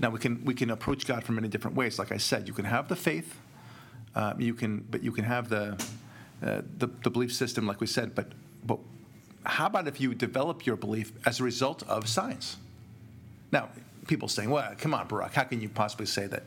Now 0.00 0.08
we 0.08 0.18
can 0.18 0.42
we 0.46 0.54
can 0.54 0.70
approach 0.70 1.06
God 1.06 1.24
from 1.24 1.34
many 1.34 1.48
different 1.48 1.76
ways. 1.76 1.98
Like 1.98 2.10
I 2.10 2.16
said, 2.16 2.48
you 2.48 2.54
can 2.54 2.64
have 2.64 2.88
the 2.88 2.96
faith, 2.96 3.36
uh, 4.14 4.32
you 4.38 4.54
can 4.54 4.86
but 4.90 5.02
you 5.02 5.12
can 5.12 5.24
have 5.24 5.50
the, 5.50 5.72
uh, 6.42 6.62
the 6.78 6.86
the 7.04 7.10
belief 7.10 7.34
system, 7.34 7.66
like 7.66 7.80
we 7.82 7.86
said. 7.86 8.14
But 8.14 8.28
but 8.64 8.78
how 9.44 9.66
about 9.66 9.86
if 9.86 10.00
you 10.00 10.14
develop 10.14 10.64
your 10.64 10.76
belief 10.76 11.12
as 11.26 11.38
a 11.38 11.44
result 11.44 11.82
of 11.86 12.08
science? 12.08 12.56
Now, 13.52 13.68
people 14.08 14.26
saying, 14.26 14.48
"Well, 14.48 14.74
come 14.78 14.94
on, 14.94 15.06
Barak, 15.06 15.34
how 15.34 15.44
can 15.44 15.60
you 15.60 15.68
possibly 15.68 16.06
say 16.06 16.26
that 16.28 16.44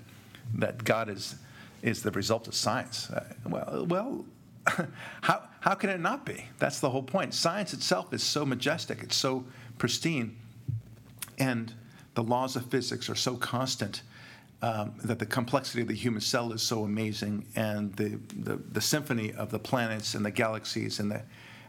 that 0.55 0.83
God 0.83 1.07
is 1.07 1.35
is 1.83 2.01
the 2.01 2.11
result 2.11 2.47
of 2.47 2.55
science?" 2.55 3.11
Uh, 3.11 3.23
well, 3.47 3.85
well, 3.87 4.25
how 5.21 5.43
how 5.59 5.75
can 5.75 5.91
it 5.91 5.99
not 5.99 6.25
be? 6.25 6.45
That's 6.57 6.79
the 6.79 6.89
whole 6.89 7.03
point. 7.03 7.35
Science 7.35 7.71
itself 7.71 8.15
is 8.15 8.23
so 8.23 8.47
majestic, 8.47 9.03
it's 9.03 9.15
so 9.15 9.45
pristine, 9.77 10.37
and 11.37 11.75
the 12.13 12.23
laws 12.23 12.55
of 12.55 12.65
physics 12.65 13.09
are 13.09 13.15
so 13.15 13.35
constant. 13.35 14.01
Um, 14.61 14.93
that 15.03 15.19
the 15.19 15.25
complexity 15.25 15.81
of 15.81 15.89
the 15.89 15.93
human 15.93 16.21
cell 16.21 16.53
is 16.53 16.61
so 16.61 16.85
amazing, 16.85 17.45
and 17.53 17.93
the, 17.97 18.17
the, 18.33 18.55
the 18.55 18.79
symphony 18.79 19.33
of 19.33 19.51
the 19.51 19.59
planets 19.59 20.15
and 20.15 20.25
the 20.25 20.31
galaxies 20.31 21.01
and 21.01 21.11
the 21.11 21.21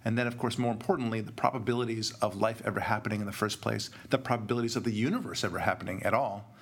and 0.04 0.18
then, 0.18 0.26
of 0.26 0.36
course, 0.36 0.58
more 0.58 0.72
importantly, 0.72 1.20
the 1.20 1.32
probabilities 1.32 2.12
of 2.20 2.36
life 2.36 2.62
ever 2.64 2.80
happening 2.80 3.20
in 3.20 3.26
the 3.26 3.32
first 3.32 3.60
place, 3.60 3.88
the 4.10 4.18
probabilities 4.18 4.76
of 4.76 4.84
the 4.84 4.92
universe 4.92 5.44
ever 5.44 5.58
happening 5.58 6.02
at 6.02 6.12
all. 6.12 6.54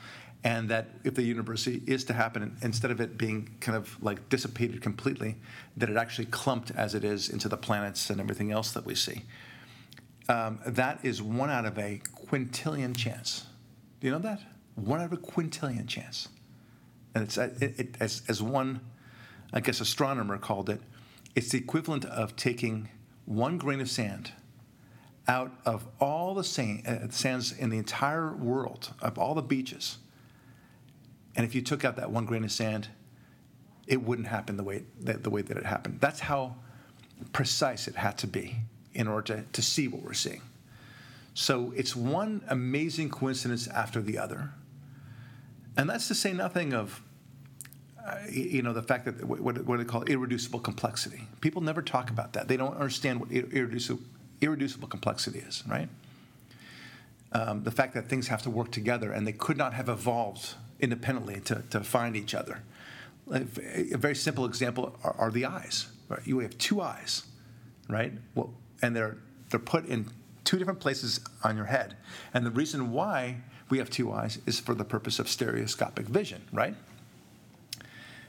And 0.44 0.68
that 0.70 0.90
if 1.04 1.14
the 1.14 1.22
universe 1.22 1.66
is 1.66 2.04
to 2.04 2.12
happen, 2.12 2.56
instead 2.62 2.90
of 2.90 3.00
it 3.00 3.16
being 3.16 3.56
kind 3.60 3.76
of 3.76 4.00
like 4.02 4.28
dissipated 4.28 4.80
completely, 4.80 5.36
that 5.76 5.88
it 5.88 5.96
actually 5.96 6.26
clumped 6.26 6.70
as 6.72 6.94
it 6.94 7.04
is 7.04 7.28
into 7.28 7.48
the 7.48 7.56
planets 7.56 8.10
and 8.10 8.20
everything 8.20 8.50
else 8.50 8.72
that 8.72 8.84
we 8.84 8.94
see. 8.94 9.22
Um, 10.28 10.60
that 10.66 11.00
is 11.04 11.20
one 11.20 11.50
out 11.50 11.64
of 11.64 11.78
a 11.78 12.00
quintillion 12.26 12.96
chance. 12.96 13.46
Do 14.02 14.08
you 14.08 14.14
know 14.14 14.18
that? 14.18 14.40
One 14.74 14.98
out 14.98 15.06
of 15.06 15.12
a 15.12 15.16
quintillion 15.16 15.86
chance. 15.86 16.28
And 17.14 17.22
it's 17.22 17.38
it, 17.38 17.78
it, 17.78 17.96
as, 18.00 18.22
as 18.26 18.42
one, 18.42 18.80
I 19.52 19.60
guess, 19.60 19.80
astronomer 19.80 20.38
called 20.38 20.70
it, 20.70 20.80
it's 21.36 21.50
the 21.50 21.58
equivalent 21.58 22.04
of 22.06 22.34
taking 22.34 22.88
one 23.26 23.58
grain 23.58 23.80
of 23.80 23.88
sand 23.88 24.32
out 25.28 25.52
of 25.64 25.86
all 26.00 26.34
the 26.34 26.42
sand, 26.42 26.84
uh, 26.84 27.08
sands 27.10 27.52
in 27.52 27.70
the 27.70 27.78
entire 27.78 28.32
world, 28.32 28.92
of 29.00 29.18
all 29.18 29.34
the 29.34 29.42
beaches, 29.42 29.98
and 31.36 31.46
if 31.46 31.54
you 31.54 31.62
took 31.62 31.84
out 31.84 31.94
that 31.94 32.10
one 32.10 32.26
grain 32.26 32.42
of 32.42 32.50
sand, 32.50 32.88
it 33.86 34.02
wouldn't 34.02 34.26
happen 34.26 34.56
the 34.56 34.64
way 34.64 34.82
that, 35.02 35.22
the 35.22 35.30
way 35.30 35.42
that 35.42 35.56
it 35.56 35.64
happened. 35.64 36.00
That's 36.00 36.18
how 36.18 36.56
precise 37.32 37.86
it 37.86 37.94
had 37.94 38.18
to 38.18 38.26
be 38.26 38.56
in 38.94 39.06
order 39.06 39.36
to, 39.36 39.44
to 39.52 39.62
see 39.62 39.86
what 39.86 40.02
we're 40.02 40.12
seeing. 40.12 40.42
So 41.34 41.72
it's 41.76 41.96
one 41.96 42.42
amazing 42.48 43.10
coincidence 43.10 43.66
after 43.68 44.02
the 44.02 44.18
other. 44.18 44.50
And 45.76 45.88
that's 45.88 46.08
to 46.08 46.14
say 46.14 46.32
nothing 46.32 46.72
of 46.74 47.02
uh, 48.04 48.16
you 48.30 48.62
know, 48.62 48.72
the 48.72 48.82
fact 48.82 49.04
that 49.04 49.24
what, 49.24 49.64
what 49.64 49.78
they 49.78 49.84
call 49.84 50.02
irreducible 50.02 50.58
complexity. 50.58 51.28
People 51.40 51.62
never 51.62 51.80
talk 51.80 52.10
about 52.10 52.32
that. 52.32 52.48
They 52.48 52.56
don't 52.56 52.74
understand 52.74 53.20
what 53.20 53.30
irreducible, 53.30 54.02
irreducible 54.40 54.88
complexity 54.88 55.38
is, 55.38 55.62
right? 55.68 55.88
Um, 57.30 57.62
the 57.62 57.70
fact 57.70 57.94
that 57.94 58.08
things 58.08 58.28
have 58.28 58.42
to 58.42 58.50
work 58.50 58.72
together 58.72 59.12
and 59.12 59.26
they 59.26 59.32
could 59.32 59.56
not 59.56 59.72
have 59.74 59.88
evolved 59.88 60.54
independently 60.80 61.40
to, 61.42 61.62
to 61.70 61.80
find 61.80 62.16
each 62.16 62.34
other. 62.34 62.62
A 63.30 63.44
very 63.44 64.16
simple 64.16 64.44
example 64.46 64.98
are, 65.04 65.14
are 65.16 65.30
the 65.30 65.44
eyes. 65.44 65.86
Right? 66.08 66.26
You 66.26 66.40
have 66.40 66.58
two 66.58 66.80
eyes, 66.80 67.24
right? 67.88 68.12
Well, 68.34 68.52
and 68.82 68.94
they're 68.94 69.16
they're 69.48 69.60
put 69.60 69.86
in 69.86 70.08
two 70.52 70.58
different 70.58 70.80
places 70.80 71.18
on 71.42 71.56
your 71.56 71.64
head. 71.64 71.96
And 72.34 72.44
the 72.44 72.50
reason 72.50 72.92
why 72.92 73.38
we 73.70 73.78
have 73.78 73.88
two 73.88 74.12
eyes 74.12 74.38
is 74.44 74.60
for 74.60 74.74
the 74.74 74.84
purpose 74.84 75.18
of 75.18 75.26
stereoscopic 75.26 76.04
vision, 76.04 76.42
right? 76.52 76.74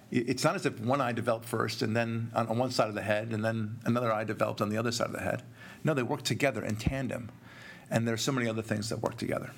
It's 0.09 0.41
not 0.41 0.55
as 0.55 0.65
if 0.65 0.79
one 0.79 1.01
eye 1.01 1.11
developed 1.11 1.43
first 1.43 1.81
and 1.81 1.93
then 1.93 2.31
on 2.33 2.57
one 2.57 2.71
side 2.71 2.87
of 2.87 2.95
the 2.95 3.01
head 3.01 3.33
and 3.33 3.43
then 3.43 3.77
another 3.83 4.09
eye 4.13 4.23
developed 4.23 4.61
on 4.61 4.69
the 4.69 4.77
other 4.77 4.93
side 4.93 5.07
of 5.07 5.11
the 5.11 5.19
head. 5.19 5.43
No, 5.83 5.93
they 5.93 6.01
work 6.01 6.21
together 6.23 6.63
in 6.63 6.77
tandem. 6.77 7.29
And 7.91 8.07
there's 8.07 8.21
so 8.21 8.31
many 8.31 8.47
other 8.47 8.61
things 8.61 8.87
that 8.87 9.01
work 9.01 9.17
together. 9.17 9.51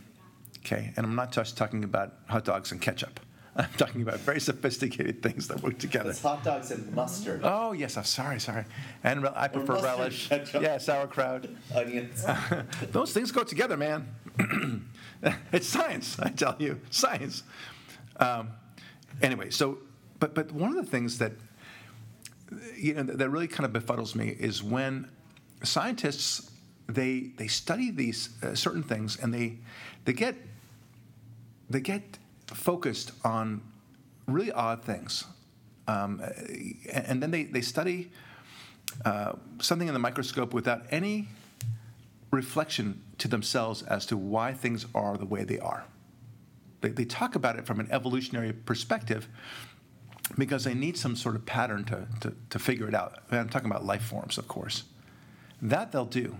Okay, 0.66 0.91
and 0.97 1.05
I'm 1.05 1.13
not 1.13 1.32
just 1.32 1.57
talking 1.57 1.84
about 1.84 2.13
hot 2.30 2.45
dogs 2.45 2.72
and 2.72 2.82
ketchup. 2.82 3.20
I'm 3.58 3.70
talking 3.78 4.01
about 4.01 4.20
very 4.20 4.41
sophisticated 4.41 5.24
things 5.24 5.47
that 5.47 5.64
work 5.64 5.78
together. 5.78 6.10
It's 6.10 6.22
hot 6.22 6.43
dogs 6.43 6.72
and 6.72 6.91
mustard. 6.93 7.39
Oh 7.43 7.72
yes, 7.72 7.95
I'm 7.95 8.03
sorry, 8.03 8.39
sorry. 8.39 8.66
And 9.03 9.26
I 9.28 9.47
prefer 9.47 9.74
mustard, 9.74 9.97
relish. 9.97 10.28
ketchup. 10.28 10.62
Yeah, 10.62 10.78
sauerkraut. 10.78 11.47
Onions. 11.76 12.26
Those 12.91 13.14
things 13.14 13.32
go 13.32 13.43
together, 13.43 13.78
man. 13.78 14.10
it's 15.53 15.68
science, 15.68 16.20
I 16.20 16.30
tell 16.30 16.56
you, 16.60 16.82
science. 16.89 17.43
Um, 18.18 18.49
anyway, 19.22 19.51
so 19.51 19.78
but 20.20 20.36
but 20.36 20.51
one 20.51 20.76
of 20.76 20.84
the 20.84 20.91
things 20.91 21.18
that 21.20 21.32
you 22.76 22.93
know 22.93 23.03
that 23.03 23.30
really 23.30 23.47
kind 23.47 23.74
of 23.74 23.84
befuddles 23.84 24.16
me 24.16 24.36
is 24.38 24.62
when 24.62 25.10
scientists 25.64 26.51
they 26.88 27.32
they 27.38 27.47
study 27.47 27.89
these 27.89 28.30
uh, 28.43 28.53
certain 28.53 28.84
things 28.84 29.18
and 29.18 29.34
they 29.34 29.60
they 30.03 30.14
get 30.14 30.36
they 31.70 31.80
get 31.80 32.18
focused 32.47 33.11
on 33.23 33.61
really 34.27 34.51
odd 34.51 34.83
things, 34.83 35.25
um, 35.87 36.21
and, 36.91 37.21
then 37.21 37.31
they 37.31 37.43
they 37.43 37.61
study 37.61 38.11
uh, 39.03 39.33
something 39.59 39.87
in 39.87 39.93
the 39.93 39.99
microscope 39.99 40.53
without 40.53 40.83
any 40.89 41.27
reflection 42.31 43.01
to 43.17 43.27
themselves 43.27 43.81
as 43.83 44.05
to 44.07 44.17
why 44.17 44.53
things 44.53 44.85
are 44.93 45.17
the 45.17 45.25
way 45.25 45.43
they 45.43 45.59
are. 45.59 45.85
They, 46.81 46.89
they 46.89 47.05
talk 47.05 47.35
about 47.35 47.57
it 47.57 47.65
from 47.65 47.79
an 47.79 47.87
evolutionary 47.91 48.53
perspective 48.53 49.27
because 50.37 50.63
they 50.63 50.73
need 50.73 50.97
some 50.97 51.15
sort 51.15 51.35
of 51.35 51.45
pattern 51.45 51.85
to, 51.85 52.07
to, 52.21 52.33
to 52.49 52.59
figure 52.59 52.87
it 52.87 52.95
out. 52.95 53.19
And 53.29 53.39
I'm 53.39 53.49
talking 53.49 53.69
about 53.69 53.85
life 53.85 54.03
forms, 54.03 54.37
of 54.37 54.47
course. 54.47 54.83
That 55.61 55.91
they'll 55.91 56.05
do. 56.05 56.35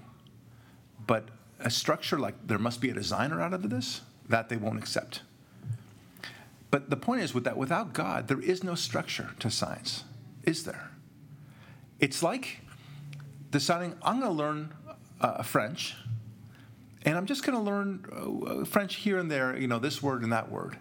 But 1.08 1.30
a 1.60 1.70
structure 1.70 2.20
like 2.20 2.48
there 2.48 2.60
must 2.60 2.82
be 2.82 2.90
a 2.90 2.94
designer 2.94 3.42
out 3.42 3.54
of 3.54 3.70
this, 3.70 4.02
that 4.28 4.50
they 4.50 4.58
won't 4.58 4.80
accept. 4.80 5.22
But 6.76 6.90
the 6.90 6.98
point 6.98 7.22
is 7.22 7.34
with 7.34 7.46
that 7.46 7.56
without 7.56 7.94
God, 7.94 8.28
there 8.28 8.42
is 8.42 8.62
no 8.62 8.76
structure 8.76 9.30
to 9.40 9.50
science, 9.50 10.04
is 10.44 10.66
there? 10.66 10.92
It's 12.02 12.22
like 12.22 12.60
deciding 13.50 13.96
I'm 14.04 14.20
going 14.20 14.30
to 14.30 14.38
learn 14.38 14.74
uh, 15.22 15.42
French, 15.42 15.96
and 17.06 17.16
I'm 17.18 17.28
just 17.28 17.46
going 17.46 17.58
to 17.58 17.64
learn 17.64 18.04
uh, 18.12 18.66
French 18.66 18.96
here 18.96 19.18
and 19.18 19.32
there, 19.32 19.58
you 19.58 19.70
know, 19.70 19.80
this 19.80 20.04
word 20.04 20.22
and 20.22 20.34
that 20.34 20.52
word, 20.52 20.78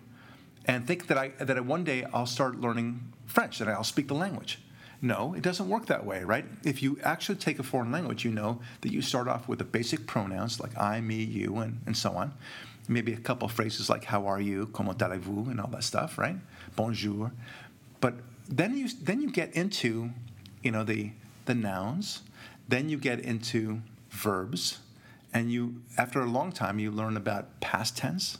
and 0.64 0.84
think 0.84 1.06
that 1.06 1.16
I 1.16 1.28
that 1.38 1.64
one 1.64 1.84
day 1.84 2.04
I'll 2.12 2.26
start 2.26 2.60
learning 2.60 3.12
French, 3.26 3.60
and 3.60 3.70
I'll 3.70 3.84
speak 3.84 4.08
the 4.08 4.14
language. 4.14 4.58
No, 5.00 5.32
it 5.34 5.42
doesn't 5.42 5.68
work 5.68 5.86
that 5.86 6.04
way, 6.04 6.24
right? 6.24 6.44
If 6.64 6.82
you 6.82 6.98
actually 7.04 7.36
take 7.36 7.60
a 7.60 7.62
foreign 7.62 7.92
language, 7.92 8.24
you 8.24 8.32
know 8.32 8.60
that 8.80 8.90
you 8.90 9.00
start 9.00 9.28
off 9.28 9.46
with 9.46 9.60
the 9.60 9.64
basic 9.64 10.08
pronouns 10.08 10.58
like 10.58 10.76
I, 10.76 11.00
me, 11.00 11.22
you, 11.22 11.58
and, 11.58 11.82
and 11.86 11.96
so 11.96 12.16
on. 12.16 12.32
Maybe 12.88 13.12
a 13.12 13.16
couple 13.18 13.48
phrases 13.48 13.88
like 13.88 14.04
how 14.04 14.26
are 14.26 14.40
you, 14.40 14.66
comment 14.66 15.00
allez-vous, 15.00 15.50
and 15.50 15.60
all 15.60 15.68
that 15.68 15.84
stuff, 15.84 16.18
right? 16.18 16.36
Bonjour. 16.76 17.32
But 18.00 18.14
then 18.48 18.76
you 18.76 18.88
then 19.02 19.22
you 19.22 19.30
get 19.30 19.54
into, 19.54 20.10
you 20.62 20.70
know, 20.70 20.84
the 20.84 21.12
the 21.46 21.54
nouns. 21.54 22.22
Then 22.68 22.88
you 22.88 22.98
get 22.98 23.20
into 23.20 23.80
verbs, 24.10 24.78
and 25.32 25.50
you 25.50 25.82
after 25.96 26.20
a 26.20 26.26
long 26.26 26.52
time 26.52 26.78
you 26.78 26.90
learn 26.90 27.16
about 27.16 27.60
past 27.60 27.96
tense, 27.96 28.38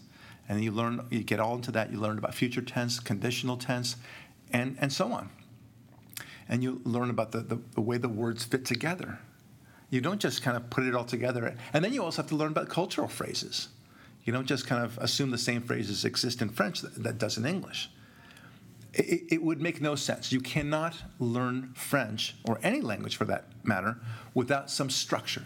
and 0.49 0.63
you 0.63 0.73
learn 0.73 1.07
you 1.11 1.23
get 1.23 1.41
all 1.41 1.57
into 1.57 1.71
that. 1.73 1.91
You 1.91 1.99
learn 1.99 2.19
about 2.19 2.35
future 2.35 2.63
tense, 2.63 3.01
conditional 3.01 3.57
tense, 3.57 3.97
and 4.53 4.77
and 4.81 4.93
so 4.93 5.13
on. 5.13 5.31
And 6.49 6.63
you 6.63 6.83
learn 6.85 7.09
about 7.09 7.33
the, 7.33 7.41
the, 7.41 7.59
the 7.75 7.81
way 7.81 7.97
the 7.97 8.09
words 8.09 8.45
fit 8.45 8.67
together. 8.67 9.19
You 9.89 10.03
don't 10.03 10.21
just 10.21 10.43
kind 10.43 10.57
of 10.57 10.69
put 10.69 10.85
it 10.85 10.95
all 10.95 11.05
together. 11.05 11.57
And 11.73 11.83
then 11.83 11.95
you 11.95 12.05
also 12.05 12.21
have 12.21 12.29
to 12.29 12.37
learn 12.37 12.51
about 12.53 12.69
cultural 12.69 13.09
phrases. 13.09 13.69
You 14.25 14.33
don't 14.33 14.47
just 14.47 14.67
kind 14.67 14.85
of 14.85 14.97
assume 14.99 15.31
the 15.31 15.39
same 15.39 15.63
phrases 15.63 16.05
exist 16.05 16.41
in 16.41 16.49
French 16.49 16.81
that, 16.81 17.03
that 17.03 17.19
does 17.19 17.37
in 17.37 17.45
English. 17.45 17.91
It, 18.95 19.25
it, 19.33 19.43
would 19.43 19.61
make 19.61 19.81
no 19.81 19.97
sense. 19.97 20.33
You 20.33 20.41
cannot 20.41 20.95
learn 21.19 21.73
French, 21.75 22.37
or 22.45 22.61
any 22.63 22.81
language 22.81 23.17
for 23.17 23.25
that 23.25 23.47
matter, 23.65 23.99
without 24.35 24.71
some 24.71 24.89
structure. 24.89 25.45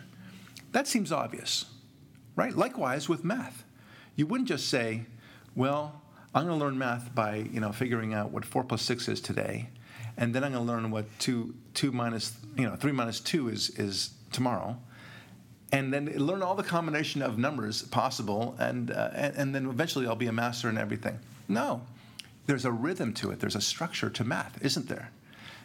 That 0.73 0.87
seems 0.87 1.11
obvious, 1.11 1.65
right? 2.37 2.55
Likewise 2.55 3.09
with 3.09 3.25
math. 3.25 3.65
You 4.17 4.27
wouldn't 4.27 4.49
just 4.49 4.69
say, 4.69 5.07
well, 5.57 6.03
I'm 6.35 6.47
going 6.47 6.59
to 6.59 6.65
learn 6.65 6.79
math 6.79 7.15
by 7.15 7.37
you 7.37 7.61
know 7.61 7.73
figuring 7.73 8.13
out 8.13 8.31
what 8.31 8.45
four 8.45 8.65
plus 8.65 8.83
six 8.83 9.09
is 9.09 9.21
today, 9.21 9.71
and 10.17 10.35
then 10.35 10.45
I'm 10.45 10.53
going 10.53 10.67
to 10.67 10.73
learn 10.73 10.91
what 10.91 11.07
two 11.19 11.55
two 11.73 11.91
minus 11.91 12.37
you 12.57 12.69
know 12.69 12.77
three 12.77 12.93
minus 12.93 13.19
two 13.19 13.49
is 13.49 13.71
is 13.71 14.11
tomorrow, 14.31 14.77
and 15.73 15.93
then 15.93 16.07
learn 16.17 16.43
all 16.43 16.55
the 16.55 16.63
combination 16.63 17.23
of 17.23 17.39
numbers 17.39 17.83
possible, 17.83 18.55
and 18.59 18.91
uh, 18.91 19.11
and, 19.15 19.37
and 19.37 19.55
then 19.55 19.67
eventually 19.67 20.07
I'll 20.07 20.17
be 20.17 20.27
a 20.27 20.33
master 20.33 20.69
in 20.69 20.79
everything. 20.79 21.19
No, 21.49 21.83
there's 22.47 22.65
a 22.65 22.73
rhythm 22.73 23.13
to 23.15 23.31
it. 23.31 23.41
There's 23.41 23.57
a 23.57 23.61
structure 23.61 24.11
to 24.11 24.25
math, 24.25 24.63
isn't 24.65 24.89
there? 24.89 25.11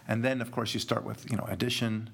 And 0.07 0.23
then 0.23 0.41
of 0.41 0.51
course 0.51 0.73
you 0.73 0.79
start 0.79 1.03
with 1.05 1.29
you 1.31 1.37
know 1.37 1.45
addition, 1.47 2.09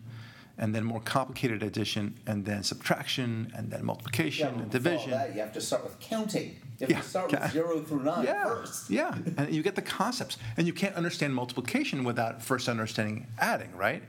and 0.57 0.75
then 0.75 0.83
more 0.83 0.99
complicated 1.01 1.63
addition, 1.63 2.15
and 2.27 2.45
then 2.45 2.63
subtraction, 2.63 3.51
and 3.55 3.71
then 3.71 3.85
multiplication 3.85 4.53
yeah, 4.55 4.61
and 4.61 4.71
division. 4.71 5.11
That, 5.11 5.33
you 5.33 5.39
have 5.41 5.53
to 5.53 5.61
start 5.61 5.83
with 5.83 5.99
counting. 5.99 6.55
You 6.79 6.87
have 6.87 6.89
Yeah, 6.91 7.01
to 7.01 7.07
start 7.07 7.31
with 7.31 7.51
zero 7.51 7.81
through 7.81 8.03
nine 8.03 8.25
yeah, 8.25 8.43
first. 8.45 8.89
Yeah, 8.89 9.15
and 9.37 9.53
you 9.53 9.63
get 9.63 9.75
the 9.75 9.81
concepts, 9.81 10.37
and 10.57 10.67
you 10.67 10.73
can't 10.73 10.95
understand 10.95 11.33
multiplication 11.33 12.03
without 12.03 12.41
first 12.41 12.69
understanding 12.69 13.27
adding, 13.39 13.75
right? 13.75 14.03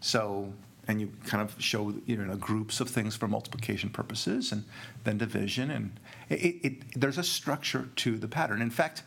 So, 0.00 0.52
and 0.88 1.00
you 1.00 1.12
kind 1.26 1.42
of 1.42 1.60
show 1.62 1.94
you 2.06 2.16
know 2.16 2.36
groups 2.36 2.80
of 2.80 2.88
things 2.88 3.16
for 3.16 3.28
multiplication 3.28 3.90
purposes, 3.90 4.52
and 4.52 4.64
then 5.04 5.18
division, 5.18 5.70
and 5.70 6.00
it, 6.28 6.40
it, 6.40 6.66
it 6.66 7.00
there's 7.00 7.18
a 7.18 7.24
structure 7.24 7.88
to 7.96 8.18
the 8.18 8.28
pattern. 8.28 8.62
In 8.62 8.70
fact. 8.70 9.02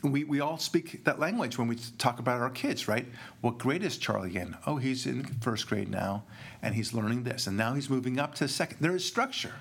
We, 0.00 0.22
we 0.22 0.38
all 0.38 0.58
speak 0.58 1.02
that 1.06 1.18
language 1.18 1.58
when 1.58 1.66
we 1.66 1.74
talk 1.74 2.20
about 2.20 2.40
our 2.40 2.50
kids, 2.50 2.86
right? 2.86 3.04
What 3.40 3.58
grade 3.58 3.82
is 3.82 3.98
Charlie 3.98 4.36
in? 4.36 4.56
Oh, 4.64 4.76
he's 4.76 5.06
in 5.06 5.24
first 5.40 5.66
grade 5.66 5.90
now, 5.90 6.22
and 6.62 6.76
he's 6.76 6.94
learning 6.94 7.24
this, 7.24 7.48
and 7.48 7.56
now 7.56 7.74
he's 7.74 7.90
moving 7.90 8.20
up 8.20 8.36
to 8.36 8.46
second. 8.46 8.78
There 8.80 8.94
is 8.94 9.04
structure, 9.04 9.54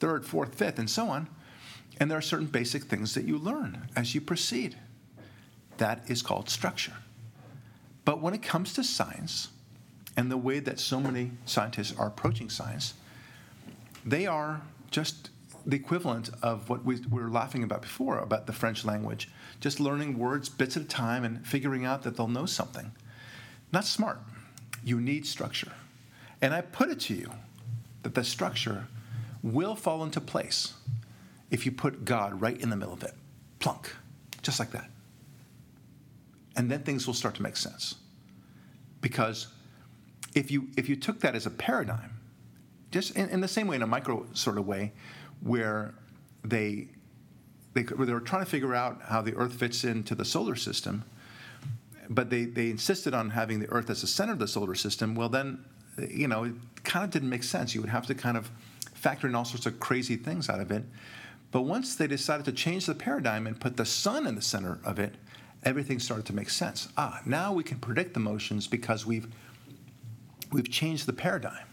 third, 0.00 0.26
fourth, 0.26 0.56
fifth, 0.56 0.80
and 0.80 0.90
so 0.90 1.06
on. 1.06 1.28
And 2.00 2.10
there 2.10 2.18
are 2.18 2.22
certain 2.22 2.46
basic 2.46 2.84
things 2.84 3.14
that 3.14 3.24
you 3.24 3.38
learn 3.38 3.88
as 3.94 4.14
you 4.14 4.20
proceed. 4.20 4.76
That 5.78 6.02
is 6.08 6.22
called 6.22 6.50
structure. 6.50 6.94
But 8.04 8.20
when 8.20 8.34
it 8.34 8.42
comes 8.42 8.74
to 8.74 8.84
science 8.84 9.48
and 10.16 10.30
the 10.30 10.36
way 10.36 10.60
that 10.60 10.78
so 10.78 11.00
many 11.00 11.32
scientists 11.44 11.94
are 11.98 12.06
approaching 12.06 12.48
science, 12.48 12.94
they 14.04 14.26
are 14.26 14.62
just 14.90 15.30
the 15.66 15.76
equivalent 15.76 16.30
of 16.42 16.68
what 16.68 16.84
we 16.84 17.00
were 17.10 17.30
laughing 17.30 17.62
about 17.62 17.82
before 17.82 18.18
about 18.18 18.46
the 18.46 18.52
French 18.52 18.84
language, 18.84 19.30
just 19.60 19.80
learning 19.80 20.18
words 20.18 20.48
bits 20.48 20.76
at 20.76 20.82
a 20.82 20.86
time 20.86 21.24
and 21.24 21.46
figuring 21.46 21.84
out 21.84 22.02
that 22.02 22.16
they'll 22.16 22.28
know 22.28 22.46
something. 22.46 22.92
Not 23.72 23.84
smart. 23.84 24.20
You 24.84 25.00
need 25.00 25.26
structure. 25.26 25.72
And 26.42 26.52
I 26.52 26.60
put 26.60 26.90
it 26.90 27.00
to 27.00 27.14
you 27.14 27.30
that 28.02 28.14
the 28.14 28.24
structure 28.24 28.86
will 29.42 29.74
fall 29.74 30.04
into 30.04 30.20
place 30.20 30.74
if 31.50 31.64
you 31.64 31.72
put 31.72 32.04
God 32.04 32.40
right 32.40 32.60
in 32.60 32.70
the 32.70 32.76
middle 32.76 32.92
of 32.92 33.02
it. 33.02 33.14
Plunk. 33.58 33.94
Just 34.42 34.58
like 34.58 34.70
that. 34.72 34.90
And 36.56 36.70
then 36.70 36.82
things 36.82 37.06
will 37.06 37.14
start 37.14 37.34
to 37.36 37.42
make 37.42 37.56
sense. 37.56 37.96
Because 39.00 39.48
if 40.34 40.50
you 40.50 40.68
if 40.76 40.88
you 40.88 40.96
took 40.96 41.20
that 41.20 41.34
as 41.34 41.46
a 41.46 41.50
paradigm, 41.50 42.10
just 42.90 43.16
in, 43.16 43.28
in 43.30 43.40
the 43.40 43.48
same 43.48 43.66
way, 43.66 43.76
in 43.76 43.82
a 43.82 43.86
micro 43.86 44.26
sort 44.32 44.58
of 44.58 44.66
way, 44.66 44.92
where 45.40 45.94
they 46.44 46.88
they, 47.74 47.82
where 47.82 48.06
they 48.06 48.12
were 48.12 48.20
trying 48.20 48.44
to 48.44 48.50
figure 48.50 48.74
out 48.74 49.02
how 49.02 49.20
the 49.20 49.34
Earth 49.34 49.54
fits 49.54 49.84
into 49.84 50.14
the 50.14 50.24
solar 50.24 50.54
system, 50.54 51.04
but 52.08 52.30
they, 52.30 52.44
they 52.44 52.70
insisted 52.70 53.14
on 53.14 53.30
having 53.30 53.60
the 53.60 53.68
Earth 53.70 53.90
as 53.90 54.00
the 54.00 54.06
center 54.06 54.32
of 54.32 54.38
the 54.38 54.48
solar 54.48 54.74
system. 54.74 55.14
Well, 55.14 55.28
then, 55.28 55.64
you 56.08 56.28
know, 56.28 56.44
it 56.44 56.54
kind 56.84 57.04
of 57.04 57.10
didn't 57.10 57.30
make 57.30 57.42
sense. 57.42 57.74
You 57.74 57.80
would 57.80 57.90
have 57.90 58.06
to 58.06 58.14
kind 58.14 58.36
of 58.36 58.50
factor 58.94 59.26
in 59.26 59.34
all 59.34 59.44
sorts 59.44 59.66
of 59.66 59.80
crazy 59.80 60.16
things 60.16 60.48
out 60.48 60.60
of 60.60 60.70
it. 60.70 60.84
But 61.50 61.62
once 61.62 61.94
they 61.94 62.06
decided 62.06 62.44
to 62.46 62.52
change 62.52 62.86
the 62.86 62.94
paradigm 62.94 63.46
and 63.46 63.60
put 63.60 63.76
the 63.76 63.84
sun 63.84 64.26
in 64.26 64.34
the 64.34 64.42
center 64.42 64.78
of 64.84 64.98
it, 64.98 65.14
everything 65.62 65.98
started 65.98 66.26
to 66.26 66.32
make 66.32 66.50
sense. 66.50 66.88
Ah, 66.96 67.20
now 67.24 67.52
we 67.52 67.62
can 67.62 67.78
predict 67.78 68.14
the 68.14 68.20
motions 68.20 68.66
because 68.66 69.06
we've 69.06 69.28
we've 70.54 70.70
changed 70.70 71.06
the 71.06 71.12
paradigm. 71.12 71.66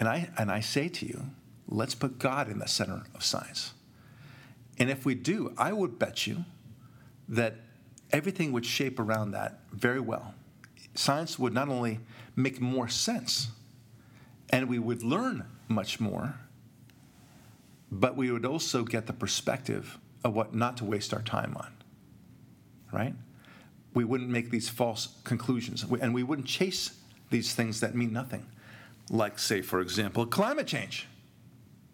And 0.00 0.08
I 0.08 0.30
and 0.38 0.50
I 0.50 0.60
say 0.60 0.88
to 0.88 1.06
you, 1.06 1.26
let's 1.68 1.94
put 1.94 2.18
God 2.18 2.48
in 2.48 2.58
the 2.58 2.66
center 2.66 3.02
of 3.14 3.22
science. 3.22 3.74
And 4.78 4.90
if 4.90 5.04
we 5.04 5.14
do, 5.14 5.52
I 5.58 5.74
would 5.74 5.98
bet 5.98 6.26
you 6.26 6.46
that 7.28 7.56
everything 8.10 8.50
would 8.52 8.64
shape 8.64 8.98
around 8.98 9.32
that 9.32 9.60
very 9.70 10.00
well. 10.00 10.34
Science 10.94 11.38
would 11.38 11.52
not 11.52 11.68
only 11.68 12.00
make 12.34 12.60
more 12.60 12.88
sense, 12.88 13.48
and 14.50 14.68
we 14.68 14.78
would 14.78 15.02
learn 15.02 15.44
much 15.68 16.00
more, 16.00 16.34
but 17.90 18.16
we 18.16 18.32
would 18.32 18.46
also 18.46 18.84
get 18.84 19.06
the 19.06 19.12
perspective 19.12 19.98
of 20.24 20.34
what 20.34 20.54
not 20.54 20.78
to 20.78 20.86
waste 20.86 21.12
our 21.12 21.22
time 21.22 21.54
on. 21.58 21.72
Right? 22.90 23.14
We 23.92 24.04
wouldn't 24.04 24.30
make 24.30 24.50
these 24.50 24.70
false 24.70 25.08
conclusions, 25.24 25.84
and 26.00 26.14
we 26.14 26.22
wouldn't 26.22 26.48
chase 26.48 26.92
these 27.32 27.54
things 27.54 27.80
that 27.80 27.96
mean 27.96 28.12
nothing, 28.12 28.46
like, 29.10 29.38
say, 29.40 29.60
for 29.60 29.80
example, 29.80 30.24
climate 30.24 30.68
change. 30.68 31.08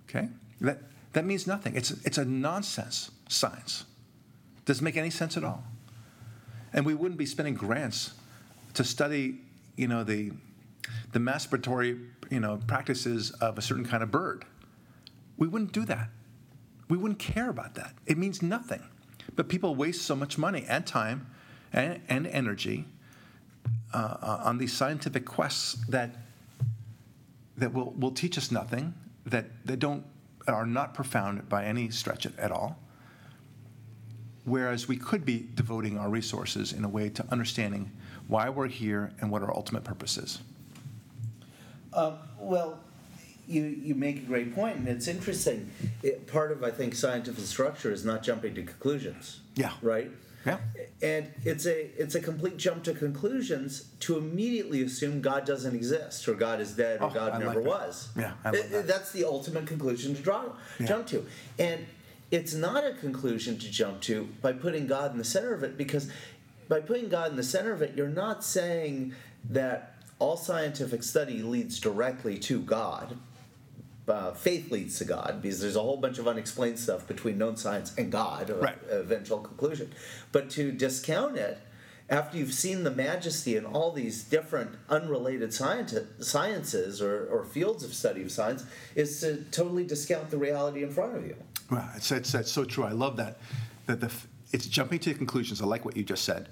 Okay? 0.08 0.28
That, 0.60 0.82
that 1.14 1.24
means 1.24 1.46
nothing. 1.46 1.74
It's, 1.74 1.90
it's 2.04 2.18
a 2.18 2.24
nonsense 2.24 3.10
science. 3.28 3.84
Doesn't 4.66 4.84
make 4.84 4.98
any 4.98 5.10
sense 5.10 5.36
at 5.38 5.44
all. 5.44 5.64
And 6.74 6.84
we 6.84 6.92
wouldn't 6.94 7.18
be 7.18 7.24
spending 7.24 7.54
grants 7.54 8.12
to 8.74 8.84
study, 8.84 9.38
you 9.76 9.88
know, 9.88 10.04
the, 10.04 10.32
the 11.12 11.18
masturbatory, 11.18 12.06
you 12.30 12.40
know, 12.40 12.60
practices 12.66 13.30
of 13.40 13.56
a 13.56 13.62
certain 13.62 13.86
kind 13.86 14.02
of 14.02 14.10
bird. 14.10 14.44
We 15.38 15.48
wouldn't 15.48 15.72
do 15.72 15.86
that. 15.86 16.10
We 16.90 16.98
wouldn't 16.98 17.18
care 17.18 17.48
about 17.48 17.74
that. 17.76 17.94
It 18.06 18.18
means 18.18 18.42
nothing. 18.42 18.82
But 19.34 19.48
people 19.48 19.74
waste 19.74 20.02
so 20.02 20.14
much 20.14 20.36
money 20.36 20.64
and 20.68 20.86
time 20.86 21.28
and, 21.72 22.00
and 22.08 22.26
energy 22.26 22.86
uh, 23.92 24.16
uh 24.20 24.40
on 24.44 24.58
these 24.58 24.72
scientific 24.72 25.24
quests 25.24 25.74
that 25.88 26.16
that 27.58 27.74
will, 27.74 27.92
will 27.98 28.12
teach 28.12 28.38
us 28.38 28.50
nothing, 28.50 28.94
that, 29.26 29.46
that 29.66 29.78
don't 29.78 30.04
are 30.46 30.64
not 30.64 30.94
profound 30.94 31.46
by 31.48 31.64
any 31.64 31.90
stretch 31.90 32.26
at 32.38 32.50
all. 32.50 32.78
Whereas 34.44 34.88
we 34.88 34.96
could 34.96 35.26
be 35.26 35.46
devoting 35.54 35.98
our 35.98 36.08
resources 36.08 36.72
in 36.72 36.84
a 36.84 36.88
way 36.88 37.10
to 37.10 37.24
understanding 37.30 37.90
why 38.28 38.48
we're 38.48 38.68
here 38.68 39.12
and 39.20 39.30
what 39.30 39.42
our 39.42 39.54
ultimate 39.54 39.84
purpose 39.84 40.16
is. 40.16 40.38
Um, 41.92 42.14
well, 42.38 42.78
you, 43.46 43.62
you 43.62 43.94
make 43.94 44.18
a 44.18 44.20
great 44.20 44.54
point, 44.54 44.76
and 44.76 44.88
it's 44.88 45.06
interesting. 45.06 45.70
It, 46.02 46.26
part 46.26 46.50
of, 46.50 46.64
I 46.64 46.70
think, 46.70 46.94
scientific 46.94 47.44
structure 47.44 47.92
is 47.92 48.06
not 48.06 48.22
jumping 48.22 48.54
to 48.54 48.62
conclusions. 48.62 49.40
Yeah. 49.54 49.72
Right? 49.82 50.10
Yeah. 50.46 50.58
And 51.02 51.30
it's 51.44 51.66
a 51.66 51.90
it's 52.00 52.14
a 52.14 52.20
complete 52.20 52.56
jump 52.56 52.84
to 52.84 52.94
conclusions 52.94 53.88
to 54.00 54.18
immediately 54.18 54.82
assume 54.82 55.20
God 55.20 55.44
doesn't 55.44 55.74
exist 55.74 56.26
or 56.28 56.34
God 56.34 56.60
is 56.60 56.72
dead 56.72 57.00
or 57.00 57.06
Oh, 57.06 57.10
God 57.10 57.32
I 57.32 57.38
never 57.38 57.60
like 57.60 57.66
was. 57.66 58.08
Yeah, 58.16 58.32
I 58.44 58.50
It- 58.50 58.70
that. 58.70 58.86
That's 58.86 59.12
the 59.12 59.24
ultimate 59.24 59.66
conclusion 59.66 60.14
to 60.14 60.22
draw 60.22 60.52
Yeah. 60.78 60.86
jump 60.86 61.06
to. 61.08 61.26
And 61.58 61.86
it's 62.30 62.54
not 62.54 62.84
a 62.84 62.92
conclusion 62.94 63.58
to 63.58 63.70
jump 63.70 64.00
to 64.02 64.28
by 64.42 64.52
putting 64.52 64.86
God 64.86 65.12
in 65.12 65.18
the 65.18 65.24
center 65.24 65.54
of 65.54 65.62
it 65.62 65.76
because 65.76 66.08
by 66.68 66.80
putting 66.80 67.08
God 67.08 67.30
in 67.30 67.36
the 67.36 67.42
center 67.42 67.72
of 67.72 67.80
it, 67.82 67.94
you're 67.96 68.08
not 68.08 68.44
saying 68.44 69.14
that 69.50 69.94
all 70.18 70.36
scientific 70.36 71.02
study 71.02 71.42
leads 71.42 71.78
directly 71.80 72.38
to 72.40 72.60
God. 72.60 73.16
Uh, 74.08 74.32
faith 74.32 74.70
leads 74.70 74.98
to 74.98 75.04
God 75.04 75.40
because 75.42 75.60
there's 75.60 75.76
a 75.76 75.80
whole 75.80 75.96
bunch 75.96 76.18
of 76.18 76.26
unexplained 76.26 76.78
stuff 76.78 77.06
between 77.06 77.38
known 77.38 77.56
science 77.56 77.94
and 77.98 78.10
God, 78.10 78.50
Right. 78.50 78.78
eventual 78.90 79.38
conclusion. 79.38 79.92
But 80.32 80.50
to 80.50 80.72
discount 80.72 81.36
it 81.36 81.58
after 82.10 82.38
you've 82.38 82.54
seen 82.54 82.84
the 82.84 82.90
majesty 82.90 83.56
in 83.56 83.66
all 83.66 83.92
these 83.92 84.24
different 84.24 84.70
unrelated 84.88 85.52
sciences 85.52 87.02
or, 87.02 87.26
or 87.26 87.44
fields 87.44 87.84
of 87.84 87.92
study 87.92 88.22
of 88.22 88.32
science 88.32 88.64
is 88.94 89.20
to 89.20 89.44
totally 89.50 89.84
discount 89.84 90.30
the 90.30 90.38
reality 90.38 90.82
in 90.82 90.90
front 90.90 91.16
of 91.16 91.26
you. 91.26 91.36
Well, 91.70 91.86
it's, 91.94 92.10
it's, 92.10 92.34
it's 92.34 92.50
so 92.50 92.64
true. 92.64 92.84
I 92.84 92.92
love 92.92 93.16
that. 93.18 93.38
That 93.86 94.00
the 94.00 94.06
f- 94.06 94.26
it's 94.52 94.66
jumping 94.66 95.00
to 95.00 95.12
conclusions. 95.14 95.60
I 95.60 95.66
like 95.66 95.84
what 95.84 95.96
you 95.96 96.02
just 96.02 96.24
said. 96.24 96.48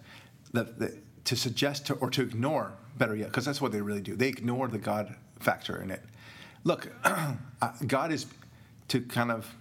That, 0.52 0.78
that 0.78 1.24
to 1.24 1.36
suggest 1.36 1.86
to, 1.86 1.94
or 1.94 2.10
to 2.10 2.22
ignore, 2.22 2.72
better 2.98 3.16
yet, 3.16 3.28
because 3.28 3.46
that's 3.46 3.60
what 3.60 3.72
they 3.72 3.80
really 3.80 4.02
do. 4.02 4.14
They 4.14 4.28
ignore 4.28 4.68
the 4.68 4.78
God 4.78 5.16
factor 5.40 5.80
in 5.82 5.90
it. 5.90 6.02
Look, 6.66 6.88
God 7.86 8.10
is 8.10 8.26
to 8.88 9.00
kind 9.00 9.30
of 9.30 9.54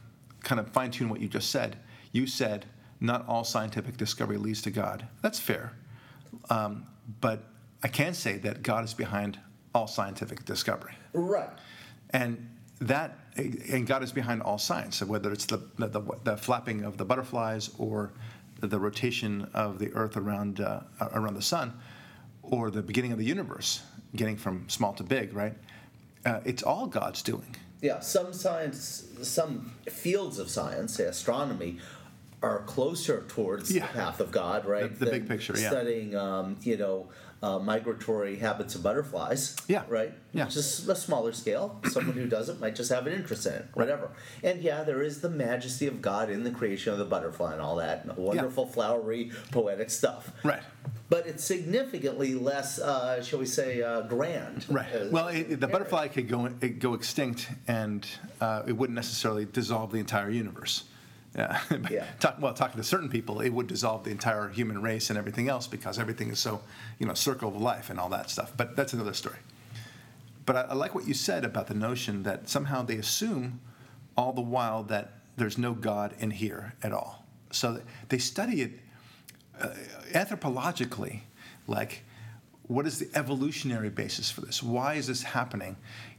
kind 0.44 0.60
of 0.60 0.68
fine 0.70 0.90
tune 0.90 1.08
what 1.08 1.22
you 1.22 1.28
just 1.28 1.52
said. 1.52 1.78
You 2.12 2.26
said 2.26 2.66
not 3.00 3.28
all 3.28 3.44
scientific 3.44 3.96
discovery 3.96 4.38
leads 4.38 4.64
to 4.64 4.72
God. 4.72 5.08
That's 5.22 5.38
fair, 5.40 5.74
um, 6.50 6.88
but 7.22 7.44
I 7.84 7.90
can 7.90 8.16
say 8.16 8.38
that 8.40 8.64
God 8.64 8.84
is 8.84 8.96
behind 8.96 9.40
all 9.76 9.86
scientific 9.86 10.46
discovery 10.46 10.94
Right. 11.14 11.50
and 12.10 12.50
that 12.80 13.20
and 13.38 13.86
God 13.86 14.02
is 14.02 14.12
behind 14.12 14.42
all 14.42 14.58
science, 14.58 14.96
so 14.98 15.06
whether 15.06 15.32
it's 15.32 15.46
the, 15.46 15.58
the, 15.78 16.02
the 16.24 16.38
flapping 16.38 16.84
of 16.84 16.98
the 16.98 17.06
butterflies 17.06 17.70
or 17.78 18.14
the 18.62 18.80
rotation 18.80 19.48
of 19.54 19.78
the 19.78 19.94
Earth 19.94 20.18
around 20.18 20.60
uh, 20.60 20.80
around 21.14 21.36
the 21.36 21.42
sun, 21.44 21.72
or 22.42 22.72
the 22.72 22.82
beginning 22.82 23.12
of 23.12 23.20
the 23.20 23.26
universe, 23.26 23.84
getting 24.16 24.38
from 24.38 24.68
small 24.70 24.94
to 24.94 25.04
big, 25.04 25.34
right? 25.36 25.54
Uh, 26.26 26.40
it's 26.44 26.64
all 26.64 26.88
God's 26.88 27.22
doing. 27.22 27.56
Yeah, 27.82 28.00
some 28.00 28.34
science, 28.34 29.06
some 29.22 29.74
fields 29.88 30.40
of 30.40 30.50
science, 30.50 30.96
say 30.96 31.04
astronomy, 31.06 31.78
are 32.42 32.60
closer 32.64 33.24
towards 33.28 33.72
Yeah. 33.72 33.86
the 33.88 33.94
path 33.94 34.20
of 34.20 34.32
God, 34.32 34.66
right? 34.66 34.92
The- 34.98 35.06
the 35.06 35.12
big 35.12 35.28
picture, 35.28 35.54
yeah. 35.58 35.70
Studying, 35.70 36.16
um, 36.16 36.58
you 36.62 36.78
know, 36.78 37.10
uh, 37.46 37.60
migratory 37.60 38.38
habits 38.38 38.74
of 38.76 38.82
butterflies. 38.82 39.56
Yeah. 39.68 39.84
Right. 39.88 40.14
Yeah. 40.34 40.46
Just 40.46 40.90
a 40.90 40.96
smaller 40.96 41.32
scale. 41.32 41.80
Someone 41.92 42.16
who 42.16 42.26
doesn't 42.28 42.60
might 42.60 42.76
just 42.76 42.92
have 42.92 43.06
an 43.08 43.14
interest 43.14 43.46
in 43.46 43.54
it, 43.54 43.68
whatever. 43.74 44.10
And 44.44 44.62
yeah, 44.62 44.84
there 44.84 45.02
is 45.04 45.22
the 45.22 45.30
majesty 45.30 45.86
of 45.88 46.02
God 46.02 46.30
in 46.30 46.44
the 46.44 46.52
creation 46.52 46.92
of 46.92 47.00
the 47.00 47.06
butterfly 47.06 47.54
and 47.54 47.62
all 47.62 47.76
that, 47.76 48.04
and 48.06 48.18
wonderful, 48.18 48.66
flowery, 48.66 49.32
poetic 49.52 49.90
stuff. 49.92 50.32
Right. 50.44 50.64
But 51.08 51.28
it's 51.28 51.44
significantly 51.44 52.34
less, 52.34 52.80
uh, 52.80 53.22
shall 53.22 53.40
we 53.40 53.46
say, 53.46 53.82
uh, 53.84 54.02
grand. 54.02 54.66
Right. 54.70 54.92
as- 54.92 55.12
Well, 55.12 55.28
it, 55.28 55.60
the 55.60 55.68
butterfly 55.68 56.08
could 56.08 56.28
go 56.28 56.50
it 56.62 56.80
go 56.80 56.96
extinct, 56.96 57.50
and 57.68 58.08
uh, 58.42 58.64
it 58.68 58.74
wouldn't 58.74 58.96
necessarily 58.96 59.46
dissolve 59.46 59.92
the 59.92 60.00
entire 60.00 60.32
universe. 60.32 60.86
Yeah. 61.36 61.60
Yeah. 61.92 62.06
Talk, 62.20 62.38
well, 62.40 62.54
talking 62.54 62.78
to 62.78 62.84
certain 62.84 63.10
people, 63.10 63.42
it 63.42 63.50
would 63.50 63.68
dissolve 63.68 64.04
the 64.04 64.12
entire 64.12 64.50
human 64.50 64.82
race 64.82 65.10
and 65.10 65.20
everything 65.20 65.50
else 65.50 65.68
because 65.68 66.00
everything 66.00 66.30
is 66.30 66.40
so, 66.40 66.62
you 67.00 67.06
know, 67.06 67.14
circle 67.14 67.50
of 67.50 67.62
life 67.62 67.90
and 67.90 68.00
all 68.00 68.10
that 68.10 68.30
stuff. 68.30 68.54
But 68.56 68.76
that's 68.76 68.94
another 68.94 69.14
story. 69.14 69.38
But 70.46 70.56
I, 70.56 70.62
I 70.62 70.74
like 70.74 70.96
what 70.96 71.08
you 71.08 71.14
said 71.14 71.44
about 71.46 71.68
the 71.68 71.74
notion 71.74 72.24
that 72.24 72.50
somehow 72.50 72.82
they 72.84 72.96
assume 72.96 73.60
all 74.18 74.34
the 74.34 74.42
while 74.42 74.84
that 74.84 75.14
there's 75.38 75.58
no 75.58 75.74
God 75.74 76.14
in 76.20 76.32
here 76.32 76.74
at 76.82 76.92
all. 76.92 77.26
So 77.52 77.82
they 78.10 78.18
study 78.18 78.62
it 78.62 78.72
uh, 79.60 79.70
anthropologically, 80.14 81.22
like 81.68 82.04
what 82.68 82.88
is 82.88 83.00
the 83.00 83.10
evolutionary 83.18 83.90
basis 83.90 84.32
for 84.32 84.42
this? 84.42 84.64
Why 84.64 84.96
is 84.96 85.08
this 85.08 85.24
happening? 85.24 85.76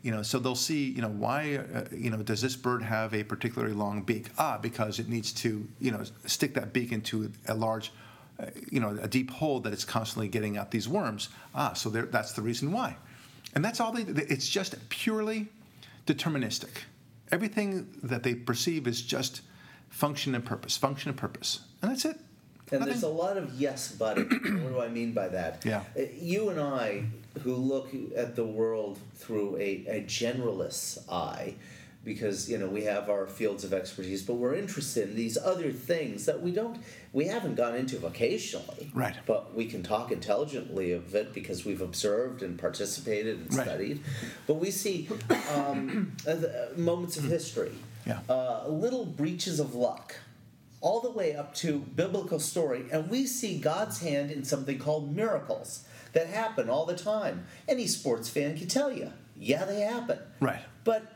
You 0.06 0.12
know, 0.12 0.22
so 0.22 0.38
they'll 0.38 0.54
see, 0.54 0.84
you 0.92 1.02
know, 1.02 1.08
why, 1.08 1.56
uh, 1.56 1.82
you 1.90 2.10
know, 2.10 2.18
does 2.18 2.40
this 2.40 2.54
bird 2.54 2.80
have 2.84 3.12
a 3.12 3.24
particularly 3.24 3.74
long 3.74 4.02
beak? 4.02 4.28
Ah, 4.38 4.56
because 4.56 5.00
it 5.00 5.08
needs 5.08 5.32
to, 5.32 5.66
you 5.80 5.90
know, 5.90 6.04
stick 6.26 6.54
that 6.54 6.72
beak 6.72 6.92
into 6.92 7.32
a 7.48 7.54
large, 7.54 7.90
uh, 8.38 8.46
you 8.70 8.78
know, 8.78 8.96
a 9.02 9.08
deep 9.08 9.32
hole 9.32 9.58
that 9.58 9.72
it's 9.72 9.84
constantly 9.84 10.28
getting 10.28 10.56
out 10.56 10.70
these 10.70 10.88
worms. 10.88 11.28
Ah, 11.56 11.72
so 11.72 11.90
that's 11.90 12.34
the 12.34 12.40
reason 12.40 12.70
why. 12.70 12.96
And 13.56 13.64
that's 13.64 13.80
all 13.80 13.90
they, 13.90 14.02
it's 14.02 14.48
just 14.48 14.76
purely 14.90 15.48
deterministic. 16.06 16.84
Everything 17.32 17.88
that 18.04 18.22
they 18.22 18.36
perceive 18.36 18.86
is 18.86 19.02
just 19.02 19.40
function 19.88 20.36
and 20.36 20.44
purpose, 20.44 20.76
function 20.76 21.08
and 21.08 21.18
purpose. 21.18 21.62
And 21.82 21.90
that's 21.90 22.04
it. 22.04 22.16
And 22.70 22.78
Nothing- 22.78 22.86
there's 22.92 23.02
a 23.02 23.08
lot 23.08 23.36
of 23.36 23.52
yes, 23.54 23.90
but 23.98 24.18
what 24.18 24.28
do 24.72 24.80
I 24.80 24.86
mean 24.86 25.10
by 25.14 25.26
that? 25.30 25.64
Yeah. 25.64 25.82
Uh, 25.98 26.02
You 26.16 26.50
and 26.50 26.60
I, 26.60 27.06
who 27.42 27.54
look 27.54 27.88
at 28.16 28.36
the 28.36 28.44
world 28.44 28.98
through 29.14 29.56
a, 29.56 29.84
a 29.88 30.00
generalist's 30.06 30.98
eye, 31.08 31.54
because 32.04 32.48
you 32.48 32.56
know 32.58 32.68
we 32.68 32.84
have 32.84 33.10
our 33.10 33.26
fields 33.26 33.64
of 33.64 33.72
expertise, 33.72 34.22
but 34.22 34.34
we're 34.34 34.54
interested 34.54 35.08
in 35.08 35.16
these 35.16 35.36
other 35.36 35.72
things 35.72 36.24
that 36.26 36.40
we 36.40 36.52
don't, 36.52 36.78
we 37.12 37.26
haven't 37.26 37.56
gone 37.56 37.74
into 37.74 37.96
vocationally. 37.96 38.90
Right. 38.94 39.16
But 39.26 39.54
we 39.54 39.66
can 39.66 39.82
talk 39.82 40.12
intelligently 40.12 40.92
of 40.92 41.14
it 41.14 41.32
because 41.34 41.64
we've 41.64 41.80
observed 41.82 42.42
and 42.42 42.58
participated 42.58 43.38
and 43.38 43.54
Right. 43.54 43.66
studied. 43.66 44.00
But 44.46 44.54
we 44.54 44.70
see 44.70 45.08
um, 45.54 46.12
uh, 46.28 46.36
moments 46.76 47.16
of 47.16 47.24
history, 47.24 47.72
Yeah. 48.06 48.20
uh, 48.28 48.68
little 48.68 49.04
breaches 49.04 49.58
of 49.60 49.74
luck 49.74 50.14
all 50.82 51.00
the 51.00 51.10
way 51.10 51.34
up 51.34 51.54
to 51.56 51.78
biblical 51.96 52.38
story, 52.38 52.84
and 52.92 53.10
we 53.10 53.26
see 53.26 53.58
God's 53.58 54.00
hand 54.00 54.30
in 54.30 54.44
something 54.44 54.78
called 54.78 55.14
miracles 55.16 55.84
that 56.16 56.28
happen 56.28 56.70
all 56.70 56.86
the 56.86 56.96
time. 56.96 57.46
Any 57.68 57.86
sports 57.86 58.30
fan 58.30 58.56
can 58.56 58.68
tell 58.68 58.90
you, 58.90 59.12
yeah, 59.38 59.66
they 59.66 59.80
happen. 59.80 60.18
Right. 60.40 60.62
But 60.82 61.12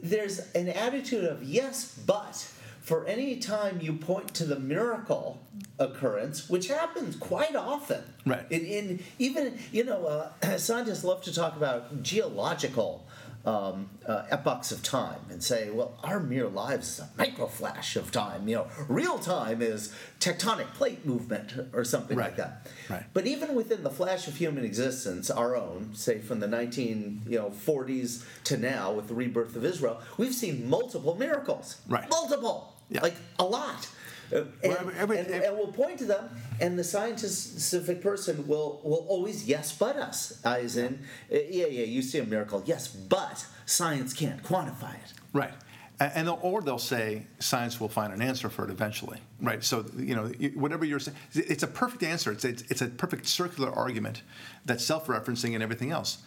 there's 0.00 0.38
an 0.52 0.68
attitude 0.68 1.24
of 1.24 1.42
yes, 1.42 1.98
but 2.06 2.48
for 2.80 3.04
any 3.06 3.36
time 3.36 3.80
you 3.80 3.94
point 3.94 4.32
to 4.34 4.44
the 4.44 4.58
miracle 4.58 5.40
occurrence, 5.78 6.48
which 6.48 6.68
happens 6.68 7.16
quite 7.16 7.56
often. 7.56 8.02
Right. 8.24 8.46
In, 8.50 8.64
in 8.64 9.02
even 9.18 9.58
you 9.72 9.84
know, 9.84 10.06
uh, 10.06 10.56
scientists 10.56 11.02
love 11.02 11.22
to 11.22 11.34
talk 11.34 11.56
about 11.56 12.04
geological 12.04 13.04
um, 13.44 13.90
uh, 14.06 14.24
epochs 14.30 14.70
of 14.70 14.82
time 14.82 15.20
and 15.30 15.42
say, 15.42 15.70
well, 15.70 15.98
our 16.04 16.20
mere 16.20 16.48
lives 16.48 16.88
is 16.88 17.00
a 17.00 17.10
micro 17.18 17.46
flash 17.46 17.96
of 17.96 18.12
time. 18.12 18.46
You 18.46 18.56
know, 18.56 18.66
real 18.88 19.18
time 19.18 19.62
is 19.62 19.94
tectonic 20.20 20.72
plate 20.74 21.04
movement 21.04 21.52
or 21.72 21.84
something 21.84 22.16
like 22.16 22.36
that. 22.36 22.68
Right. 22.88 23.04
But 23.12 23.26
even 23.26 23.54
within 23.54 23.82
the 23.82 23.90
flash 23.90 24.28
of 24.28 24.36
human 24.36 24.64
existence, 24.64 25.30
our 25.30 25.56
own, 25.56 25.94
say 25.94 26.18
from 26.18 26.40
the 26.40 26.46
19 26.46 27.22
you 27.26 27.38
know 27.38 27.50
40s 27.50 28.24
to 28.44 28.56
now, 28.56 28.92
with 28.92 29.08
the 29.08 29.14
rebirth 29.14 29.56
of 29.56 29.64
Israel, 29.64 30.00
we've 30.16 30.34
seen 30.34 30.68
multiple 30.68 31.16
miracles. 31.16 31.80
Right. 31.88 32.08
Multiple. 32.08 32.74
Yeah. 32.90 33.02
Like 33.02 33.16
a 33.38 33.44
lot. 33.44 33.88
And, 34.30 34.52
every- 34.62 35.18
and, 35.18 35.28
every- 35.28 35.46
and 35.46 35.56
we'll 35.56 35.72
point 35.72 35.98
to 35.98 36.04
them, 36.06 36.28
and 36.60 36.78
the 36.78 36.84
scientific 36.84 38.00
person 38.02 38.46
will 38.46 38.80
will 38.84 39.04
always 39.08 39.46
yes 39.46 39.76
but 39.76 39.96
us, 39.96 40.40
as 40.44 40.76
in, 40.76 41.00
uh, 41.32 41.36
yeah, 41.50 41.66
yeah, 41.66 41.84
you 41.84 42.02
see 42.02 42.18
a 42.18 42.24
miracle, 42.24 42.62
yes, 42.64 42.88
but 42.88 43.46
science 43.66 44.12
can't 44.12 44.42
quantify 44.42 44.94
it. 44.94 45.12
Right. 45.32 45.52
And 46.00 46.26
they'll, 46.26 46.38
or 46.42 46.62
they'll 46.62 46.78
say 46.78 47.26
science 47.38 47.78
will 47.78 47.88
find 47.88 48.12
an 48.12 48.20
answer 48.20 48.48
for 48.48 48.64
it 48.64 48.70
eventually, 48.70 49.20
right? 49.40 49.62
So 49.62 49.84
you 49.96 50.16
know, 50.16 50.26
whatever 50.54 50.84
you're 50.84 50.98
saying, 50.98 51.16
it's 51.34 51.62
a 51.62 51.68
perfect 51.68 52.02
answer. 52.02 52.32
It's 52.32 52.44
it's, 52.44 52.62
it's 52.70 52.82
a 52.82 52.88
perfect 52.88 53.26
circular 53.26 53.70
argument 53.70 54.22
that's 54.64 54.84
self-referencing 54.84 55.54
and 55.54 55.62
everything 55.62 55.90
else. 55.92 56.18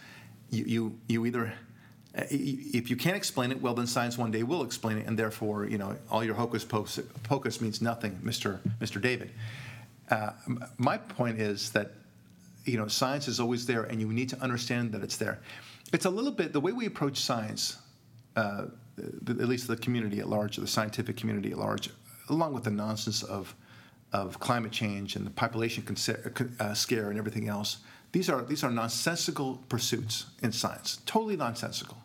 You 0.49 0.63
you, 0.65 0.99
you 1.09 1.25
either 1.25 1.53
if 2.17 2.89
you 2.89 2.95
can't 2.95 3.17
explain 3.17 3.51
it, 3.51 3.61
well, 3.61 3.73
then 3.73 3.87
science 3.87 4.17
one 4.17 4.31
day 4.31 4.43
will 4.43 4.63
explain 4.63 4.97
it, 4.97 5.07
and 5.07 5.17
therefore, 5.17 5.65
you 5.65 5.77
know, 5.77 5.95
all 6.09 6.23
your 6.23 6.35
hocus 6.35 6.63
pocus, 6.63 7.61
means 7.61 7.81
nothing, 7.81 8.19
Mr. 8.23 8.59
Mr. 8.79 9.01
David. 9.01 9.31
Uh, 10.09 10.31
my 10.77 10.97
point 10.97 11.41
is 11.41 11.71
that 11.71 11.91
you 12.63 12.77
know 12.77 12.87
science 12.87 13.27
is 13.27 13.39
always 13.39 13.65
there, 13.65 13.83
and 13.83 13.99
you 13.99 14.11
need 14.11 14.29
to 14.29 14.39
understand 14.39 14.91
that 14.93 15.03
it's 15.03 15.17
there. 15.17 15.39
It's 15.93 16.05
a 16.05 16.09
little 16.09 16.31
bit 16.31 16.53
the 16.53 16.61
way 16.61 16.71
we 16.71 16.85
approach 16.85 17.17
science 17.17 17.77
uh, 18.35 18.65
at 18.97 19.47
least 19.47 19.67
the 19.67 19.77
community 19.77 20.19
at 20.19 20.29
large, 20.29 20.57
the 20.57 20.67
scientific 20.67 21.17
community 21.17 21.51
at 21.51 21.57
large, 21.57 21.89
along 22.29 22.53
with 22.53 22.63
the 22.63 22.71
nonsense 22.71 23.23
of 23.23 23.55
of 24.13 24.39
climate 24.39 24.71
change 24.71 25.17
and 25.17 25.25
the 25.25 25.31
population 25.31 25.83
uh, 26.59 26.73
scare 26.73 27.09
and 27.09 27.19
everything 27.19 27.49
else. 27.49 27.79
These 28.11 28.29
are 28.29 28.41
these 28.43 28.63
are 28.63 28.71
nonsensical 28.71 29.61
pursuits 29.67 30.25
in 30.41 30.51
science, 30.51 31.01
totally 31.05 31.35
nonsensical, 31.35 31.97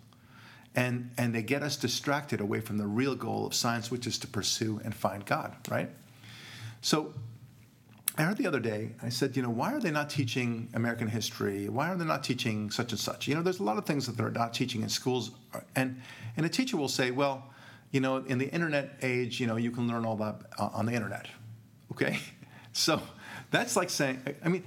and 0.75 1.11
and 1.19 1.35
they 1.35 1.43
get 1.43 1.63
us 1.63 1.77
distracted 1.77 2.41
away 2.41 2.61
from 2.61 2.79
the 2.79 2.87
real 2.87 3.15
goal 3.15 3.47
of 3.47 3.55
science, 3.55 3.91
which 3.91 4.07
is 4.07 4.19
to 4.19 4.27
pursue 4.27 4.81
and 4.85 4.95
find 4.95 5.25
God. 5.27 5.57
Right. 5.69 5.91
So 6.81 7.13
I 8.17 8.25
heard 8.25 8.37
the 8.37 8.47
other 8.47 8.61
day, 8.61 8.91
I 9.03 9.09
said, 9.09 9.37
you 9.37 9.43
know, 9.43 9.51
why 9.51 9.73
are 9.73 9.81
they 9.81 9.91
not 9.91 10.11
teaching 10.11 10.69
American 10.75 11.09
history? 11.09 11.69
Why 11.69 11.91
are 11.91 11.97
they 11.97 12.05
not 12.05 12.23
teaching 12.25 12.71
such 12.71 12.93
and 12.93 13.01
such? 13.01 13.29
You 13.29 13.35
know, 13.35 13.43
there's 13.43 13.61
a 13.61 13.63
lot 13.63 13.79
of 13.79 13.87
things 13.87 14.07
that 14.07 14.17
they're 14.17 14.31
not 14.31 14.53
teaching 14.53 14.83
in 14.83 14.89
schools. 14.89 15.31
And, 15.77 16.01
and 16.37 16.45
a 16.45 16.49
teacher 16.49 16.77
will 16.77 16.89
say, 16.89 17.13
well, 17.13 17.45
you 17.93 18.01
know, 18.01 18.19
in 18.19 18.39
the 18.39 18.49
internet 18.49 18.99
age, 19.03 19.41
you 19.41 19.47
know, 19.47 19.57
you 19.57 19.71
can 19.71 19.89
learn 19.89 20.05
all 20.05 20.17
that 20.17 20.37
uh, 20.59 20.69
on 20.73 20.87
the 20.87 20.93
internet. 20.93 21.29
Okay? 21.93 22.19
So 22.73 23.03
that's 23.51 23.75
like 23.75 23.91
saying, 23.91 24.23
I 24.45 24.49
mean, 24.49 24.63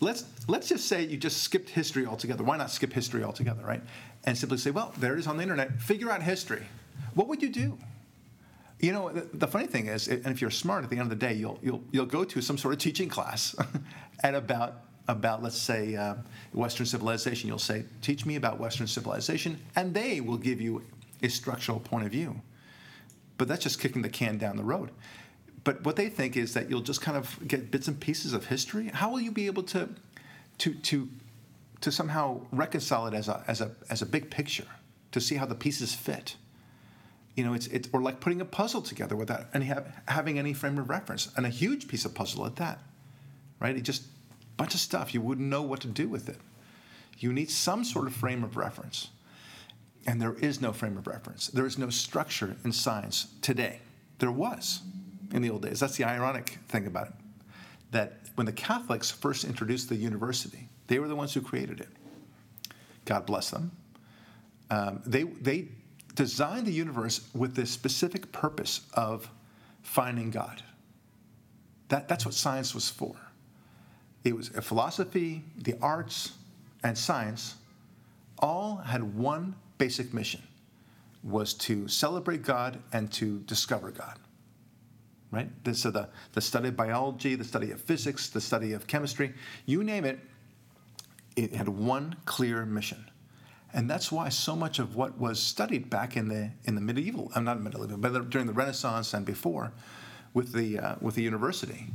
let's, 0.00 0.24
let's 0.46 0.68
just 0.68 0.86
say 0.86 1.04
you 1.04 1.16
just 1.16 1.42
skipped 1.42 1.68
history 1.68 2.06
altogether. 2.06 2.44
Why 2.44 2.56
not 2.56 2.70
skip 2.70 2.92
history 2.92 3.24
altogether, 3.24 3.64
right? 3.64 3.82
And 4.24 4.36
simply 4.36 4.58
say, 4.58 4.70
well, 4.70 4.92
there 4.98 5.14
it 5.14 5.20
is 5.20 5.26
on 5.26 5.36
the 5.36 5.42
internet. 5.42 5.80
Figure 5.80 6.10
out 6.10 6.22
history. 6.22 6.66
What 7.14 7.28
would 7.28 7.42
you 7.42 7.48
do? 7.48 7.78
You 8.80 8.92
know, 8.92 9.10
the, 9.10 9.28
the 9.32 9.46
funny 9.46 9.66
thing 9.66 9.86
is, 9.86 10.08
and 10.08 10.26
if 10.26 10.40
you're 10.40 10.50
smart, 10.50 10.84
at 10.84 10.90
the 10.90 10.96
end 10.96 11.10
of 11.10 11.10
the 11.10 11.26
day, 11.26 11.34
you'll 11.34 11.58
you'll 11.62 11.82
you'll 11.90 12.06
go 12.06 12.24
to 12.24 12.40
some 12.40 12.56
sort 12.56 12.74
of 12.74 12.80
teaching 12.80 13.08
class, 13.08 13.56
at 14.22 14.34
about 14.34 14.82
about 15.08 15.42
let's 15.42 15.58
say 15.58 15.96
uh, 15.96 16.14
Western 16.52 16.86
civilization. 16.86 17.48
You'll 17.48 17.58
say, 17.58 17.84
"Teach 18.02 18.24
me 18.24 18.36
about 18.36 18.60
Western 18.60 18.86
civilization," 18.86 19.58
and 19.74 19.92
they 19.94 20.20
will 20.20 20.36
give 20.36 20.60
you 20.60 20.82
a 21.22 21.28
structural 21.28 21.80
point 21.80 22.06
of 22.06 22.12
view. 22.12 22.40
But 23.36 23.48
that's 23.48 23.64
just 23.64 23.80
kicking 23.80 24.02
the 24.02 24.08
can 24.08 24.38
down 24.38 24.56
the 24.56 24.64
road. 24.64 24.90
But 25.64 25.84
what 25.84 25.96
they 25.96 26.08
think 26.08 26.36
is 26.36 26.54
that 26.54 26.70
you'll 26.70 26.80
just 26.80 27.00
kind 27.00 27.16
of 27.16 27.36
get 27.46 27.70
bits 27.70 27.88
and 27.88 27.98
pieces 27.98 28.32
of 28.32 28.46
history. 28.46 28.88
How 28.88 29.10
will 29.10 29.20
you 29.20 29.32
be 29.32 29.46
able 29.46 29.64
to 29.64 29.88
to 30.58 30.74
to 30.74 31.08
to 31.80 31.92
somehow 31.92 32.40
reconcile 32.52 33.06
it 33.06 33.14
as 33.14 33.28
a 33.28 33.44
as 33.46 33.60
a 33.60 33.70
as 33.90 34.02
a 34.02 34.06
big 34.06 34.30
picture 34.30 34.66
to 35.12 35.20
see 35.20 35.36
how 35.36 35.46
the 35.46 35.54
pieces 35.54 35.94
fit? 35.94 36.36
you 37.38 37.44
know, 37.44 37.54
it's, 37.54 37.68
it's 37.68 37.88
or 37.92 38.02
like 38.02 38.18
putting 38.18 38.40
a 38.40 38.44
puzzle 38.44 38.82
together 38.82 39.14
without 39.14 39.46
any 39.54 39.70
having 40.08 40.40
any 40.40 40.52
frame 40.52 40.76
of 40.76 40.90
reference, 40.90 41.30
and 41.36 41.46
a 41.46 41.48
huge 41.48 41.86
piece 41.86 42.04
of 42.04 42.12
puzzle 42.12 42.44
at 42.44 42.56
that, 42.56 42.80
right? 43.60 43.76
It 43.76 43.82
just 43.82 44.02
a 44.02 44.06
bunch 44.56 44.74
of 44.74 44.80
stuff 44.80 45.14
you 45.14 45.20
wouldn't 45.20 45.46
know 45.46 45.62
what 45.62 45.78
to 45.82 45.86
do 45.86 46.08
with 46.08 46.28
it. 46.28 46.38
You 47.16 47.32
need 47.32 47.48
some 47.48 47.84
sort 47.84 48.08
of 48.08 48.12
frame 48.12 48.42
of 48.42 48.56
reference, 48.56 49.10
and 50.04 50.20
there 50.20 50.34
is 50.34 50.60
no 50.60 50.72
frame 50.72 50.96
of 50.96 51.06
reference. 51.06 51.46
There 51.46 51.64
is 51.64 51.78
no 51.78 51.90
structure 51.90 52.56
in 52.64 52.72
science 52.72 53.28
today. 53.40 53.82
There 54.18 54.32
was 54.32 54.82
in 55.32 55.40
the 55.40 55.50
old 55.50 55.62
days. 55.62 55.78
That's 55.78 55.96
the 55.96 56.04
ironic 56.06 56.58
thing 56.66 56.88
about 56.88 57.06
it. 57.06 57.14
That 57.92 58.14
when 58.34 58.46
the 58.46 58.52
Catholics 58.52 59.12
first 59.12 59.44
introduced 59.44 59.88
the 59.88 59.94
university, 59.94 60.68
they 60.88 60.98
were 60.98 61.08
the 61.08 61.16
ones 61.16 61.32
who 61.32 61.40
created 61.40 61.80
it. 61.80 61.88
God 63.04 63.24
bless 63.24 63.50
them. 63.50 63.70
Um, 64.70 65.02
they 65.06 65.22
they 65.22 65.68
designed 66.14 66.66
the 66.66 66.72
universe 66.72 67.28
with 67.32 67.54
the 67.54 67.64
specific 67.64 68.32
purpose 68.32 68.80
of 68.94 69.30
finding 69.82 70.30
God. 70.30 70.62
That, 71.88 72.08
that's 72.08 72.24
what 72.26 72.34
science 72.34 72.74
was 72.74 72.90
for. 72.90 73.14
It 74.24 74.36
was 74.36 74.50
a 74.50 74.60
philosophy, 74.60 75.44
the 75.56 75.76
arts, 75.80 76.32
and 76.82 76.98
science 76.98 77.54
all 78.40 78.76
had 78.76 79.16
one 79.16 79.54
basic 79.78 80.12
mission 80.12 80.42
was 81.22 81.54
to 81.54 81.88
celebrate 81.88 82.42
God 82.42 82.78
and 82.92 83.10
to 83.12 83.38
discover 83.40 83.90
God. 83.90 84.18
Right? 85.30 85.48
So 85.72 85.90
the, 85.90 86.08
the 86.32 86.40
study 86.40 86.68
of 86.68 86.76
biology, 86.76 87.34
the 87.34 87.44
study 87.44 87.70
of 87.70 87.80
physics, 87.80 88.28
the 88.28 88.40
study 88.40 88.72
of 88.72 88.86
chemistry, 88.86 89.34
you 89.66 89.84
name 89.84 90.04
it, 90.04 90.18
it 91.38 91.54
had 91.54 91.68
one 91.68 92.16
clear 92.24 92.66
mission. 92.66 93.08
And 93.72 93.88
that's 93.88 94.10
why 94.10 94.28
so 94.28 94.56
much 94.56 94.78
of 94.78 94.96
what 94.96 95.18
was 95.18 95.38
studied 95.40 95.88
back 95.88 96.16
in 96.16 96.28
the 96.28 96.50
in 96.64 96.74
the 96.74 96.80
medieval, 96.80 97.30
I'm 97.34 97.44
not 97.44 97.62
medieval, 97.62 97.96
but 97.96 98.30
during 98.30 98.46
the 98.46 98.52
Renaissance 98.52 99.14
and 99.14 99.24
before, 99.24 99.72
with 100.34 100.52
the 100.52 100.78
uh, 100.78 100.94
with 101.00 101.14
the 101.14 101.22
university, 101.22 101.86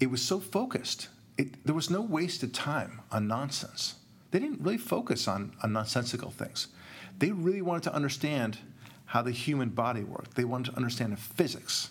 it 0.00 0.10
was 0.10 0.22
so 0.22 0.40
focused. 0.40 1.08
It, 1.38 1.64
there 1.64 1.74
was 1.74 1.90
no 1.90 2.00
wasted 2.00 2.54
time 2.54 3.02
on 3.12 3.28
nonsense. 3.28 3.96
They 4.30 4.38
didn't 4.38 4.62
really 4.62 4.78
focus 4.78 5.28
on, 5.28 5.52
on 5.62 5.74
nonsensical 5.74 6.30
things. 6.30 6.68
They 7.18 7.30
really 7.30 7.62
wanted 7.62 7.82
to 7.84 7.94
understand 7.94 8.58
how 9.04 9.22
the 9.22 9.30
human 9.30 9.68
body 9.68 10.02
worked. 10.02 10.34
They 10.34 10.44
wanted 10.44 10.70
to 10.70 10.76
understand 10.76 11.18
physics. 11.18 11.90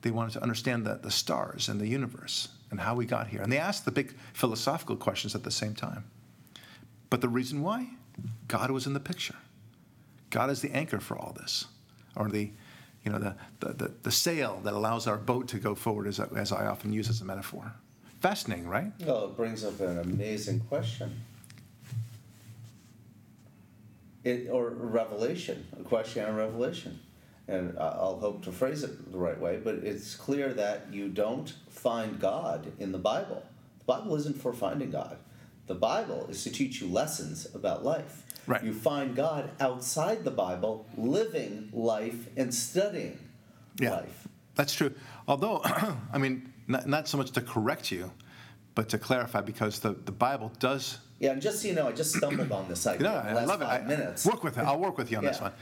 They 0.00 0.10
wanted 0.10 0.32
to 0.32 0.42
understand 0.42 0.86
the, 0.86 0.94
the 0.94 1.10
stars 1.10 1.68
and 1.68 1.78
the 1.78 1.86
universe 1.86 2.48
and 2.70 2.80
how 2.80 2.94
we 2.94 3.06
got 3.06 3.28
here. 3.28 3.40
And 3.40 3.52
they 3.52 3.58
asked 3.58 3.84
the 3.84 3.90
big 3.90 4.14
philosophical 4.32 4.96
questions 4.96 5.34
at 5.34 5.44
the 5.44 5.50
same 5.50 5.74
time. 5.74 6.04
But 7.10 7.20
the 7.20 7.28
reason 7.28 7.62
why? 7.62 7.88
God 8.46 8.70
was 8.70 8.86
in 8.86 8.94
the 8.94 9.00
picture. 9.00 9.36
God 10.30 10.50
is 10.50 10.60
the 10.60 10.70
anchor 10.72 11.00
for 11.00 11.16
all 11.16 11.34
this, 11.38 11.66
or 12.14 12.28
the, 12.28 12.50
you 13.04 13.12
know, 13.12 13.18
the, 13.18 13.34
the, 13.60 13.72
the, 13.72 13.92
the 14.02 14.12
sail 14.12 14.60
that 14.64 14.74
allows 14.74 15.06
our 15.06 15.16
boat 15.16 15.48
to 15.48 15.58
go 15.58 15.74
forward, 15.74 16.06
as, 16.06 16.20
as 16.20 16.52
I 16.52 16.66
often 16.66 16.92
use 16.92 17.08
as 17.08 17.20
a 17.20 17.24
metaphor. 17.24 17.72
Fascinating, 18.20 18.68
right? 18.68 18.92
Well, 19.00 19.26
it 19.26 19.36
brings 19.36 19.64
up 19.64 19.80
an 19.80 20.00
amazing 20.00 20.60
question. 20.60 21.20
It, 24.24 24.50
or 24.50 24.70
revelation, 24.70 25.66
a 25.78 25.84
question 25.84 26.24
on 26.26 26.34
revelation. 26.36 26.98
And 27.48 27.78
I'll 27.78 28.18
hope 28.20 28.44
to 28.44 28.52
phrase 28.52 28.84
it 28.84 29.10
the 29.10 29.16
right 29.18 29.40
way, 29.40 29.58
but 29.62 29.76
it's 29.76 30.14
clear 30.14 30.52
that 30.54 30.86
you 30.92 31.08
don't 31.08 31.54
find 31.70 32.20
God 32.20 32.72
in 32.78 32.92
the 32.92 32.98
Bible. 32.98 33.42
The 33.78 33.84
Bible 33.86 34.16
isn't 34.16 34.40
for 34.40 34.52
finding 34.52 34.90
God. 34.90 35.16
The 35.66 35.74
Bible 35.74 36.26
is 36.28 36.44
to 36.44 36.50
teach 36.50 36.80
you 36.82 36.88
lessons 36.88 37.46
about 37.54 37.84
life. 37.84 38.24
Right. 38.46 38.62
You 38.62 38.74
find 38.74 39.16
God 39.16 39.50
outside 39.60 40.24
the 40.24 40.30
Bible, 40.30 40.86
living 40.96 41.70
life 41.72 42.28
and 42.36 42.54
studying 42.54 43.18
life. 43.80 44.28
That's 44.54 44.74
true. 44.74 44.92
Although, 45.26 45.62
I 46.12 46.18
mean, 46.18 46.52
not, 46.66 46.86
not 46.86 47.08
so 47.08 47.16
much 47.16 47.30
to 47.32 47.40
correct 47.40 47.90
you, 47.90 48.10
but 48.74 48.88
to 48.90 48.98
clarify, 48.98 49.40
because 49.40 49.80
the, 49.80 49.92
the 50.04 50.12
Bible 50.12 50.52
does. 50.58 50.98
Yeah, 51.18 51.32
and 51.32 51.42
just 51.42 51.62
so 51.62 51.68
you 51.68 51.74
know, 51.74 51.88
I 51.88 51.92
just 51.92 52.14
stumbled 52.14 52.52
on 52.52 52.68
this 52.68 52.86
idea 52.86 53.08
No, 53.08 53.14
the 53.14 53.40
I 53.40 53.44
love 53.44 53.60
it. 53.60 53.64
five 53.64 53.84
I, 53.84 53.86
minutes. 53.86 54.24
Work 54.24 54.44
with 54.44 54.56
it. 54.56 54.62
I'll 54.64 54.78
work 54.78 54.96
with 54.96 55.10
you 55.10 55.18
on 55.18 55.24
this 55.24 55.40
one. 55.40 55.52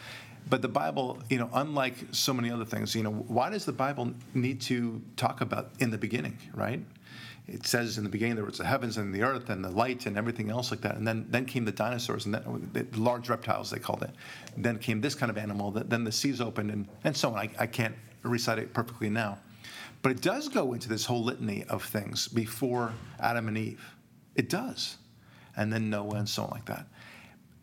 But 0.48 0.62
the 0.62 0.68
Bible, 0.68 1.18
you 1.28 1.38
know, 1.38 1.50
unlike 1.52 1.94
so 2.12 2.32
many 2.32 2.50
other 2.50 2.64
things, 2.64 2.94
you 2.94 3.02
know, 3.02 3.10
why 3.10 3.50
does 3.50 3.64
the 3.64 3.72
Bible 3.72 4.12
need 4.32 4.60
to 4.62 5.02
talk 5.16 5.40
about 5.40 5.72
in 5.80 5.90
the 5.90 5.98
beginning, 5.98 6.38
right? 6.54 6.80
It 7.48 7.66
says 7.66 7.98
in 7.98 8.04
the 8.04 8.10
beginning 8.10 8.36
there 8.36 8.44
was 8.44 8.58
the 8.58 8.64
heavens 8.64 8.96
and 8.96 9.14
the 9.14 9.22
earth 9.22 9.50
and 9.50 9.64
the 9.64 9.70
light 9.70 10.06
and 10.06 10.16
everything 10.16 10.50
else 10.50 10.70
like 10.70 10.80
that, 10.80 10.96
and 10.96 11.06
then 11.06 11.26
then 11.30 11.46
came 11.46 11.64
the 11.64 11.72
dinosaurs 11.72 12.26
and 12.26 12.34
then 12.34 12.70
the 12.72 12.86
large 12.98 13.28
reptiles 13.28 13.70
they 13.70 13.78
called 13.78 14.02
it. 14.02 14.10
Then 14.56 14.78
came 14.78 15.00
this 15.00 15.14
kind 15.14 15.30
of 15.30 15.38
animal. 15.38 15.70
Then 15.70 16.04
the 16.04 16.12
seas 16.12 16.40
opened 16.40 16.70
and 16.70 16.88
and 17.04 17.16
so 17.16 17.30
on. 17.30 17.38
I, 17.38 17.50
I 17.58 17.66
can't 17.66 17.94
recite 18.22 18.58
it 18.58 18.72
perfectly 18.72 19.10
now. 19.10 19.38
But 20.02 20.12
it 20.12 20.20
does 20.20 20.48
go 20.48 20.72
into 20.72 20.88
this 20.88 21.04
whole 21.04 21.22
litany 21.22 21.64
of 21.64 21.84
things 21.84 22.28
before 22.28 22.92
Adam 23.20 23.48
and 23.48 23.58
Eve. 23.58 23.94
It 24.34 24.48
does. 24.48 24.98
And 25.56 25.72
then 25.72 25.88
Noah 25.88 26.16
and 26.16 26.28
so 26.28 26.44
on 26.44 26.50
like 26.50 26.66
that. 26.66 26.86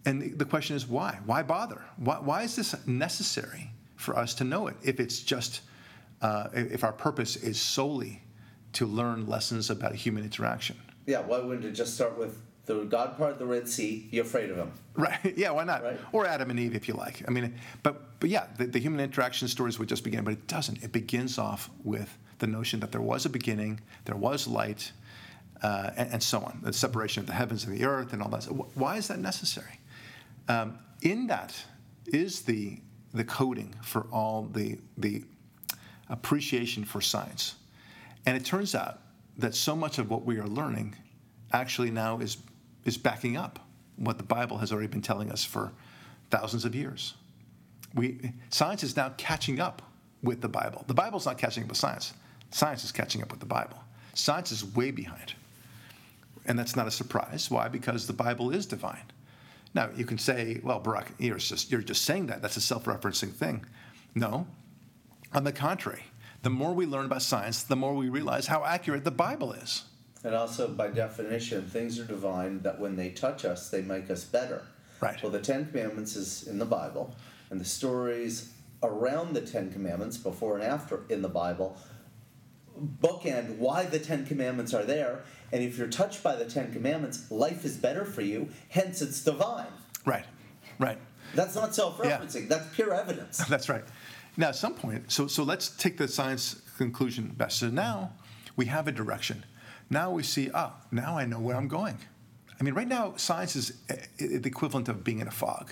And 0.05 0.37
the- 0.37 0.45
question 0.45 0.75
is 0.75 0.87
why? 0.87 1.19
Why 1.25 1.43
bother? 1.43 1.81
Why, 1.97 2.19
why 2.19 2.43
is 2.43 2.55
this 2.55 2.75
necessary 2.85 3.71
for 3.95 4.17
us 4.17 4.33
to 4.35 4.43
know 4.43 4.67
it 4.67 4.75
if 4.83 4.99
it's 4.99 5.19
just, 5.19 5.61
uh, 6.21 6.49
if 6.53 6.83
our 6.83 6.91
purpose 6.91 7.35
is 7.35 7.59
solely 7.59 8.21
to 8.73 8.85
learn 8.85 9.27
lessons 9.27 9.69
about 9.69 9.95
human 9.95 10.23
interaction? 10.23 10.77
Yeah, 11.05 11.21
why 11.21 11.39
wouldn't 11.39 11.65
it 11.65 11.71
just 11.71 11.95
start 11.95 12.17
with 12.17 12.39
the 12.65 12.83
God 12.85 13.17
part 13.17 13.33
of 13.33 13.39
the 13.39 13.45
Red 13.45 13.67
Sea? 13.67 14.07
You're 14.11 14.25
afraid 14.25 14.49
of 14.49 14.57
him. 14.57 14.71
Right. 14.95 15.19
Yeah, 15.37 15.51
why 15.51 15.63
not? 15.63 15.83
Right. 15.83 15.99
Or 16.11 16.25
Adam 16.25 16.49
and 16.49 16.59
Eve, 16.59 16.75
if 16.75 16.87
you 16.87 16.93
like. 16.93 17.23
I 17.27 17.31
mean, 17.31 17.55
but, 17.81 18.19
but 18.19 18.29
yeah, 18.29 18.47
the, 18.57 18.65
the 18.67 18.79
human 18.79 18.99
interaction 18.99 19.47
stories 19.47 19.79
would 19.79 19.89
just 19.89 20.03
begin, 20.03 20.23
but 20.23 20.33
it 20.33 20.47
doesn't. 20.47 20.83
It 20.83 20.91
begins 20.91 21.37
off 21.37 21.69
with 21.83 22.17
the 22.39 22.47
notion 22.47 22.79
that 22.81 22.91
there 22.91 23.01
was 23.01 23.25
a 23.25 23.29
beginning, 23.29 23.79
there 24.05 24.15
was 24.15 24.47
light, 24.47 24.91
uh, 25.61 25.91
and, 25.95 26.13
and 26.13 26.23
so 26.23 26.39
on, 26.41 26.59
the 26.61 26.73
separation 26.73 27.21
of 27.21 27.27
the 27.27 27.33
heavens 27.33 27.63
and 27.63 27.75
the 27.75 27.85
earth 27.85 28.13
and 28.13 28.21
all 28.21 28.29
that. 28.29 28.43
Why 28.75 28.97
is 28.97 29.07
that 29.07 29.19
necessary? 29.19 29.79
Um, 30.47 30.77
in 31.01 31.27
that 31.27 31.55
is 32.07 32.41
the, 32.41 32.79
the 33.13 33.23
coding 33.23 33.73
for 33.81 34.07
all 34.11 34.43
the, 34.43 34.77
the 34.97 35.23
appreciation 36.09 36.83
for 36.83 37.01
science. 37.01 37.55
And 38.25 38.37
it 38.37 38.45
turns 38.45 38.75
out 38.75 38.99
that 39.37 39.55
so 39.55 39.75
much 39.75 39.97
of 39.97 40.09
what 40.09 40.25
we 40.25 40.37
are 40.39 40.47
learning 40.47 40.95
actually 41.51 41.91
now 41.91 42.19
is, 42.19 42.37
is 42.85 42.97
backing 42.97 43.37
up 43.37 43.59
what 43.97 44.17
the 44.17 44.23
Bible 44.23 44.57
has 44.57 44.71
already 44.71 44.87
been 44.87 45.01
telling 45.01 45.31
us 45.31 45.43
for 45.43 45.71
thousands 46.29 46.65
of 46.65 46.73
years. 46.75 47.13
We, 47.93 48.33
science 48.49 48.83
is 48.83 48.95
now 48.95 49.13
catching 49.17 49.59
up 49.59 49.81
with 50.23 50.41
the 50.41 50.49
Bible. 50.49 50.83
The 50.87 50.93
Bible's 50.93 51.25
not 51.25 51.37
catching 51.37 51.63
up 51.63 51.69
with 51.69 51.77
science. 51.77 52.13
Science 52.51 52.83
is 52.83 52.91
catching 52.91 53.21
up 53.21 53.29
with 53.29 53.39
the 53.39 53.45
Bible. 53.45 53.77
Science 54.13 54.51
is 54.51 54.63
way 54.75 54.91
behind. 54.91 55.33
And 56.45 56.57
that's 56.57 56.75
not 56.75 56.87
a 56.87 56.91
surprise. 56.91 57.49
Why? 57.49 57.67
Because 57.67 58.07
the 58.07 58.13
Bible 58.13 58.51
is 58.51 58.65
divine. 58.65 59.05
Now, 59.73 59.89
you 59.95 60.05
can 60.05 60.17
say, 60.17 60.59
well, 60.63 60.79
Barak, 60.79 61.11
you're 61.17 61.37
just, 61.37 61.71
you're 61.71 61.81
just 61.81 62.03
saying 62.03 62.27
that. 62.27 62.41
That's 62.41 62.57
a 62.57 62.61
self 62.61 62.85
referencing 62.85 63.31
thing. 63.31 63.65
No. 64.13 64.45
On 65.33 65.43
the 65.43 65.51
contrary, 65.51 66.03
the 66.43 66.51
more 66.51 66.73
we 66.73 66.85
learn 66.85 67.05
about 67.05 67.23
science, 67.23 67.63
the 67.63 67.75
more 67.75 67.95
we 67.95 68.09
realize 68.09 68.47
how 68.47 68.63
accurate 68.63 69.03
the 69.03 69.11
Bible 69.11 69.53
is. 69.53 69.85
And 70.23 70.35
also, 70.35 70.67
by 70.67 70.87
definition, 70.87 71.63
things 71.63 71.99
are 71.99 72.05
divine 72.05 72.61
that 72.61 72.79
when 72.79 72.95
they 72.95 73.09
touch 73.09 73.45
us, 73.45 73.69
they 73.69 73.81
make 73.81 74.09
us 74.09 74.23
better. 74.23 74.61
Right. 75.01 75.21
Well, 75.21 75.31
the 75.31 75.41
Ten 75.41 75.65
Commandments 75.65 76.15
is 76.15 76.47
in 76.47 76.59
the 76.59 76.65
Bible, 76.65 77.15
and 77.49 77.59
the 77.59 77.65
stories 77.65 78.53
around 78.83 79.33
the 79.33 79.41
Ten 79.41 79.71
Commandments, 79.71 80.17
before 80.17 80.55
and 80.55 80.63
after 80.63 81.01
in 81.09 81.21
the 81.21 81.29
Bible, 81.29 81.77
bookend 83.01 83.57
why 83.57 83.85
the 83.85 83.99
Ten 83.99 84.25
Commandments 84.25 84.73
are 84.73 84.83
there. 84.83 85.23
And 85.51 85.63
if 85.63 85.77
you're 85.77 85.87
touched 85.87 86.23
by 86.23 86.35
the 86.35 86.45
Ten 86.45 86.71
Commandments, 86.73 87.29
life 87.29 87.65
is 87.65 87.77
better 87.77 88.05
for 88.05 88.21
you, 88.21 88.49
hence 88.69 89.01
it's 89.01 89.23
divine. 89.23 89.67
Right, 90.05 90.25
right. 90.79 90.97
That's 91.35 91.55
not 91.55 91.73
self 91.73 91.97
referencing, 91.97 92.47
that's 92.47 92.73
pure 92.75 92.93
evidence. 92.93 93.37
That's 93.49 93.69
right. 93.69 93.83
Now, 94.35 94.49
at 94.49 94.55
some 94.55 94.73
point, 94.73 95.11
so, 95.11 95.27
so 95.27 95.43
let's 95.43 95.69
take 95.69 95.97
the 95.97 96.07
science 96.07 96.61
conclusion 96.77 97.33
best. 97.37 97.59
So 97.59 97.69
now 97.69 98.13
we 98.55 98.65
have 98.65 98.87
a 98.87 98.91
direction. 98.91 99.45
Now 99.89 100.11
we 100.11 100.23
see, 100.23 100.49
ah, 100.53 100.73
now 100.91 101.17
I 101.17 101.25
know 101.25 101.39
where 101.39 101.55
I'm 101.55 101.67
going. 101.67 101.97
I 102.59 102.63
mean, 102.63 102.73
right 102.73 102.87
now, 102.87 103.13
science 103.15 103.55
is 103.55 103.73
eh, 103.89 103.95
eh, 104.19 104.27
the 104.39 104.47
equivalent 104.47 104.89
of 104.89 105.03
being 105.03 105.19
in 105.19 105.27
a 105.27 105.31
fog. 105.31 105.71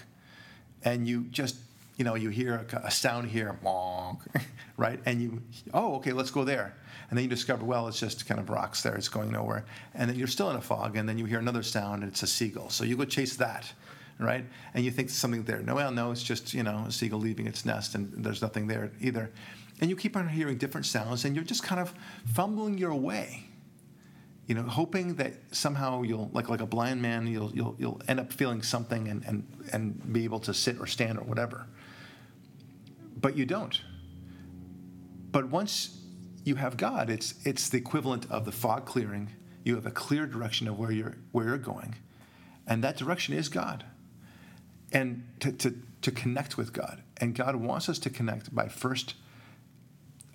And 0.83 1.07
you 1.07 1.23
just, 1.25 1.55
you 1.97 2.05
know, 2.05 2.15
you 2.15 2.29
hear 2.29 2.65
a, 2.73 2.87
a 2.87 2.91
sound 2.91 3.29
here, 3.29 3.57
bonk, 3.63 4.19
right? 4.77 4.99
And 5.05 5.21
you, 5.21 5.41
oh, 5.73 5.95
okay, 5.95 6.11
let's 6.11 6.31
go 6.31 6.43
there. 6.43 6.75
And 7.11 7.17
then 7.17 7.25
you 7.25 7.29
discover, 7.29 7.63
well, 7.63 7.87
it's 7.87 7.99
just 7.99 8.25
kind 8.25 8.39
of 8.39 8.49
rocks 8.49 8.81
there, 8.81 8.95
it's 8.95 9.09
going 9.09 9.31
nowhere. 9.31 9.65
And 9.93 10.09
then 10.09 10.17
you're 10.17 10.27
still 10.27 10.49
in 10.49 10.55
a 10.55 10.61
fog, 10.61 10.95
and 10.95 11.07
then 11.07 11.19
you 11.19 11.25
hear 11.25 11.39
another 11.39 11.61
sound, 11.61 12.01
and 12.01 12.11
it's 12.11 12.23
a 12.23 12.27
seagull. 12.27 12.69
So 12.69 12.83
you 12.83 12.97
go 12.97 13.05
chase 13.05 13.35
that, 13.35 13.71
right? 14.17 14.45
And 14.73 14.83
you 14.83 14.89
think 14.89 15.09
something 15.09 15.43
there. 15.43 15.59
No, 15.59 15.75
well, 15.75 15.91
no, 15.91 16.11
it's 16.11 16.23
just, 16.23 16.53
you 16.53 16.63
know, 16.63 16.85
a 16.87 16.91
seagull 16.91 17.19
leaving 17.19 17.45
its 17.45 17.65
nest, 17.65 17.93
and 17.95 18.11
there's 18.23 18.41
nothing 18.41 18.65
there 18.65 18.91
either. 19.01 19.29
And 19.81 19.89
you 19.89 19.95
keep 19.95 20.15
on 20.15 20.27
hearing 20.27 20.57
different 20.57 20.85
sounds, 20.87 21.25
and 21.25 21.35
you're 21.35 21.45
just 21.45 21.63
kind 21.63 21.81
of 21.81 21.93
fumbling 22.33 22.77
your 22.77 22.95
way 22.95 23.45
you 24.47 24.55
know, 24.55 24.63
hoping 24.63 25.15
that 25.15 25.33
somehow 25.51 26.01
you'll, 26.01 26.29
like 26.33 26.49
like 26.49 26.59
a 26.59 26.65
blind 26.65 27.01
man, 27.01 27.25
you'll 27.25 27.55
you'll 27.55 27.73
you'll 27.79 28.01
end 28.09 28.19
up 28.19 28.33
feeling 28.33 28.61
something 28.61 29.07
and 29.07 29.23
and 29.23 29.47
and 29.71 30.11
be 30.11 30.25
able 30.25 30.39
to 30.39 30.53
sit 30.53 30.77
or 30.77 30.87
stand 30.87 31.17
or 31.17 31.23
whatever. 31.23 31.67
But 33.15 33.37
you 33.37 33.45
don't. 33.45 33.79
But 35.31 35.47
once 35.47 36.00
you 36.43 36.55
have 36.55 36.77
God, 36.77 37.09
it's 37.09 37.35
it's 37.45 37.69
the 37.69 37.77
equivalent 37.77 38.29
of 38.29 38.45
the 38.45 38.51
fog 38.51 38.85
clearing. 38.85 39.31
You 39.63 39.75
have 39.75 39.85
a 39.85 39.91
clear 39.91 40.25
direction 40.25 40.67
of 40.67 40.77
where 40.79 40.91
you're 40.91 41.17
where 41.31 41.47
you're 41.47 41.57
going, 41.57 41.95
and 42.67 42.83
that 42.83 42.97
direction 42.97 43.33
is 43.33 43.49
God. 43.49 43.85
And 44.91 45.27
to 45.39 45.51
to 45.51 45.75
to 46.01 46.11
connect 46.11 46.57
with 46.57 46.73
God, 46.73 47.01
and 47.17 47.35
God 47.35 47.55
wants 47.55 47.89
us 47.89 47.99
to 47.99 48.09
connect 48.09 48.53
by 48.53 48.67
first 48.67 49.15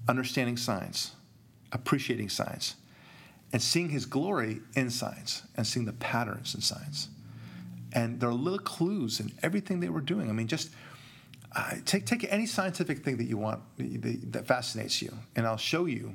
understanding 0.09 0.57
science, 0.57 1.13
appreciating 1.73 2.29
science 2.29 2.77
and 3.53 3.63
seeing 3.63 3.91
his 3.91 4.07
glory 4.07 4.61
in 4.75 4.91
science 4.91 5.43
and 5.57 5.67
seeing 5.67 5.87
the 5.87 5.93
patterns 5.93 6.55
in 6.55 6.61
science. 6.61 7.09
And 7.93 8.21
there 8.21 8.29
are 8.29 8.35
little 8.35 8.59
clues 8.59 9.21
in 9.21 9.33
everything 9.43 9.81
they 9.81 9.89
were 9.89 10.01
doing. 10.01 10.29
I 10.29 10.33
mean, 10.33 10.49
just 10.49 10.71
uh, 11.57 11.75
take, 11.85 12.07
take 12.07 12.31
any 12.33 12.47
scientific 12.47 13.03
thing 13.03 13.17
that 13.17 13.25
you 13.25 13.37
want 13.37 13.61
that, 14.33 14.47
fascinates 14.47 15.01
you, 15.01 15.13
and 15.35 15.47
I'll 15.47 15.57
show 15.57 15.87
you 15.87 16.15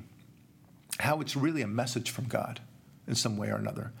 how 1.00 1.20
it's 1.20 1.36
really 1.36 1.62
a 1.62 1.66
message 1.66 2.10
from 2.10 2.26
God 2.26 2.60
in 3.08 3.14
some 3.14 3.36
way 3.36 3.48
or 3.48 3.56
another. 3.56 3.92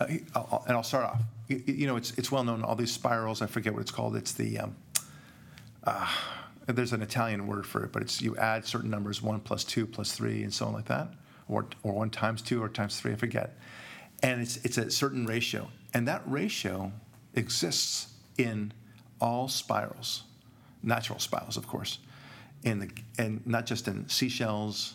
Uh, 0.00 0.06
I'll, 0.34 0.64
and 0.66 0.76
I'll 0.76 0.82
start 0.82 1.04
off. 1.04 1.22
You, 1.48 1.62
you, 1.66 1.86
know, 1.86 1.96
it's, 1.96 2.12
it's 2.12 2.32
well 2.32 2.44
known, 2.44 2.62
all 2.62 2.74
these 2.74 2.92
spirals, 2.92 3.42
I 3.42 3.46
forget 3.46 3.72
what 3.74 3.82
it's 3.82 3.90
called. 3.90 4.16
It's 4.16 4.32
the, 4.32 4.58
um, 4.58 4.76
uh, 5.84 6.10
there's 6.66 6.92
an 6.92 7.02
Italian 7.02 7.46
word 7.46 7.66
for 7.66 7.84
it, 7.84 7.92
but 7.92 8.02
it's 8.02 8.20
you 8.20 8.36
add 8.36 8.64
certain 8.64 8.90
numbers, 8.90 9.22
one 9.22 9.40
plus 9.40 9.64
two 9.64 9.86
plus 9.86 10.12
three, 10.12 10.42
and 10.42 10.52
so 10.52 10.66
on 10.66 10.72
like 10.72 10.86
that 10.86 11.08
or, 11.48 11.66
or 11.82 11.92
one 11.92 12.10
times 12.10 12.42
two 12.42 12.62
or 12.62 12.68
times 12.68 12.98
three, 12.98 13.12
I 13.12 13.16
forget. 13.16 13.56
And 14.22 14.40
it's, 14.40 14.56
it's 14.64 14.78
a 14.78 14.90
certain 14.90 15.26
ratio. 15.26 15.68
And 15.94 16.08
that 16.08 16.22
ratio 16.26 16.92
exists 17.34 18.12
in 18.38 18.72
all 19.20 19.48
spirals, 19.48 20.24
natural 20.86 21.18
spirals, 21.18 21.56
of 21.56 21.66
course, 21.66 21.98
in 22.62 22.78
the, 22.78 22.88
and 23.18 23.46
not 23.46 23.66
just 23.66 23.88
in 23.88 24.08
seashells, 24.08 24.94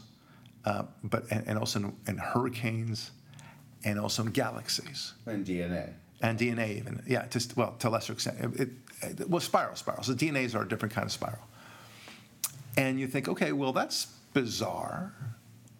uh, 0.65 0.83
but 1.03 1.29
and, 1.31 1.47
and 1.47 1.59
also 1.59 1.79
in, 1.79 1.95
in, 2.07 2.17
hurricanes, 2.17 3.11
and 3.83 3.99
also 3.99 4.23
in 4.23 4.31
galaxies. 4.31 5.13
And 5.25 5.45
DNA. 5.45 5.93
And 6.21 6.37
DNA, 6.37 6.77
even 6.77 7.01
yeah, 7.07 7.27
just 7.27 7.57
well 7.57 7.75
to 7.79 7.87
a 7.87 7.91
lesser 7.91 8.13
extent. 8.13 8.37
It, 8.59 8.69
it, 9.01 9.29
well, 9.29 9.41
spiral 9.41 9.75
spirals. 9.75 10.07
The 10.07 10.13
DNAs 10.13 10.55
are 10.55 10.63
a 10.63 10.67
different 10.67 10.93
kind 10.93 11.05
of 11.05 11.11
spiral. 11.11 11.43
And 12.77 12.99
you 12.99 13.07
think, 13.07 13.27
okay, 13.27 13.51
well 13.51 13.73
that's 13.73 14.05
bizarre 14.33 15.13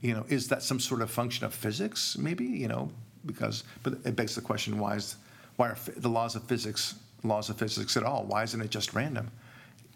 you 0.01 0.15
know, 0.15 0.25
is 0.27 0.47
that 0.49 0.63
some 0.63 0.79
sort 0.79 1.01
of 1.01 1.11
function 1.11 1.45
of 1.45 1.53
physics? 1.53 2.17
Maybe, 2.17 2.43
you 2.45 2.67
know, 2.67 2.91
because 3.25 3.63
but 3.83 3.93
it 4.03 4.15
begs 4.15 4.35
the 4.35 4.41
question: 4.41 4.79
Why 4.79 4.95
is 4.95 5.15
why 5.55 5.69
are 5.69 5.77
the 5.95 6.09
laws 6.09 6.35
of 6.35 6.43
physics 6.43 6.95
laws 7.23 7.49
of 7.51 7.57
physics 7.57 7.95
at 7.95 8.03
all? 8.03 8.25
Why 8.25 8.43
isn't 8.43 8.59
it 8.59 8.71
just 8.71 8.95
random? 8.95 9.29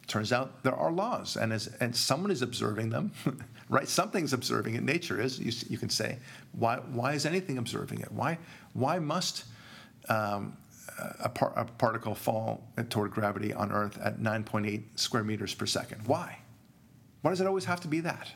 Turns 0.08 0.32
out 0.32 0.64
there 0.64 0.76
are 0.76 0.92
laws, 0.92 1.36
and 1.36 1.52
as 1.52 1.68
and 1.80 1.96
someone 1.96 2.30
is 2.30 2.42
observing 2.42 2.92
them, 2.92 3.12
right? 3.70 3.88
Something's 3.88 4.34
observing 4.34 4.76
it. 4.76 4.84
Nature 4.84 5.20
is. 5.20 5.40
You, 5.40 5.52
you 5.70 5.78
can 5.78 5.90
say, 5.90 6.20
why 6.52 6.78
why 6.78 7.14
is 7.14 7.26
anything 7.26 7.58
observing 7.58 8.02
it? 8.02 8.12
Why 8.12 8.38
why 8.74 9.00
must 9.00 9.46
um, 10.08 10.58
a, 11.20 11.30
par- 11.30 11.54
a 11.56 11.66
particle 11.66 12.16
fall 12.16 12.68
toward 12.90 13.12
gravity 13.12 13.54
on 13.54 13.72
Earth 13.72 13.98
at 14.02 14.20
9.8 14.20 14.84
square 14.96 15.24
meters 15.24 15.54
per 15.54 15.66
second? 15.66 16.02
Why? 16.06 16.38
Why 17.22 17.32
does 17.32 17.42
it 17.42 17.48
always 17.48 17.66
have 17.66 17.82
to 17.82 17.88
be 17.88 18.02
that? 18.02 18.32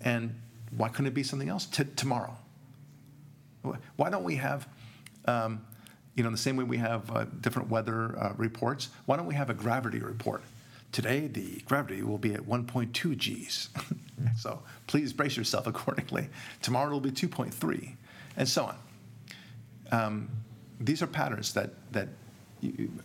And 0.00 0.34
why 0.76 0.88
couldn't 0.88 1.06
it 1.06 1.14
be 1.14 1.22
something 1.22 1.48
else 1.48 1.66
T- 1.66 1.84
tomorrow? 1.94 2.36
Why 3.96 4.10
don't 4.10 4.24
we 4.24 4.36
have, 4.36 4.68
um, 5.26 5.64
you 6.16 6.24
know, 6.24 6.30
the 6.30 6.36
same 6.36 6.56
way 6.56 6.64
we 6.64 6.78
have 6.78 7.10
uh, 7.10 7.24
different 7.40 7.68
weather 7.68 8.18
uh, 8.18 8.32
reports, 8.36 8.88
why 9.04 9.16
don't 9.16 9.26
we 9.26 9.34
have 9.34 9.50
a 9.50 9.54
gravity 9.54 9.98
report? 9.98 10.42
Today, 10.90 11.26
the 11.26 11.60
gravity 11.66 12.02
will 12.02 12.18
be 12.18 12.32
at 12.32 12.40
1.2 12.40 13.18
Gs. 13.18 13.68
so 14.38 14.62
please 14.86 15.12
brace 15.12 15.36
yourself 15.36 15.66
accordingly. 15.66 16.28
Tomorrow, 16.62 16.86
it'll 16.86 17.00
be 17.00 17.10
2.3, 17.10 17.94
and 18.36 18.48
so 18.48 18.64
on. 18.64 18.76
Um, 19.92 20.30
these 20.80 21.02
are 21.02 21.06
patterns 21.06 21.52
that, 21.54 21.70
that 21.92 22.08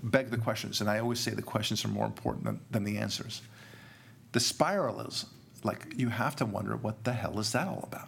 beg 0.03 0.29
the 0.29 0.37
questions, 0.37 0.79
and 0.79 0.89
I 0.89 0.99
always 0.99 1.19
say 1.19 1.31
the 1.31 1.41
questions 1.41 1.83
are 1.83 1.89
more 1.89 2.05
important 2.05 2.45
than, 2.45 2.61
than 2.71 2.83
the 2.85 2.97
answers. 2.97 3.41
The 4.31 4.39
spiral 4.39 5.01
is 5.01 5.25
like 5.63 5.93
you 5.97 6.09
have 6.09 6.35
to 6.37 6.45
wonder 6.45 6.75
what 6.75 7.03
the 7.03 7.13
hell 7.13 7.39
is 7.39 7.51
that 7.51 7.67
all 7.67 7.83
about? 7.83 8.07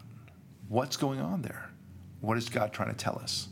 What's 0.70 0.98
going 0.98 1.20
on 1.20 1.42
there? 1.42 1.70
What 2.22 2.38
is 2.38 2.50
God 2.50 2.74
trying 2.74 2.90
to 2.90 2.96
tell 2.96 3.20
us? 3.20 3.48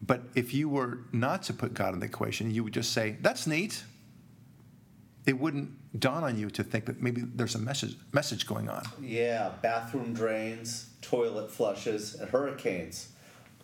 But 0.00 0.22
if 0.34 0.54
you 0.54 0.68
were 0.68 1.00
not 1.12 1.42
to 1.44 1.52
put 1.52 1.74
God 1.74 1.92
in 1.94 2.00
the 2.00 2.06
equation, 2.06 2.50
you 2.50 2.62
would 2.64 2.72
just 2.72 2.92
say, 2.92 3.16
that's 3.20 3.46
neat. 3.46 3.82
it 5.26 5.38
wouldn't 5.38 5.70
dawn 5.98 6.24
on 6.24 6.38
you 6.38 6.48
to 6.50 6.62
think 6.64 6.86
that 6.86 7.02
maybe 7.02 7.20
there's 7.22 7.54
a 7.54 7.58
message 7.58 7.96
message 8.12 8.46
going 8.46 8.68
on. 8.68 8.82
Yeah, 9.02 9.50
bathroom 9.62 10.14
drains, 10.14 10.90
toilet 11.02 11.50
flushes, 11.50 12.14
and 12.14 12.30
hurricanes. 12.30 13.08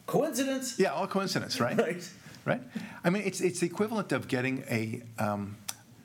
Coincidence? 0.06 0.78
Yeah, 0.78 0.92
all 0.92 1.06
coincidence, 1.06 1.60
right? 1.60 1.78
Right. 1.86 2.10
Right. 2.46 2.60
I 3.02 3.08
mean, 3.08 3.22
it's 3.24 3.40
it's 3.40 3.60
the 3.60 3.66
equivalent 3.66 4.12
of 4.12 4.28
getting 4.28 4.64
a 4.70 5.02
um, 5.18 5.56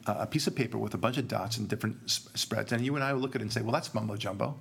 a 0.08 0.26
piece 0.26 0.48
of 0.48 0.56
paper 0.56 0.78
with 0.78 0.94
a 0.94 0.98
bunch 0.98 1.18
of 1.18 1.28
dots 1.28 1.58
and 1.58 1.68
different 1.68 1.98
s- 2.06 2.30
spreads, 2.34 2.72
and 2.72 2.86
you 2.86 2.96
and 2.96 3.04
I 3.04 3.12
will 3.12 3.20
look 3.20 3.36
at 3.36 3.42
it 3.42 3.44
and 3.44 3.52
say, 3.52 3.62
"Well, 3.62 3.74
that's 3.74 3.94
mumbo 3.94 4.16
jumbo." 4.16 4.58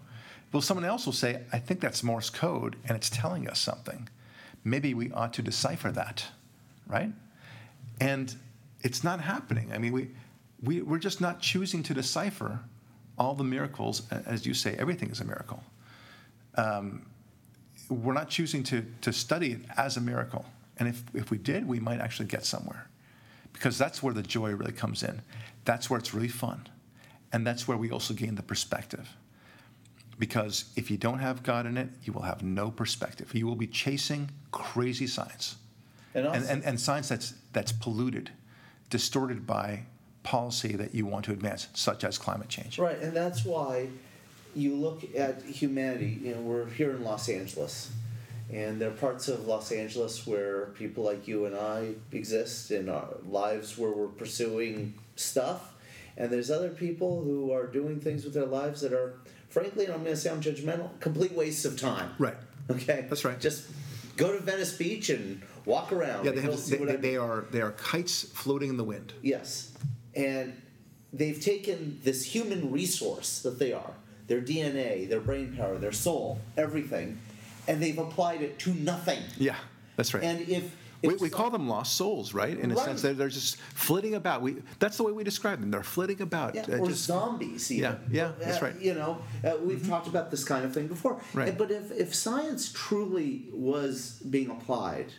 Well, 0.50 0.60
someone 0.62 0.84
else 0.84 1.06
will 1.06 1.12
say, 1.12 1.42
"I 1.52 1.60
think 1.60 1.78
that's 1.78 2.02
Morse 2.02 2.30
code, 2.30 2.74
and 2.88 2.96
it's 2.96 3.08
telling 3.10 3.48
us 3.48 3.60
something. 3.60 4.08
Maybe 4.64 4.94
we 4.94 5.11
ought 5.12 5.32
to 5.34 5.42
decipher 5.42 5.90
that." 5.92 6.26
Right? 6.86 7.12
And 8.00 8.34
it's 8.80 9.02
not 9.02 9.20
happening. 9.20 9.72
I 9.72 9.78
mean, 9.78 9.92
we, 9.92 10.09
we 10.62 10.82
we're 10.82 10.98
just 10.98 11.20
not 11.20 11.40
choosing 11.40 11.82
to 11.84 11.94
decipher 11.94 12.61
all 13.18 13.34
the 13.34 13.44
miracles. 13.44 14.02
As 14.11 14.46
you 14.46 14.54
say, 14.54 14.76
everything 14.78 15.11
is 15.11 15.20
a 15.20 15.24
miracle. 15.24 15.62
Um, 16.54 17.06
we're 17.88 18.12
not 18.12 18.28
choosing 18.28 18.62
to, 18.64 18.84
to 19.00 19.12
study 19.12 19.52
it 19.52 19.61
as 19.76 19.96
a 19.96 20.00
miracle. 20.00 20.44
And 20.78 20.88
if, 20.88 21.02
if 21.14 21.30
we 21.30 21.38
did, 21.38 21.66
we 21.66 21.80
might 21.80 22.00
actually 22.00 22.26
get 22.26 22.44
somewhere. 22.44 22.86
Because 23.52 23.78
that's 23.78 24.02
where 24.02 24.14
the 24.14 24.22
joy 24.22 24.52
really 24.52 24.72
comes 24.72 25.02
in. 25.02 25.22
That's 25.64 25.90
where 25.90 25.98
it's 25.98 26.14
really 26.14 26.28
fun. 26.28 26.68
And 27.32 27.46
that's 27.46 27.66
where 27.66 27.76
we 27.76 27.90
also 27.90 28.14
gain 28.14 28.36
the 28.36 28.42
perspective. 28.42 29.09
Because 30.18 30.64
if 30.76 30.90
you 30.90 30.96
don't 30.96 31.20
have 31.20 31.42
God 31.42 31.66
in 31.66 31.76
it, 31.76 31.88
you 32.02 32.12
will 32.12 32.22
have 32.22 32.42
no 32.42 32.70
perspective. 32.70 33.32
You 33.34 33.46
will 33.46 33.56
be 33.56 33.68
chasing 33.68 34.30
crazy 34.50 35.06
science. 35.06 35.56
And 36.14 36.26
And, 36.26 36.44
and, 36.44 36.64
and 36.64 36.80
science 36.80 37.08
that's, 37.08 37.34
that's 37.52 37.70
polluted, 37.70 38.30
distorted 38.90 39.46
by 39.46 39.84
policy 40.24 40.74
that 40.76 40.94
you 40.94 41.06
want 41.06 41.24
to 41.26 41.32
advance, 41.32 41.68
such 41.72 42.04
as 42.04 42.18
climate 42.18 42.48
change. 42.48 42.78
Right, 42.78 42.98
and 42.98 43.14
that's 43.14 43.44
why 43.44 43.88
you 44.54 44.74
look 44.74 45.04
at 45.16 45.42
humanity. 45.42 46.18
You 46.22 46.34
know, 46.34 46.40
we're 46.40 46.66
here 46.66 46.90
in 46.90 47.04
Los 47.04 47.28
Angeles, 47.28 47.90
and 48.52 48.80
there 48.80 48.88
are 48.88 48.94
parts 48.94 49.28
of 49.28 49.46
Los 49.46 49.70
Angeles 49.70 50.26
where 50.26 50.66
people 50.66 51.04
like 51.04 51.28
you 51.28 51.46
and 51.46 51.54
I 51.54 51.92
exist 52.12 52.70
in 52.70 52.88
our 52.88 53.08
lives 53.28 53.78
where 53.78 53.92
we're 53.92 54.08
pursuing 54.08 54.94
stuff, 55.16 55.74
and 56.16 56.30
there's 56.30 56.50
other 56.50 56.70
people 56.70 57.22
who 57.22 57.52
are 57.52 57.66
doing 57.66 58.00
things 58.00 58.24
with 58.24 58.34
their 58.34 58.46
lives 58.46 58.80
that 58.80 58.92
are, 58.92 59.14
frankly, 59.49 59.84
and 59.84 59.94
I'm 59.94 60.03
going 60.03 60.14
to 60.14 60.20
sound 60.20 60.42
judgmental, 60.42 60.88
complete 61.01 61.32
waste 61.32 61.64
of 61.64 61.78
time. 61.78 62.11
Right. 62.18 62.36
Okay. 62.70 63.07
That's 63.09 63.24
right. 63.24 63.38
Just 63.40 63.68
go 64.16 64.32
to 64.32 64.38
Venice 64.38 64.76
Beach 64.76 65.11
and 65.11 65.42
walk 65.64 65.92
around. 65.92 66.24
Yeah, 66.24 66.32
they, 66.32 66.40
have, 66.42 66.66
they, 66.66 66.76
they, 66.76 66.96
they 66.96 67.16
are, 67.16 67.46
they 67.51 67.61
are 67.61 67.72
kites 67.72 68.22
floating 68.22 68.70
in 68.70 68.76
the 68.76 68.84
wind. 68.84 69.12
Yes. 69.22 69.72
And 70.14 70.61
they've 71.12 71.40
taken 71.40 72.01
this 72.03 72.24
human 72.24 72.70
resource 72.72 73.40
that 73.42 73.59
they 73.59 73.72
are, 73.72 73.92
their 74.26 74.40
DNA, 74.40 75.09
their 75.09 75.20
brain 75.20 75.55
power, 75.57 75.78
their 75.78 75.92
soul, 75.92 76.40
everything, 76.57 77.18
and 77.66 77.82
they've 77.82 77.99
applied 77.99 78.42
it 78.42 78.59
to 78.61 78.74
nothing. 78.74 79.20
Yeah, 79.38 79.57
that's 79.96 80.14
right. 80.14 80.22
And 80.22 80.49
if, 80.49 80.74
we, 81.03 81.14
we 81.16 81.30
call 81.30 81.51
them 81.51 81.68
lost 81.68 81.96
souls, 81.96 82.34
right? 82.34 82.59
In 82.59 82.70
a 82.72 82.74
Right. 82.74 82.84
sense, 82.84 83.03
they're, 83.03 83.14
they're 83.14 83.28
just 83.28 83.57
flitting 83.57 84.14
about. 84.14 84.42
We, 84.42 84.57
that's 84.78 84.96
the 84.96 85.05
way 85.05 85.12
we 85.12 85.22
describe 85.24 85.61
them. 85.61 85.70
They're 85.70 85.82
flitting 85.82 86.20
about. 86.20 86.55
yeah, 86.55 86.66
uh, 86.68 86.78
or 86.78 86.88
just- 86.88 87.05
zombies. 87.05 87.70
Even. 87.70 87.82
Yeah, 87.82 87.96
yeah, 88.11 88.32
that's 88.38 88.61
Uh, 88.62 88.66
right. 88.66 88.74
Mm-hmm. 88.74 88.84
You 88.84 88.94
know, 88.94 89.18
uh, 89.44 89.57
we've 89.62 89.86
talked 89.86 90.09
about 90.09 90.30
this 90.30 90.44
kind 90.44 90.64
of 90.64 90.74
thing 90.74 90.86
before. 90.88 91.20
Right. 91.34 91.57
But 91.57 91.70
if, 91.70 91.90
if 91.92 92.14
science 92.14 92.72
truly 92.72 93.44
was 93.53 94.20
being 94.28 94.51
applied 94.51 95.12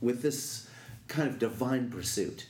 with 0.00 0.22
this 0.22 0.68
kind 1.08 1.28
of 1.28 1.38
divine 1.38 1.90
pursuit, 1.90 2.46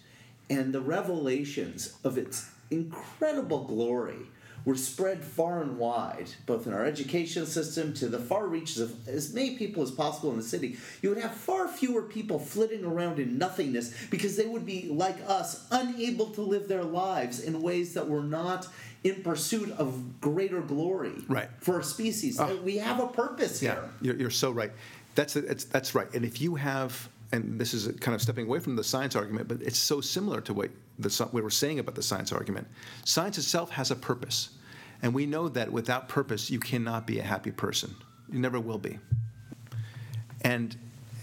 and 0.50 0.72
the 0.74 0.80
revelations 0.80 1.94
of 2.04 2.16
its 2.18 2.50
incredible 2.70 3.64
glory 3.64 4.16
were 4.64 4.76
spread 4.76 5.24
far 5.24 5.62
and 5.62 5.78
wide, 5.78 6.28
both 6.46 6.66
in 6.66 6.72
our 6.72 6.84
education 6.84 7.46
system 7.46 7.92
to 7.94 8.08
the 8.08 8.18
far 8.18 8.46
reaches 8.46 8.78
of 8.78 9.08
as 9.08 9.32
many 9.32 9.56
people 9.56 9.82
as 9.82 9.90
possible 9.90 10.30
in 10.30 10.36
the 10.36 10.42
city, 10.42 10.76
you 11.02 11.08
would 11.08 11.18
have 11.18 11.32
far 11.34 11.68
fewer 11.68 12.02
people 12.02 12.38
flitting 12.38 12.84
around 12.84 13.18
in 13.18 13.38
nothingness 13.38 13.94
because 14.10 14.36
they 14.36 14.46
would 14.46 14.66
be, 14.66 14.88
like 14.90 15.16
us, 15.26 15.66
unable 15.70 16.26
to 16.26 16.42
live 16.42 16.68
their 16.68 16.84
lives 16.84 17.40
in 17.40 17.62
ways 17.62 17.94
that 17.94 18.08
were 18.08 18.22
not 18.22 18.66
in 19.04 19.22
pursuit 19.22 19.70
of 19.78 20.20
greater 20.20 20.60
glory 20.60 21.12
Right. 21.28 21.48
for 21.60 21.76
our 21.76 21.82
species. 21.82 22.38
Ah. 22.38 22.52
we 22.64 22.76
have 22.78 23.00
a 23.00 23.06
purpose 23.06 23.62
Yeah, 23.62 23.74
here. 23.74 23.90
you're, 24.02 24.16
you're 24.16 24.30
so 24.30 24.50
right. 24.50 24.72
That's 25.14 25.34
it's, 25.36 25.64
that's 25.64 25.94
right. 25.94 26.12
And 26.14 26.24
if 26.24 26.40
you 26.40 26.56
have, 26.56 27.08
and 27.32 27.60
this 27.60 27.74
is 27.74 27.88
kind 28.00 28.14
of 28.14 28.22
stepping 28.22 28.46
away 28.46 28.58
from 28.58 28.76
the 28.76 28.84
science 28.84 29.14
argument, 29.14 29.48
but 29.48 29.60
it's 29.60 29.78
so 29.78 30.00
similar 30.00 30.40
to 30.42 30.54
what 30.54 30.70
the 30.98 31.28
we 31.32 31.42
were 31.42 31.50
saying 31.50 31.78
about 31.78 31.94
the 31.94 32.02
science 32.02 32.32
argument. 32.32 32.66
Science 33.04 33.38
itself 33.38 33.70
has 33.70 33.90
a 33.90 33.96
purpose, 33.96 34.50
and 35.02 35.12
we 35.12 35.26
know 35.26 35.48
that 35.48 35.70
without 35.70 36.08
purpose, 36.08 36.50
you 36.50 36.58
cannot 36.58 37.06
be 37.06 37.18
a 37.18 37.22
happy 37.22 37.50
person. 37.50 37.94
You 38.32 38.38
never 38.38 38.58
will 38.58 38.78
be. 38.78 38.98
And 40.42 40.76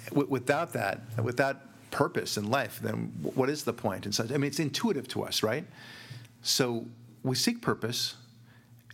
w- 0.10 0.28
without 0.30 0.74
that, 0.74 1.02
without 1.24 1.62
purpose 1.90 2.38
in 2.38 2.50
life, 2.50 2.80
then 2.82 3.12
what 3.22 3.50
is 3.50 3.64
the 3.64 3.74
point? 3.74 4.06
And 4.06 4.14
such. 4.14 4.32
I 4.32 4.38
mean, 4.38 4.46
it's 4.46 4.60
intuitive 4.60 5.08
to 5.10 5.24
us, 5.24 5.42
right? 5.42 5.66
So 6.42 6.86
we 7.24 7.36
seek 7.36 7.62
purpose, 7.62 8.16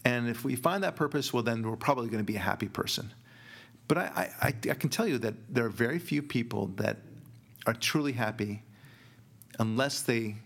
and 0.06 0.30
if 0.30 0.46
we 0.46 0.56
find 0.56 0.84
that 0.84 0.96
purpose, 0.96 1.34
well, 1.34 1.44
then 1.44 1.64
we're 1.64 1.76
probably 1.76 2.08
going 2.08 2.24
to 2.24 2.32
be 2.32 2.38
a 2.38 2.40
happy 2.40 2.70
person. 2.70 3.12
But 3.92 3.98
I, 3.98 4.32
I, 4.42 4.48
I 4.48 4.74
can 4.76 4.90
tell 4.90 5.06
you 5.06 5.18
that 5.18 5.54
there 5.54 5.66
are 5.66 5.70
very 5.70 6.00
few 6.00 6.22
people 6.22 6.68
that 6.78 7.00
are 7.66 7.74
truly 7.74 8.14
happy 8.14 8.64
unless 9.60 10.02
they 10.02 10.38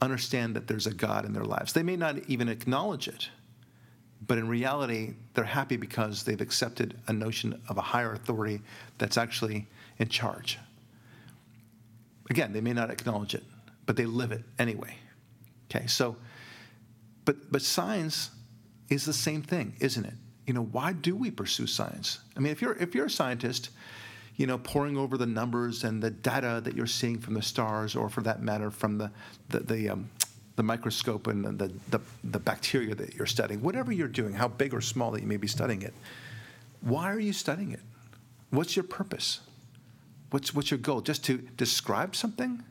understand 0.00 0.56
that 0.56 0.66
there's 0.66 0.86
a 0.86 0.94
God 0.94 1.26
in 1.26 1.34
their 1.34 1.44
lives. 1.44 1.74
They 1.74 1.82
may 1.82 1.96
not 1.96 2.16
even 2.26 2.48
acknowledge 2.48 3.06
it, 3.06 3.28
but 4.26 4.38
in 4.38 4.48
reality, 4.48 5.12
they're 5.34 5.44
happy 5.44 5.76
because 5.76 6.22
they've 6.22 6.40
accepted 6.40 6.98
a 7.06 7.12
notion 7.12 7.60
of 7.68 7.76
a 7.76 7.82
higher 7.82 8.14
authority 8.14 8.62
that's 8.96 9.18
actually 9.18 9.66
in 9.98 10.08
charge. 10.08 10.58
Again, 12.30 12.54
they 12.54 12.62
may 12.62 12.72
not 12.72 12.90
acknowledge 12.90 13.34
it, 13.34 13.44
but 13.84 13.96
they 13.96 14.06
live 14.06 14.32
it 14.32 14.42
anyway. 14.58 14.96
Okay, 15.70 15.86
so, 15.86 16.16
but 17.26 17.52
but 17.52 17.60
science 17.60 18.30
is 18.88 19.04
the 19.04 19.12
same 19.12 19.42
thing, 19.42 19.74
isn't 19.80 20.06
it? 20.06 20.14
You 20.46 20.54
know, 20.54 20.62
why 20.62 20.92
do 20.92 21.16
we 21.16 21.30
pursue 21.30 21.66
science? 21.66 22.20
I 22.36 22.40
mean, 22.40 22.52
if 22.52 22.62
you're 22.62 22.76
if 22.76 22.94
you're 22.94 23.06
a 23.06 23.10
scientist, 23.10 23.70
you 24.36 24.46
know, 24.46 24.58
poring 24.58 24.96
over 24.96 25.18
the 25.18 25.26
numbers 25.26 25.82
and 25.82 26.02
the 26.02 26.10
data 26.10 26.60
that 26.64 26.76
you're 26.76 26.86
seeing 26.86 27.18
from 27.18 27.34
the 27.34 27.42
stars, 27.42 27.96
or 27.96 28.08
for 28.08 28.20
that 28.22 28.42
matter, 28.42 28.70
from 28.70 28.98
the 28.98 29.10
the 29.48 29.60
the, 29.60 29.90
um, 29.90 30.08
the 30.54 30.62
microscope 30.62 31.26
and 31.26 31.58
the, 31.58 31.72
the 31.90 32.00
the 32.22 32.38
bacteria 32.38 32.94
that 32.94 33.14
you're 33.14 33.26
studying, 33.26 33.60
whatever 33.60 33.90
you're 33.92 34.08
doing, 34.08 34.34
how 34.34 34.48
big 34.48 34.72
or 34.72 34.80
small 34.80 35.10
that 35.10 35.20
you 35.20 35.26
may 35.26 35.36
be 35.36 35.48
studying 35.48 35.82
it, 35.82 35.94
why 36.80 37.10
are 37.10 37.18
you 37.18 37.32
studying 37.32 37.72
it? 37.72 37.80
What's 38.50 38.76
your 38.76 38.84
purpose? 38.84 39.40
What's 40.30 40.54
what's 40.54 40.70
your 40.70 40.78
goal? 40.78 41.00
Just 41.00 41.24
to 41.24 41.38
describe 41.38 42.14
something? 42.14 42.62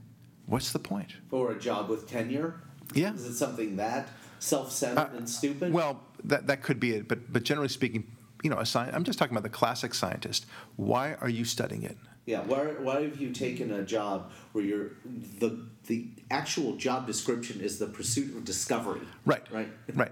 What's 0.45 0.71
the 0.71 0.79
point? 0.79 1.11
For 1.29 1.51
a 1.51 1.59
job 1.59 1.89
with 1.89 2.07
tenure? 2.07 2.61
Yeah. 2.93 3.13
Is 3.13 3.25
it 3.25 3.35
something 3.35 3.75
that 3.77 4.07
self-centered 4.39 5.13
and 5.13 5.27
stupid? 5.29 5.73
Well, 5.73 6.01
that, 6.29 6.47
that 6.47 6.61
could 6.61 6.79
be 6.79 6.95
it, 6.95 7.07
but, 7.07 7.31
but 7.31 7.43
generally 7.43 7.69
speaking, 7.69 8.05
you 8.43 8.49
know, 8.49 8.57
a 8.57 8.61
sci- 8.61 8.89
I'm 8.91 9.03
just 9.03 9.17
talking 9.17 9.33
about 9.35 9.43
the 9.43 9.49
classic 9.49 9.93
scientist. 9.93 10.45
Why 10.75 11.15
are 11.15 11.29
you 11.29 11.45
studying 11.45 11.83
it? 11.83 11.97
Yeah, 12.25 12.41
why, 12.41 12.65
why 12.79 13.01
have 13.03 13.21
you 13.21 13.31
taken 13.31 13.71
a 13.71 13.83
job 13.83 14.31
where 14.51 14.63
you're 14.63 14.91
the 15.39 15.59
the 15.85 16.07
actual 16.31 16.75
job 16.75 17.05
description 17.05 17.61
is 17.61 17.77
the 17.77 17.85
pursuit 17.85 18.35
of 18.35 18.43
discovery? 18.45 19.01
Right. 19.25 19.43
Right. 19.51 19.69
Right. 19.93 20.11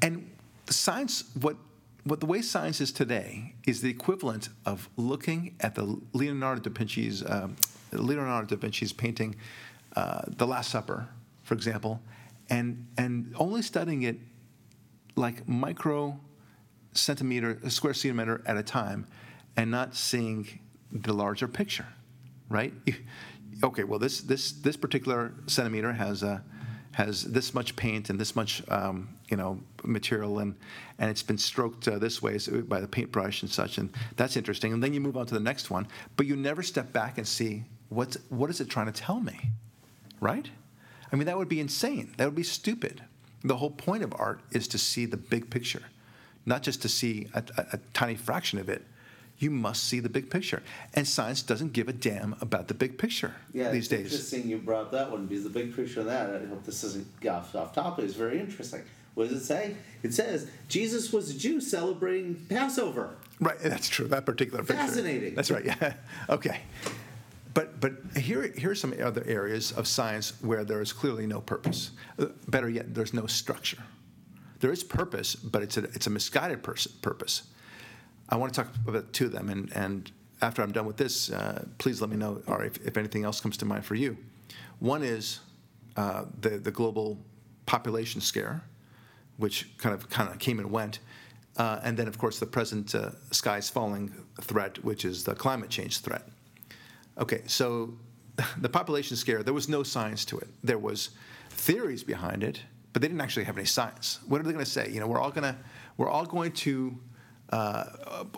And 0.00 0.30
science, 0.70 1.24
what 1.40 1.56
what 2.04 2.20
the 2.20 2.26
way 2.26 2.42
science 2.42 2.80
is 2.80 2.92
today 2.92 3.54
is 3.66 3.80
the 3.82 3.90
equivalent 3.90 4.48
of 4.64 4.88
looking 4.96 5.56
at 5.60 5.74
the 5.74 6.00
Leonardo 6.12 6.60
da 6.62 6.70
Vinci's 6.70 7.24
um, 7.28 7.56
Leonardo 7.92 8.56
da 8.56 8.56
Vinci's 8.56 8.92
painting, 8.92 9.34
uh, 9.96 10.22
The 10.26 10.46
Last 10.46 10.70
Supper, 10.70 11.08
for 11.42 11.54
example, 11.54 12.00
and 12.48 12.86
and 12.96 13.34
only 13.36 13.62
studying 13.62 14.02
it 14.02 14.18
like 15.18 15.46
micro 15.48 16.18
centimeter, 16.92 17.58
a 17.62 17.70
square 17.70 17.94
centimeter 17.94 18.42
at 18.46 18.56
a 18.56 18.62
time, 18.62 19.06
and 19.56 19.70
not 19.70 19.94
seeing 19.94 20.60
the 20.92 21.12
larger 21.12 21.48
picture, 21.48 21.86
right? 22.48 22.72
Okay, 23.60 23.82
well 23.82 23.98
this 23.98 24.20
this 24.20 24.52
this 24.52 24.76
particular 24.76 25.34
centimeter 25.48 25.92
has 25.92 26.22
a 26.22 26.44
has 26.92 27.24
this 27.24 27.54
much 27.54 27.74
paint 27.74 28.08
and 28.08 28.20
this 28.20 28.36
much 28.36 28.62
um, 28.68 29.08
you 29.28 29.36
know 29.36 29.58
material 29.82 30.38
and 30.38 30.54
and 31.00 31.10
it's 31.10 31.24
been 31.24 31.38
stroked 31.38 31.88
uh, 31.88 31.98
this 31.98 32.22
way 32.22 32.38
by 32.68 32.78
the 32.78 32.86
paintbrush 32.86 33.42
and 33.42 33.50
such 33.50 33.78
and 33.78 33.90
that's 34.14 34.36
interesting. 34.36 34.72
And 34.72 34.80
then 34.80 34.94
you 34.94 35.00
move 35.00 35.16
on 35.16 35.26
to 35.26 35.34
the 35.34 35.40
next 35.40 35.70
one 35.70 35.88
but 36.16 36.26
you 36.26 36.36
never 36.36 36.62
step 36.62 36.92
back 36.92 37.18
and 37.18 37.26
see 37.26 37.64
what's 37.88 38.16
what 38.28 38.48
is 38.48 38.60
it 38.60 38.68
trying 38.68 38.86
to 38.86 38.92
tell 38.92 39.18
me 39.18 39.50
right? 40.20 40.48
I 41.10 41.16
mean 41.16 41.26
that 41.26 41.36
would 41.36 41.48
be 41.48 41.58
insane. 41.58 42.14
That 42.16 42.26
would 42.26 42.36
be 42.36 42.44
stupid 42.44 43.02
the 43.42 43.56
whole 43.56 43.70
point 43.70 44.02
of 44.02 44.12
art 44.16 44.40
is 44.50 44.68
to 44.68 44.78
see 44.78 45.06
the 45.06 45.16
big 45.16 45.50
picture 45.50 45.82
not 46.46 46.62
just 46.62 46.80
to 46.82 46.88
see 46.88 47.28
a, 47.34 47.42
a, 47.56 47.66
a 47.74 47.78
tiny 47.92 48.14
fraction 48.14 48.58
of 48.58 48.68
it 48.68 48.84
you 49.38 49.50
must 49.50 49.84
see 49.84 50.00
the 50.00 50.08
big 50.08 50.30
picture. 50.30 50.62
And 50.94 51.06
science 51.06 51.42
doesn't 51.42 51.72
give 51.72 51.88
a 51.88 51.92
damn 51.92 52.34
about 52.40 52.68
the 52.68 52.74
big 52.74 52.98
picture 52.98 53.34
Yeah, 53.52 53.70
these 53.70 53.84
it's 53.84 53.88
days. 53.88 54.12
interesting 54.12 54.48
you 54.48 54.58
brought 54.58 54.90
that 54.92 55.10
one 55.10 55.26
because 55.26 55.44
the 55.44 55.50
big 55.50 55.74
picture 55.74 56.00
of 56.00 56.06
that, 56.06 56.30
I 56.30 56.44
hope 56.46 56.64
this 56.64 56.82
isn't 56.84 57.06
off, 57.26 57.54
off 57.54 57.72
topic, 57.74 58.04
is 58.04 58.16
very 58.16 58.40
interesting. 58.40 58.82
What 59.14 59.28
does 59.28 59.42
it 59.42 59.44
say? 59.44 59.74
It 60.02 60.14
says 60.14 60.48
Jesus 60.68 61.12
was 61.12 61.30
a 61.30 61.38
Jew 61.38 61.60
celebrating 61.60 62.34
Passover. 62.48 63.16
Right, 63.40 63.58
that's 63.58 63.88
true. 63.88 64.08
That 64.08 64.26
particular 64.26 64.62
picture. 64.64 64.74
Fascinating. 64.82 65.34
That's 65.34 65.50
right. 65.50 65.64
Yeah. 65.64 65.94
okay. 66.28 66.60
But 67.58 67.80
but 67.80 67.92
here 68.16 68.52
here 68.56 68.70
are 68.70 68.76
some 68.76 68.94
other 69.02 69.24
areas 69.26 69.72
of 69.72 69.88
science 69.88 70.32
where 70.42 70.64
there 70.64 70.80
is 70.80 70.92
clearly 70.92 71.26
no 71.26 71.40
purpose. 71.40 71.90
Uh, 72.16 72.26
better 72.46 72.68
yet, 72.68 72.94
there's 72.94 73.12
no 73.12 73.26
structure. 73.26 73.82
There 74.60 74.70
is 74.70 74.84
purpose, 74.84 75.34
but 75.34 75.64
it's 75.64 75.76
a 75.76 75.82
it's 75.96 76.06
a 76.06 76.10
misguided 76.10 76.62
pers- 76.62 76.86
purpose. 76.86 77.42
I 78.28 78.36
want 78.36 78.54
to 78.54 78.62
talk 78.62 78.72
about 78.86 79.12
two 79.12 79.24
of 79.24 79.32
them, 79.32 79.48
and 79.48 79.72
and 79.72 80.12
after 80.40 80.62
I'm 80.62 80.70
done 80.70 80.86
with 80.86 80.98
this, 80.98 81.32
uh, 81.32 81.64
please 81.78 82.00
let 82.00 82.10
me 82.10 82.16
know, 82.16 82.42
or 82.46 82.62
if, 82.64 82.76
if 82.86 82.96
anything 82.96 83.24
else 83.24 83.40
comes 83.40 83.56
to 83.56 83.64
mind 83.64 83.84
for 83.84 83.96
you. 83.96 84.16
One 84.78 85.02
is 85.02 85.40
uh, 85.96 86.26
the 86.40 86.58
the 86.58 86.70
global 86.70 87.18
population 87.66 88.20
scare, 88.20 88.62
which 89.36 89.76
kind 89.78 89.96
of 89.96 90.08
kind 90.08 90.30
of 90.30 90.38
came 90.38 90.60
and 90.60 90.70
went. 90.70 91.00
Uh, 91.56 91.80
and 91.82 91.96
then, 91.96 92.06
of 92.06 92.18
course, 92.18 92.38
the 92.38 92.46
present 92.46 92.94
uh, 92.94 93.10
skies 93.32 93.68
falling 93.68 94.14
threat, 94.40 94.84
which 94.84 95.04
is 95.04 95.24
the 95.24 95.34
climate 95.34 95.70
change 95.70 95.98
threat. 96.02 96.22
Okay, 97.18 97.42
so 97.46 97.94
the 98.60 98.68
population 98.68 99.16
scare, 99.16 99.42
there 99.42 99.54
was 99.54 99.68
no 99.68 99.82
science 99.82 100.24
to 100.26 100.38
it. 100.38 100.48
There 100.62 100.78
was 100.78 101.10
theories 101.50 102.04
behind 102.04 102.42
it, 102.44 102.62
but 102.92 103.02
they 103.02 103.08
didn't 103.08 103.20
actually 103.20 103.44
have 103.44 103.56
any 103.56 103.66
science. 103.66 104.20
What 104.26 104.40
are 104.40 104.44
they 104.44 104.52
going 104.52 104.64
to 104.64 104.70
say? 104.70 104.90
You 104.90 105.00
know, 105.00 105.06
we're 105.06 105.20
all 105.20 105.30
going 105.30 105.52
to 105.52 105.56
we're 105.96 106.08
all 106.08 106.24
going 106.24 106.52
to 106.52 106.96
uh, 107.50 107.84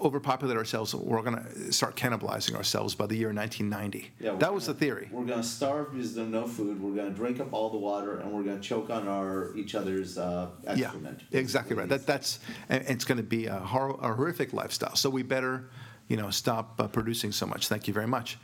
overpopulate 0.01 0.57
ourselves. 0.57 0.95
We're 0.95 1.21
going 1.23 1.37
to 1.37 1.73
start 1.73 1.97
cannibalizing 1.97 2.55
ourselves 2.55 2.95
by 2.95 3.07
the 3.07 3.17
year 3.17 3.33
1990. 3.33 4.11
Yeah, 4.21 4.37
that 4.37 4.55
was 4.55 4.67
the 4.67 4.73
gonna- 4.73 4.79
theory. 4.81 5.09
We're 5.13 5.25
going 5.27 5.43
to 5.43 5.47
starve 5.47 5.93
because 5.93 6.15
there's 6.15 6.29
no 6.29 6.47
food. 6.47 6.81
We're 6.81 6.95
going 6.95 7.11
to 7.11 7.15
drink 7.15 7.41
up 7.41 7.53
all 7.53 7.71
the 7.71 7.77
water, 7.79 8.21
and 8.21 8.31
we're 8.33 8.45
going 8.45 8.57
to 8.61 8.63
choke 8.63 8.89
on 8.89 9.09
our 9.09 9.55
each 9.57 9.75
other's 9.75 10.17
uh, 10.17 10.51
excrement. 10.67 11.23
Yeah, 11.31 11.41
exactly 11.41 11.77
right. 11.77 11.89
That, 11.89 12.07
that's 12.07 12.39
and 12.69 12.85
it's 12.87 13.05
going 13.05 13.19
to 13.19 13.25
be 13.25 13.47
a, 13.47 13.59
hor- 13.59 13.99
a 14.01 14.15
horrific 14.15 14.53
lifestyle. 14.53 14.95
So 14.95 15.11
we 15.11 15.23
better, 15.23 15.69
you 16.09 16.17
know, 16.17 16.31
stop 16.31 16.81
uh, 16.81 16.87
producing 16.87 17.33
so 17.33 17.47
much. 17.47 17.67
Thank 17.69 17.89
you 17.89 17.95
very 17.95 18.07
much. 18.07 18.39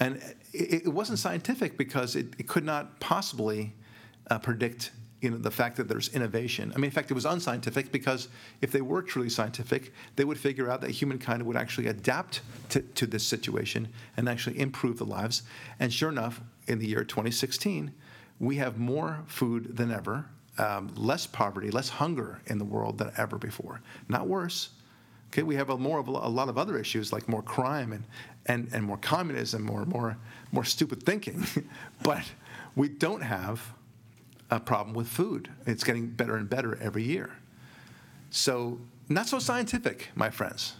And 0.00 0.16
it, 0.52 0.86
it 0.86 0.88
wasn't 0.88 1.18
scientific 1.18 1.76
because 1.76 2.16
it, 2.16 2.34
it 2.38 2.48
could 2.48 2.64
not 2.64 2.98
possibly 3.00 3.74
uh, 4.30 4.38
predict, 4.38 4.90
you 5.20 5.30
know, 5.30 5.36
the 5.36 5.50
fact 5.50 5.76
that 5.76 5.88
there's 5.88 6.08
innovation. 6.08 6.72
I 6.74 6.78
mean, 6.78 6.86
in 6.86 6.90
fact, 6.90 7.10
it 7.10 7.14
was 7.14 7.26
unscientific 7.26 7.92
because 7.92 8.28
if 8.62 8.72
they 8.72 8.80
were 8.80 9.02
truly 9.02 9.28
scientific, 9.28 9.92
they 10.16 10.24
would 10.24 10.38
figure 10.38 10.70
out 10.70 10.80
that 10.80 10.90
humankind 10.90 11.44
would 11.44 11.56
actually 11.56 11.86
adapt 11.88 12.40
to, 12.70 12.80
to 12.80 13.06
this 13.06 13.24
situation 13.24 13.88
and 14.16 14.28
actually 14.28 14.58
improve 14.58 14.98
the 14.98 15.04
lives. 15.06 15.42
And 15.78 15.92
sure 15.92 16.08
enough, 16.08 16.40
in 16.66 16.78
the 16.78 16.86
year 16.86 17.04
2016, 17.04 17.92
we 18.38 18.56
have 18.56 18.78
more 18.78 19.22
food 19.26 19.76
than 19.76 19.92
ever 19.92 20.26
um, 20.58 20.92
less 20.96 21.26
poverty, 21.26 21.70
less 21.70 21.88
hunger 21.88 22.42
in 22.46 22.58
the 22.58 22.64
world 22.64 22.98
than 22.98 23.12
ever 23.16 23.38
before. 23.38 23.80
Not 24.08 24.28
worse. 24.28 24.70
Okay, 25.30 25.44
we 25.44 25.54
have 25.54 25.70
a 25.70 25.78
more 25.78 26.00
of 26.00 26.08
a, 26.08 26.10
lot 26.10 26.48
of 26.48 26.58
other 26.58 26.76
issues 26.76 27.12
like 27.12 27.28
more 27.28 27.42
crime 27.42 27.92
and, 27.92 28.04
and, 28.46 28.68
and 28.72 28.84
more 28.84 28.96
communism 28.96 29.70
or 29.70 29.86
more 29.86 30.16
more 30.52 30.64
stupid 30.64 31.02
thinking, 31.04 31.46
but 32.02 32.24
we 32.74 32.88
don't 32.88 33.22
have 33.22 33.72
a 34.50 34.58
problem 34.58 34.94
with 34.94 35.06
food. 35.06 35.48
It's 35.66 35.84
getting 35.84 36.08
better 36.08 36.36
and 36.36 36.50
better 36.50 36.76
every 36.82 37.04
year. 37.04 37.30
So 38.30 38.80
not 39.08 39.28
so 39.28 39.38
scientific, 39.38 40.08
my 40.14 40.30
friends. 40.30 40.74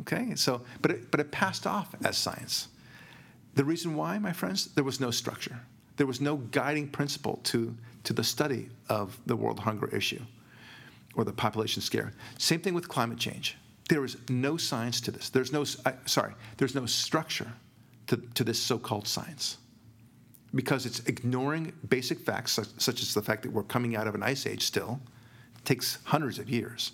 Okay, 0.00 0.34
so 0.36 0.62
but 0.80 0.90
it, 0.90 1.10
but 1.10 1.20
it 1.20 1.32
passed 1.32 1.66
off 1.66 1.94
as 2.04 2.16
science. 2.16 2.68
The 3.54 3.64
reason 3.64 3.96
why, 3.96 4.18
my 4.18 4.32
friends, 4.32 4.66
there 4.74 4.84
was 4.84 5.00
no 5.00 5.10
structure. 5.10 5.60
There 5.96 6.06
was 6.06 6.20
no 6.20 6.36
guiding 6.36 6.88
principle 6.88 7.40
to, 7.44 7.74
to 8.04 8.12
the 8.12 8.22
study 8.22 8.68
of 8.90 9.18
the 9.24 9.34
world 9.34 9.60
hunger 9.60 9.88
issue 9.96 10.20
or 11.14 11.24
the 11.24 11.32
population 11.32 11.80
scare. 11.80 12.12
Same 12.36 12.60
thing 12.60 12.74
with 12.74 12.86
climate 12.86 13.18
change. 13.18 13.56
There 13.88 14.04
is 14.04 14.16
no 14.28 14.56
science 14.56 15.00
to 15.02 15.10
this. 15.10 15.30
There's 15.30 15.52
no, 15.52 15.64
I, 15.84 15.94
sorry, 16.06 16.34
there's 16.56 16.74
no 16.74 16.86
structure 16.86 17.52
to, 18.08 18.16
to 18.34 18.44
this 18.44 18.60
so 18.60 18.78
called 18.78 19.06
science 19.06 19.58
because 20.54 20.86
it's 20.86 21.00
ignoring 21.00 21.72
basic 21.88 22.18
facts, 22.18 22.52
such, 22.52 22.68
such 22.78 23.02
as 23.02 23.14
the 23.14 23.22
fact 23.22 23.42
that 23.42 23.52
we're 23.52 23.62
coming 23.62 23.94
out 23.94 24.06
of 24.06 24.14
an 24.14 24.22
ice 24.22 24.46
age 24.46 24.62
still. 24.62 25.00
It 25.58 25.64
takes 25.64 25.98
hundreds 26.04 26.38
of 26.38 26.48
years. 26.48 26.92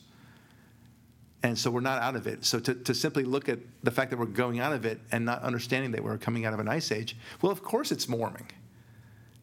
And 1.44 1.58
so 1.58 1.70
we're 1.70 1.80
not 1.80 2.00
out 2.00 2.16
of 2.16 2.26
it. 2.26 2.44
So 2.44 2.60
to, 2.60 2.74
to 2.74 2.94
simply 2.94 3.24
look 3.24 3.48
at 3.48 3.58
the 3.82 3.90
fact 3.90 4.10
that 4.10 4.16
we're 4.18 4.26
going 4.26 4.60
out 4.60 4.72
of 4.72 4.84
it 4.84 5.00
and 5.10 5.24
not 5.24 5.42
understanding 5.42 5.90
that 5.92 6.02
we're 6.02 6.18
coming 6.18 6.44
out 6.44 6.54
of 6.54 6.60
an 6.60 6.68
ice 6.68 6.92
age, 6.92 7.16
well, 7.40 7.50
of 7.50 7.62
course 7.62 7.90
it's 7.90 8.08
warming. 8.08 8.48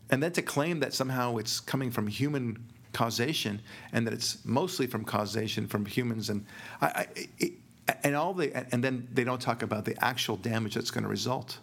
And 0.10 0.24
then 0.24 0.32
to 0.34 0.42
claim 0.42 0.80
that 0.80 0.94
somehow 0.94 1.38
it's 1.38 1.60
coming 1.60 1.92
from 1.92 2.08
human 2.08 2.66
causation 2.94 3.62
and 3.92 4.06
that 4.06 4.14
it's 4.14 4.44
mostly 4.46 4.88
from 4.88 5.04
causation 5.04 5.68
from 5.68 5.86
humans 5.86 6.30
and 6.30 6.46
I, 6.82 6.88
I, 6.88 7.08
it, 7.38 7.54
and 8.04 8.16
all 8.16 8.34
the 8.34 8.54
and 8.74 8.84
then 8.84 9.08
they 9.14 9.24
don't 9.24 9.42
talk 9.42 9.64
about 9.64 9.86
the 9.86 9.96
actual 10.04 10.38
damage 10.38 10.76
that's 10.76 10.92
going 10.92 11.04
to 11.04 11.10
result 11.10 11.60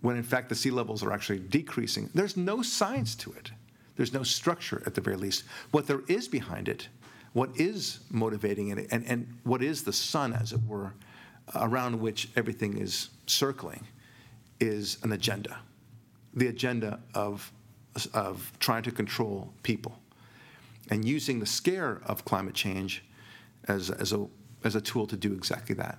when 0.00 0.16
in 0.16 0.22
fact 0.22 0.50
the 0.50 0.54
sea 0.54 0.70
levels 0.70 1.02
are 1.02 1.12
actually 1.12 1.38
decreasing. 1.38 2.10
There's 2.14 2.36
no 2.36 2.60
science 2.60 3.14
to 3.16 3.32
it. 3.32 3.50
There's 3.96 4.12
no 4.12 4.22
structure 4.22 4.82
at 4.86 4.94
the 4.94 5.00
very 5.00 5.16
least. 5.16 5.44
What 5.70 5.86
there 5.86 6.02
is 6.08 6.28
behind 6.28 6.68
it, 6.68 6.88
what 7.32 7.50
is 7.58 8.00
motivating 8.10 8.68
it, 8.68 8.86
and, 8.90 9.04
and 9.06 9.38
what 9.44 9.62
is 9.62 9.82
the 9.82 9.92
sun, 9.94 10.34
as 10.34 10.52
it 10.52 10.60
were, 10.66 10.92
around 11.54 11.98
which 12.00 12.28
everything 12.36 12.76
is 12.76 13.10
circling, 13.26 13.86
is 14.60 14.98
an 15.02 15.12
agenda. 15.12 15.58
The 16.34 16.48
agenda 16.48 17.00
of, 17.14 17.50
of 18.12 18.52
trying 18.58 18.82
to 18.82 18.90
control 18.90 19.52
people 19.62 19.98
and 20.90 21.04
using 21.04 21.40
the 21.40 21.46
scare 21.46 22.00
of 22.06 22.24
climate 22.24 22.54
change 22.54 23.04
as, 23.68 23.90
as, 23.90 24.12
a, 24.12 24.26
as 24.64 24.74
a 24.74 24.80
tool 24.80 25.06
to 25.06 25.16
do 25.16 25.32
exactly 25.32 25.74
that. 25.76 25.98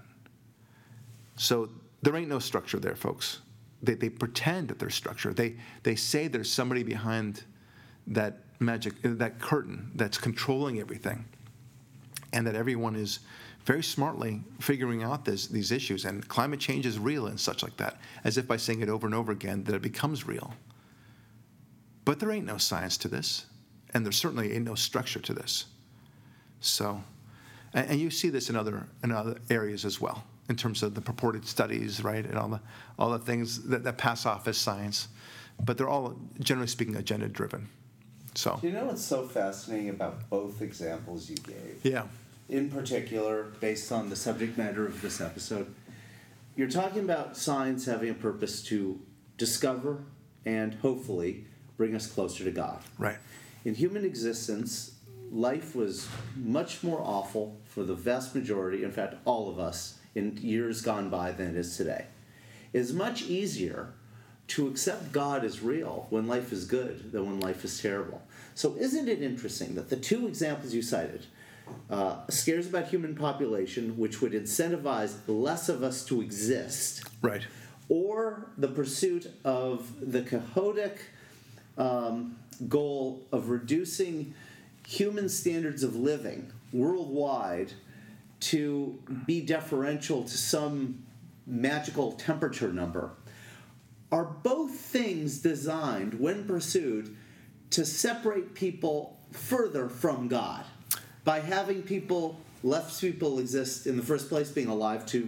So 1.35 1.69
there 2.01 2.15
ain't 2.15 2.29
no 2.29 2.39
structure 2.39 2.79
there, 2.79 2.95
folks. 2.95 3.41
They, 3.81 3.95
they 3.95 4.09
pretend 4.09 4.69
that 4.69 4.79
there's 4.79 4.95
structure. 4.95 5.33
They, 5.33 5.55
they 5.83 5.95
say 5.95 6.27
there's 6.27 6.51
somebody 6.51 6.83
behind 6.83 7.43
that 8.07 8.39
magic, 8.59 8.93
that 9.03 9.39
curtain 9.39 9.91
that's 9.95 10.17
controlling 10.17 10.79
everything, 10.79 11.25
and 12.31 12.45
that 12.47 12.55
everyone 12.55 12.95
is 12.95 13.19
very 13.65 13.83
smartly 13.83 14.43
figuring 14.59 15.03
out 15.03 15.25
this, 15.25 15.47
these 15.47 15.71
issues. 15.71 16.05
And 16.05 16.25
climate 16.27 16.59
change 16.59 16.85
is 16.85 16.99
real 16.99 17.27
and 17.27 17.39
such 17.39 17.63
like 17.63 17.75
that, 17.77 17.99
as 18.23 18.37
if 18.37 18.47
by 18.47 18.57
saying 18.57 18.81
it 18.81 18.89
over 18.89 19.07
and 19.07 19.15
over 19.15 19.31
again 19.31 19.63
that 19.63 19.75
it 19.75 19.81
becomes 19.81 20.27
real. 20.27 20.53
But 22.05 22.19
there 22.19 22.31
ain't 22.31 22.45
no 22.45 22.57
science 22.57 22.97
to 22.97 23.07
this, 23.07 23.47
and 23.95 24.05
there 24.05 24.11
certainly 24.11 24.53
ain't 24.53 24.65
no 24.65 24.75
structure 24.75 25.19
to 25.19 25.33
this. 25.33 25.65
So, 26.59 27.01
and, 27.73 27.91
and 27.91 27.99
you 27.99 28.11
see 28.11 28.29
this 28.29 28.49
in 28.49 28.55
other 28.55 28.85
in 29.03 29.11
other 29.11 29.37
areas 29.49 29.85
as 29.85 29.99
well, 29.99 30.23
in 30.49 30.57
terms 30.57 30.83
of 30.83 30.93
the 30.93 31.01
purported 31.01 31.47
studies, 31.47 32.03
right, 32.03 32.25
and 32.25 32.37
all 32.37 32.49
the 32.49 32.59
all 32.99 33.09
the 33.09 33.19
things 33.19 33.63
that, 33.63 33.83
that 33.85 33.97
pass 33.97 34.25
off 34.25 34.47
as 34.47 34.57
science, 34.57 35.07
but 35.63 35.77
they're 35.77 35.89
all 35.89 36.19
generally 36.39 36.67
speaking 36.67 36.95
agenda 36.97 37.29
driven. 37.29 37.69
So, 38.35 38.59
you 38.61 38.71
know 38.71 38.85
what's 38.85 39.03
so 39.03 39.25
fascinating 39.25 39.89
about 39.89 40.29
both 40.29 40.61
examples 40.61 41.29
you 41.29 41.37
gave? 41.37 41.79
yeah, 41.83 42.03
in 42.49 42.69
particular, 42.69 43.43
based 43.61 43.93
on 43.93 44.09
the 44.09 44.15
subject 44.17 44.57
matter 44.57 44.85
of 44.85 45.01
this 45.01 45.21
episode, 45.21 45.73
you're 46.57 46.69
talking 46.69 46.99
about 46.99 47.37
science 47.37 47.85
having 47.85 48.09
a 48.09 48.13
purpose 48.13 48.61
to 48.63 48.99
discover 49.37 50.03
and 50.45 50.73
hopefully 50.75 51.45
bring 51.77 51.95
us 51.95 52.07
closer 52.07 52.43
to 52.43 52.51
God. 52.51 52.79
right, 52.97 53.17
In 53.65 53.73
human 53.73 54.05
existence, 54.05 54.91
life 55.31 55.75
was 55.75 56.07
much 56.35 56.83
more 56.83 57.01
awful 57.01 57.59
for 57.65 57.83
the 57.83 57.95
vast 57.95 58.35
majority, 58.35 58.83
in 58.83 58.91
fact, 58.91 59.15
all 59.25 59.49
of 59.49 59.57
us, 59.57 59.97
in 60.13 60.37
years 60.37 60.81
gone 60.81 61.09
by 61.09 61.31
than 61.31 61.49
it 61.49 61.55
is 61.57 61.75
today. 61.75 62.05
It's 62.73 62.91
much 62.91 63.23
easier 63.23 63.93
to 64.49 64.67
accept 64.67 65.11
God 65.11 65.43
as 65.43 65.63
real 65.63 66.05
when 66.11 66.27
life 66.27 66.53
is 66.53 66.65
good 66.65 67.11
than 67.11 67.25
when 67.25 67.39
life 67.39 67.65
is 67.65 67.81
terrible. 67.81 68.21
So, 68.53 68.75
isn't 68.77 69.09
it 69.09 69.23
interesting 69.23 69.73
that 69.75 69.89
the 69.89 69.95
two 69.95 70.27
examples 70.27 70.73
you 70.73 70.83
cited, 70.83 71.25
uh, 71.89 72.27
scares 72.29 72.67
about 72.67 72.89
human 72.89 73.15
population, 73.15 73.97
which 73.97 74.21
would 74.21 74.33
incentivize 74.33 75.15
less 75.27 75.69
of 75.69 75.81
us 75.81 76.05
to 76.05 76.21
exist, 76.21 77.03
right, 77.23 77.41
or 77.89 78.51
the 78.57 78.67
pursuit 78.67 79.27
of 79.43 79.91
the 79.99 80.21
Cahotic 80.21 80.97
um, 81.77 82.37
goal 82.67 83.25
of 83.31 83.49
reducing 83.49 84.33
human 84.87 85.29
standards 85.29 85.83
of 85.83 85.95
living 85.95 86.51
worldwide 86.71 87.73
to 88.39 88.99
be 89.25 89.41
deferential 89.41 90.23
to 90.23 90.37
some 90.37 91.03
magical 91.47 92.11
temperature 92.13 92.71
number. 92.71 93.11
Are 94.11 94.25
both 94.25 94.71
things 94.71 95.39
designed, 95.39 96.19
when 96.19 96.45
pursued, 96.45 97.15
to 97.71 97.85
separate 97.85 98.53
people 98.53 99.17
further 99.31 99.89
from 99.89 100.27
God? 100.27 100.63
By 101.23 101.39
having 101.39 101.81
people, 101.81 102.39
left 102.63 102.99
people 103.01 103.39
exist 103.39 103.87
in 103.87 103.97
the 103.97 104.03
first 104.03 104.29
place, 104.29 104.49
being 104.49 104.67
alive 104.67 105.05
to 105.07 105.27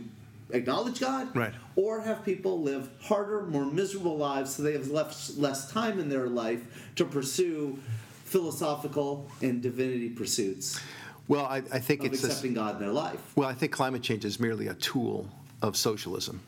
acknowledge 0.52 1.00
God, 1.00 1.36
Right. 1.36 1.54
or 1.76 2.02
have 2.02 2.24
people 2.24 2.62
live 2.62 2.90
harder, 3.02 3.44
more 3.46 3.66
miserable 3.66 4.18
lives 4.18 4.56
so 4.56 4.64
they 4.64 4.74
have 4.74 4.88
less, 4.90 5.36
less 5.38 5.72
time 5.72 6.00
in 6.00 6.10
their 6.10 6.28
life 6.28 6.62
to 6.96 7.06
pursue 7.06 7.78
philosophical 8.26 9.30
and 9.42 9.62
divinity 9.62 10.10
pursuits 10.10 10.80
Well, 11.28 11.46
I, 11.46 11.58
I 11.72 11.80
think 11.80 12.04
it's 12.04 12.24
accepting 12.24 12.54
God 12.54 12.76
in 12.76 12.82
their 12.82 12.92
life. 12.92 13.20
well, 13.36 13.50
I 13.50 13.54
think 13.54 13.72
climate 13.72 14.02
change 14.04 14.24
is 14.26 14.40
merely 14.40 14.68
a 14.68 14.74
tool 14.76 15.28
of 15.62 15.76
socialism. 15.76 16.40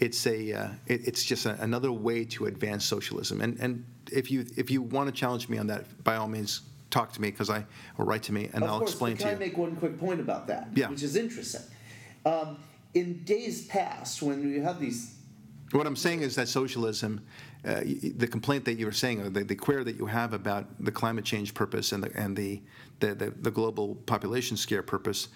It's 0.00 0.26
a 0.26 0.52
uh, 0.52 0.68
it, 0.86 1.06
it's 1.08 1.24
just 1.24 1.46
a, 1.46 1.60
another 1.62 1.92
way 1.92 2.24
to 2.26 2.46
advance 2.46 2.84
socialism. 2.84 3.40
And 3.40 3.58
and 3.60 3.84
if 4.12 4.30
you 4.30 4.44
if 4.56 4.70
you 4.70 4.82
want 4.82 5.06
to 5.08 5.12
challenge 5.12 5.48
me 5.48 5.58
on 5.58 5.66
that, 5.68 5.84
by 6.04 6.16
all 6.16 6.26
means, 6.28 6.62
talk 6.90 7.12
to 7.12 7.20
me 7.20 7.30
because 7.30 7.50
I 7.50 7.64
or 7.98 8.04
write 8.04 8.22
to 8.24 8.32
me 8.32 8.48
and 8.54 8.64
of 8.64 8.70
I'll 8.70 8.78
course, 8.78 8.90
explain 8.92 9.16
to 9.16 9.22
can 9.22 9.30
you. 9.30 9.36
I 9.36 9.38
make 9.38 9.56
one 9.58 9.76
quick 9.76 9.98
point 9.98 10.20
about 10.20 10.46
that? 10.48 10.68
Yeah. 10.74 10.88
Which 10.90 11.02
is 11.02 11.16
interesting. 11.16 11.62
Um, 12.24 12.58
in 12.94 13.24
days 13.24 13.66
past, 13.66 14.22
when 14.22 14.44
we 14.44 14.60
had 14.60 14.78
these 14.78 15.14
What 15.72 15.86
I'm 15.86 15.96
saying 15.96 16.22
is 16.22 16.36
that 16.36 16.48
socialism, 16.48 17.20
uh, 17.64 17.80
the 18.16 18.28
complaint 18.28 18.64
that 18.66 18.74
you 18.74 18.86
were 18.86 18.92
saying, 18.92 19.20
or 19.20 19.28
the, 19.28 19.42
the 19.42 19.56
query 19.56 19.84
that 19.84 19.96
you 19.96 20.06
have 20.06 20.32
about 20.32 20.66
the 20.84 20.92
climate 20.92 21.24
change 21.24 21.54
purpose 21.54 21.92
and 21.92 22.02
the 22.04 22.10
and 22.16 22.36
the 22.36 22.62
the, 23.00 23.14
the, 23.14 23.30
the 23.30 23.50
global 23.50 23.96
population 24.06 24.56
scare 24.56 24.82
purpose, 24.82 25.28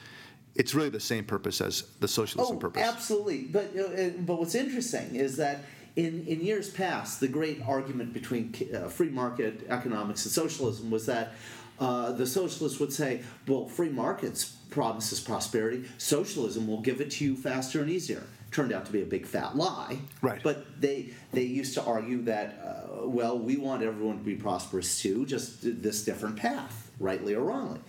it's 0.55 0.75
really 0.75 0.91
the 0.91 1.01
same 1.01 1.25
purpose 1.25 1.61
as 1.61 1.83
the 2.01 2.09
socialism 2.09 2.57
oh, 2.57 2.61
purpose. 2.61 2.83
absolutely. 2.83 3.43
But 3.45 3.77
uh, 3.77 4.11
but 4.21 4.39
what's 4.39 4.55
interesting 4.55 5.17
is 5.17 5.37
that 5.37 5.65
in 5.97 6.25
in 6.27 6.41
years 6.41 6.71
past, 6.71 7.19
the 7.19 7.29
great 7.29 7.61
argument 7.67 8.13
between 8.13 8.55
uh, 8.75 8.89
free 8.89 9.11
market 9.11 9.67
economics 9.69 10.25
and 10.25 10.33
socialism 10.33 10.91
was 10.91 11.07
that 11.07 11.33
uh, 11.81 12.13
the 12.13 12.27
socialists 12.27 12.81
would 12.81 12.93
say, 12.93 13.23
"Well, 13.47 13.67
free 13.67 13.89
markets 13.89 14.57
promises 14.71 15.21
prosperity. 15.21 15.85
Socialism 15.99 16.67
will 16.67 16.81
give 16.81 17.01
it 17.01 17.11
to 17.13 17.25
you 17.25 17.37
faster 17.37 17.81
and 17.81 17.91
easier." 17.91 18.23
Turned 18.51 18.73
out 18.73 18.87
to 18.87 18.93
be 18.93 19.03
a 19.03 19.07
big 19.07 19.27
fat 19.27 19.57
lie. 19.57 19.99
Right. 20.23 20.43
But 20.43 20.81
they 20.81 21.11
they 21.33 21.43
used 21.43 21.75
to 21.75 21.83
argue 21.83 22.23
that 22.23 22.59
uh, 22.65 23.07
well, 23.09 23.39
we 23.39 23.57
want 23.57 23.83
everyone 23.83 24.19
to 24.19 24.25
be 24.25 24.37
prosperous 24.37 25.01
too, 25.01 25.27
just 25.27 25.83
this 25.83 26.05
different 26.05 26.37
path, 26.37 26.91
rightly 26.99 27.35
or 27.35 27.43
wrongly. 27.43 27.81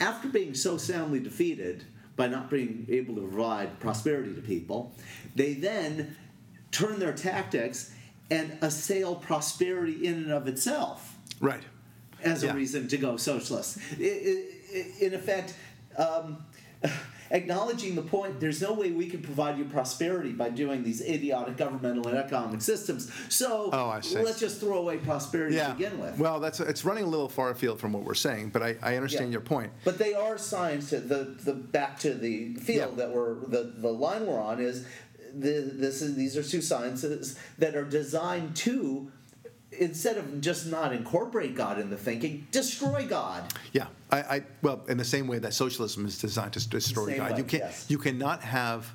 After 0.00 0.28
being 0.28 0.54
so 0.54 0.76
soundly 0.76 1.20
defeated 1.20 1.84
by 2.16 2.26
not 2.26 2.50
being 2.50 2.86
able 2.90 3.14
to 3.14 3.22
provide 3.22 3.80
prosperity 3.80 4.34
to 4.34 4.42
people, 4.42 4.94
they 5.34 5.54
then 5.54 6.16
turn 6.70 6.98
their 6.98 7.12
tactics 7.12 7.92
and 8.30 8.58
assail 8.60 9.14
prosperity 9.14 10.06
in 10.06 10.14
and 10.14 10.32
of 10.32 10.48
itself 10.48 11.16
right. 11.40 11.62
As 12.24 12.42
a 12.42 12.52
reason 12.54 12.88
to 12.88 12.96
go 12.96 13.16
socialist. 13.16 13.78
In 13.98 15.14
effect, 15.14 15.54
um, 15.96 16.44
acknowledging 17.30 17.94
the 17.94 18.02
point, 18.02 18.40
there's 18.40 18.60
no 18.60 18.72
way 18.74 18.90
we 18.90 19.08
can 19.08 19.22
provide 19.22 19.58
you 19.58 19.64
prosperity 19.64 20.32
by 20.32 20.50
doing 20.50 20.82
these 20.82 21.00
idiotic 21.00 21.56
governmental 21.56 22.06
and 22.08 22.18
economic 22.18 22.60
systems. 22.60 23.10
So 23.28 23.70
Oh, 23.72 24.00
let's 24.20 24.38
just 24.40 24.60
throw 24.60 24.78
away 24.78 24.98
prosperity 24.98 25.56
to 25.56 25.74
begin 25.76 25.98
with. 25.98 26.18
Well, 26.18 26.40
that's 26.40 26.60
it's 26.60 26.84
running 26.84 27.04
a 27.04 27.08
little 27.08 27.28
far 27.28 27.50
afield 27.50 27.80
from 27.80 27.92
what 27.92 28.02
we're 28.04 28.14
saying, 28.14 28.50
but 28.50 28.62
I, 28.62 28.76
I 28.82 28.96
understand 28.96 29.26
Yeah. 29.28 29.32
your 29.32 29.40
point. 29.42 29.72
But 29.84 29.98
they 29.98 30.14
are 30.14 30.36
signs 30.38 30.90
to 30.90 31.00
the, 31.00 31.36
the 31.44 31.54
back 31.54 31.98
to 32.00 32.14
the 32.14 32.54
field 32.54 32.94
Yeah. 32.96 33.06
that 33.06 33.14
we're 33.14 33.34
the, 33.46 33.72
the 33.78 33.92
line 33.92 34.26
we're 34.26 34.40
on 34.40 34.60
is 34.60 34.86
the, 35.34 35.70
this 35.74 36.02
is 36.02 36.14
these 36.14 36.36
are 36.36 36.42
two 36.42 36.60
sciences 36.60 37.38
that 37.58 37.74
are 37.74 37.84
designed 37.86 38.54
to 38.56 39.10
instead 39.78 40.16
of 40.16 40.40
just 40.40 40.66
not 40.66 40.92
incorporate 40.92 41.54
God 41.54 41.78
in 41.78 41.90
the 41.90 41.96
thinking, 41.96 42.46
destroy 42.50 43.06
God. 43.06 43.52
Yeah, 43.72 43.86
I, 44.10 44.18
I 44.18 44.42
well, 44.62 44.82
in 44.88 44.98
the 44.98 45.04
same 45.04 45.26
way 45.26 45.38
that 45.38 45.54
socialism 45.54 46.06
is 46.06 46.18
designed 46.18 46.52
to 46.54 46.68
destroy 46.68 47.16
God, 47.16 47.32
way, 47.32 47.38
you 47.38 47.44
can 47.44 47.60
yes. 47.60 47.86
you 47.88 47.98
cannot 47.98 48.42
have 48.42 48.92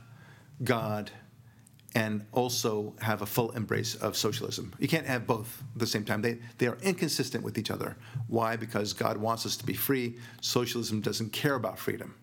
God 0.64 1.12
and 1.96 2.26
also 2.32 2.94
have 3.02 3.22
a 3.22 3.26
full 3.26 3.52
embrace 3.52 3.96
of 3.96 4.16
socialism. 4.16 4.74
You 4.78 4.88
can't 4.88 5.08
have 5.08 5.26
both 5.26 5.64
at 5.74 5.80
the 5.80 5.88
same 5.88 6.06
time. 6.06 6.22
They 6.22 6.40
they 6.58 6.68
are 6.68 6.78
inconsistent 6.82 7.44
with 7.44 7.58
each 7.58 7.72
other. 7.72 7.96
Why? 8.28 8.56
Because 8.56 8.94
God 8.94 9.18
wants 9.18 9.46
us 9.46 9.58
to 9.58 9.66
be 9.66 9.74
free. 9.74 10.18
Socialism 10.42 11.02
doesn't 11.02 11.34
care 11.34 11.56
about 11.56 11.80
freedom. 11.80 12.16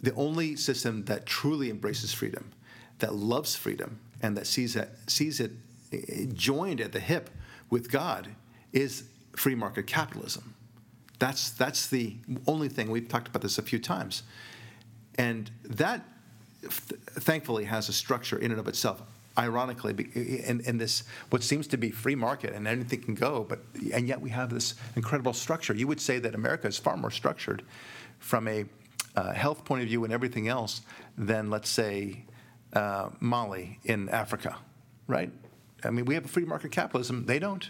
The 0.00 0.14
only 0.14 0.56
system 0.56 1.04
that 1.06 1.26
truly 1.26 1.70
embraces 1.70 2.12
freedom, 2.12 2.52
that 2.98 3.14
loves 3.14 3.54
freedom, 3.54 4.00
and 4.22 4.36
that 4.36 4.46
sees 4.46 4.76
it 4.76 4.90
sees 5.06 5.40
it 5.40 5.52
eh, 5.92 6.26
joined 6.32 6.80
at 6.80 6.92
the 6.92 7.00
hip 7.00 7.30
with 7.70 7.90
God, 7.90 8.28
is 8.72 9.04
free 9.36 9.54
market 9.54 9.86
capitalism. 9.86 10.54
That's 11.18 11.50
that's 11.50 11.86
the 11.86 12.16
only 12.46 12.68
thing 12.68 12.90
we've 12.90 13.08
talked 13.08 13.28
about 13.28 13.42
this 13.42 13.58
a 13.58 13.62
few 13.62 13.78
times, 13.78 14.24
and 15.16 15.50
that 15.64 16.02
th- 16.62 17.00
thankfully 17.06 17.64
has 17.64 17.88
a 17.88 17.92
structure 17.92 18.36
in 18.38 18.50
and 18.50 18.60
of 18.60 18.68
itself. 18.68 19.02
Ironically, 19.36 19.92
in, 20.14 20.60
in 20.60 20.78
this 20.78 21.02
what 21.30 21.42
seems 21.42 21.66
to 21.68 21.76
be 21.76 21.90
free 21.90 22.14
market 22.14 22.52
and 22.52 22.68
anything 22.68 23.02
can 23.02 23.14
go, 23.14 23.44
but 23.48 23.60
and 23.92 24.06
yet 24.06 24.20
we 24.20 24.30
have 24.30 24.50
this 24.50 24.74
incredible 24.94 25.32
structure. 25.32 25.74
You 25.74 25.88
would 25.88 26.00
say 26.00 26.18
that 26.20 26.34
America 26.34 26.68
is 26.68 26.78
far 26.78 26.96
more 26.96 27.10
structured 27.10 27.64
from 28.18 28.46
a 28.46 28.64
uh, 29.16 29.32
health 29.32 29.64
point 29.64 29.82
of 29.82 29.88
view 29.88 30.04
and 30.04 30.12
everything 30.12 30.48
else 30.48 30.82
than 31.16 31.50
let's 31.50 31.68
say 31.68 32.24
uh, 32.74 33.10
Mali 33.20 33.78
in 33.84 34.08
Africa, 34.08 34.56
right? 35.06 35.30
I 35.84 35.90
mean, 35.90 36.04
we 36.04 36.14
have 36.14 36.24
a 36.24 36.28
free 36.28 36.44
market 36.44 36.72
capitalism. 36.72 37.26
They 37.26 37.38
don't 37.38 37.68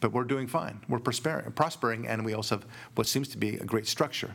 but 0.00 0.12
we're 0.12 0.24
doing 0.24 0.46
fine. 0.46 0.80
We're 0.88 0.98
prospering, 0.98 2.06
and 2.06 2.24
we 2.24 2.34
also 2.34 2.56
have 2.56 2.66
what 2.94 3.06
seems 3.06 3.28
to 3.28 3.38
be 3.38 3.56
a 3.56 3.64
great 3.64 3.86
structure. 3.86 4.34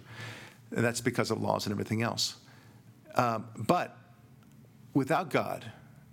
And 0.75 0.83
that's 0.83 1.01
because 1.01 1.31
of 1.31 1.41
laws 1.41 1.65
and 1.65 1.73
everything 1.73 2.01
else. 2.01 2.35
Um, 3.15 3.47
but 3.57 3.97
without 4.93 5.29
God, 5.29 5.65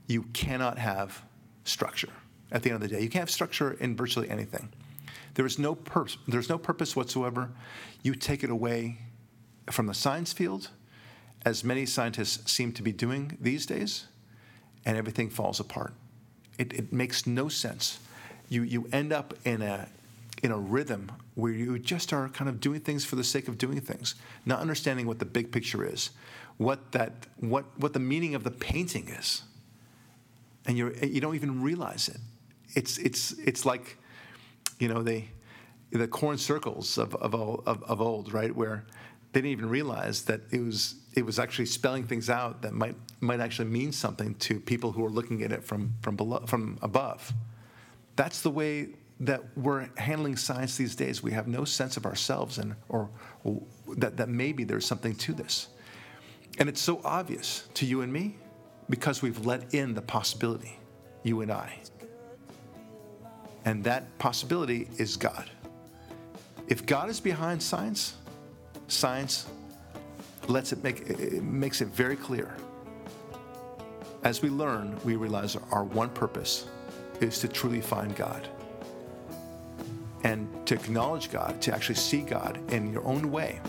you 0.06 0.22
cannot 0.32 0.78
have 0.78 1.22
structure. 1.64 2.08
At 2.50 2.62
the 2.62 2.70
end 2.70 2.82
of 2.82 2.88
the 2.88 2.96
day, 2.96 3.02
you 3.02 3.08
can't 3.08 3.22
have 3.22 3.30
structure 3.30 3.72
in 3.72 3.96
virtually 3.96 4.28
anything. 4.28 4.72
There 5.34 5.46
is 5.46 5.58
no 5.58 5.74
purpose. 5.74 6.18
There's 6.28 6.48
no 6.48 6.58
purpose 6.58 6.94
whatsoever. 6.94 7.50
You 8.02 8.14
take 8.14 8.44
it 8.44 8.50
away 8.50 8.98
from 9.70 9.86
the 9.86 9.94
science 9.94 10.32
field, 10.32 10.68
as 11.44 11.64
many 11.64 11.86
scientists 11.86 12.50
seem 12.52 12.72
to 12.72 12.82
be 12.82 12.92
doing 12.92 13.38
these 13.40 13.64
days, 13.64 14.06
and 14.84 14.96
everything 14.96 15.30
falls 15.30 15.60
apart. 15.60 15.94
It, 16.58 16.72
it 16.72 16.92
makes 16.92 17.26
no 17.26 17.48
sense. 17.48 17.98
You, 18.48 18.62
you 18.62 18.88
end 18.92 19.12
up 19.12 19.34
in 19.44 19.62
a, 19.62 19.88
in 20.42 20.50
a 20.50 20.58
rhythm 20.58 21.10
where 21.34 21.52
you 21.52 21.78
just 21.78 22.12
are 22.12 22.28
kind 22.28 22.50
of 22.50 22.60
doing 22.60 22.80
things 22.80 23.04
for 23.04 23.16
the 23.16 23.24
sake 23.24 23.48
of 23.48 23.56
doing 23.56 23.80
things, 23.80 24.14
not 24.44 24.60
understanding 24.60 25.06
what 25.06 25.18
the 25.18 25.24
big 25.24 25.50
picture 25.50 25.84
is, 25.84 26.10
what, 26.58 26.92
that, 26.92 27.26
what, 27.40 27.64
what 27.78 27.94
the 27.94 28.00
meaning 28.00 28.34
of 28.34 28.44
the 28.44 28.50
painting 28.50 29.08
is. 29.08 29.42
And 30.66 30.76
you're, 30.76 30.92
you 30.92 31.20
don't 31.20 31.34
even 31.34 31.62
realize 31.62 32.08
it. 32.08 32.18
It's, 32.74 32.98
it's, 32.98 33.32
it's 33.32 33.64
like, 33.64 33.96
you 34.78 34.88
know, 34.88 35.02
they, 35.02 35.30
the 35.90 36.06
corn 36.06 36.38
circles 36.38 36.98
of, 36.98 37.14
of, 37.16 37.34
of, 37.34 37.82
of 37.82 38.00
old, 38.00 38.32
right, 38.32 38.54
where 38.54 38.84
they 39.32 39.40
didn't 39.40 39.52
even 39.52 39.68
realize 39.68 40.24
that 40.24 40.40
it 40.50 40.60
was, 40.60 40.96
it 41.14 41.24
was 41.24 41.38
actually 41.38 41.66
spelling 41.66 42.06
things 42.06 42.28
out 42.28 42.62
that 42.62 42.72
might, 42.72 42.96
might 43.22 43.40
actually 43.40 43.68
mean 43.68 43.92
something 43.92 44.34
to 44.36 44.60
people 44.60 44.92
who 44.92 45.04
are 45.04 45.10
looking 45.10 45.42
at 45.42 45.52
it 45.52 45.64
from, 45.64 45.94
from, 46.02 46.16
below, 46.16 46.44
from 46.46 46.78
above. 46.82 47.32
That's 48.16 48.42
the 48.42 48.50
way 48.50 48.88
that 49.20 49.40
we're 49.56 49.88
handling 49.96 50.36
science 50.36 50.76
these 50.76 50.96
days. 50.96 51.22
We 51.22 51.30
have 51.30 51.46
no 51.46 51.64
sense 51.64 51.96
of 51.96 52.04
ourselves 52.04 52.58
and, 52.58 52.74
or, 52.88 53.08
or 53.44 53.62
that, 53.96 54.16
that 54.16 54.28
maybe 54.28 54.64
there's 54.64 54.84
something 54.84 55.14
to 55.16 55.32
this. 55.32 55.68
And 56.58 56.68
it's 56.68 56.80
so 56.80 57.00
obvious 57.04 57.68
to 57.74 57.86
you 57.86 58.02
and 58.02 58.12
me 58.12 58.36
because 58.90 59.22
we've 59.22 59.46
let 59.46 59.72
in 59.72 59.94
the 59.94 60.02
possibility, 60.02 60.78
you 61.22 61.40
and 61.40 61.52
I. 61.52 61.78
And 63.64 63.84
that 63.84 64.18
possibility 64.18 64.88
is 64.98 65.16
God. 65.16 65.48
If 66.66 66.84
God 66.84 67.08
is 67.08 67.20
behind 67.20 67.62
science, 67.62 68.14
science 68.88 69.46
lets 70.48 70.72
it 70.72 70.82
make 70.82 71.08
it 71.08 71.42
makes 71.42 71.80
it 71.80 71.88
very 71.88 72.16
clear. 72.16 72.54
As 74.24 74.40
we 74.40 74.50
learn, 74.50 74.96
we 75.04 75.16
realize 75.16 75.56
our 75.72 75.82
one 75.82 76.08
purpose 76.10 76.66
is 77.20 77.40
to 77.40 77.48
truly 77.48 77.80
find 77.80 78.14
God. 78.14 78.48
And 80.22 80.48
to 80.66 80.74
acknowledge 80.74 81.32
God, 81.32 81.60
to 81.62 81.74
actually 81.74 81.96
see 81.96 82.20
God 82.20 82.60
in 82.72 82.92
your 82.92 83.04
own 83.04 83.32
way, 83.32 83.60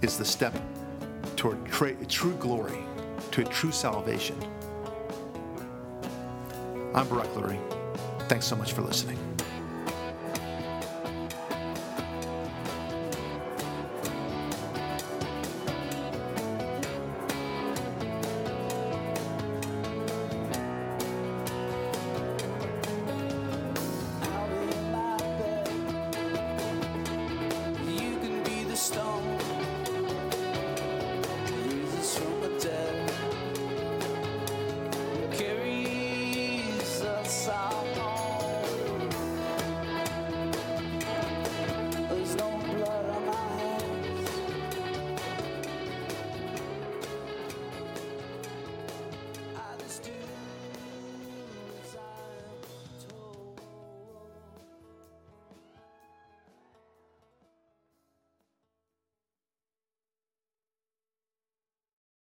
is 0.00 0.16
the 0.16 0.24
step 0.24 0.54
toward 1.34 1.64
tra- 1.66 2.04
true 2.06 2.34
glory, 2.34 2.84
to 3.32 3.42
a 3.42 3.44
true 3.44 3.72
salvation. 3.72 4.36
I'm 6.94 7.08
Barak 7.08 7.34
Lurie. 7.34 7.58
Thanks 8.28 8.46
so 8.46 8.54
much 8.54 8.74
for 8.74 8.82
listening. 8.82 9.33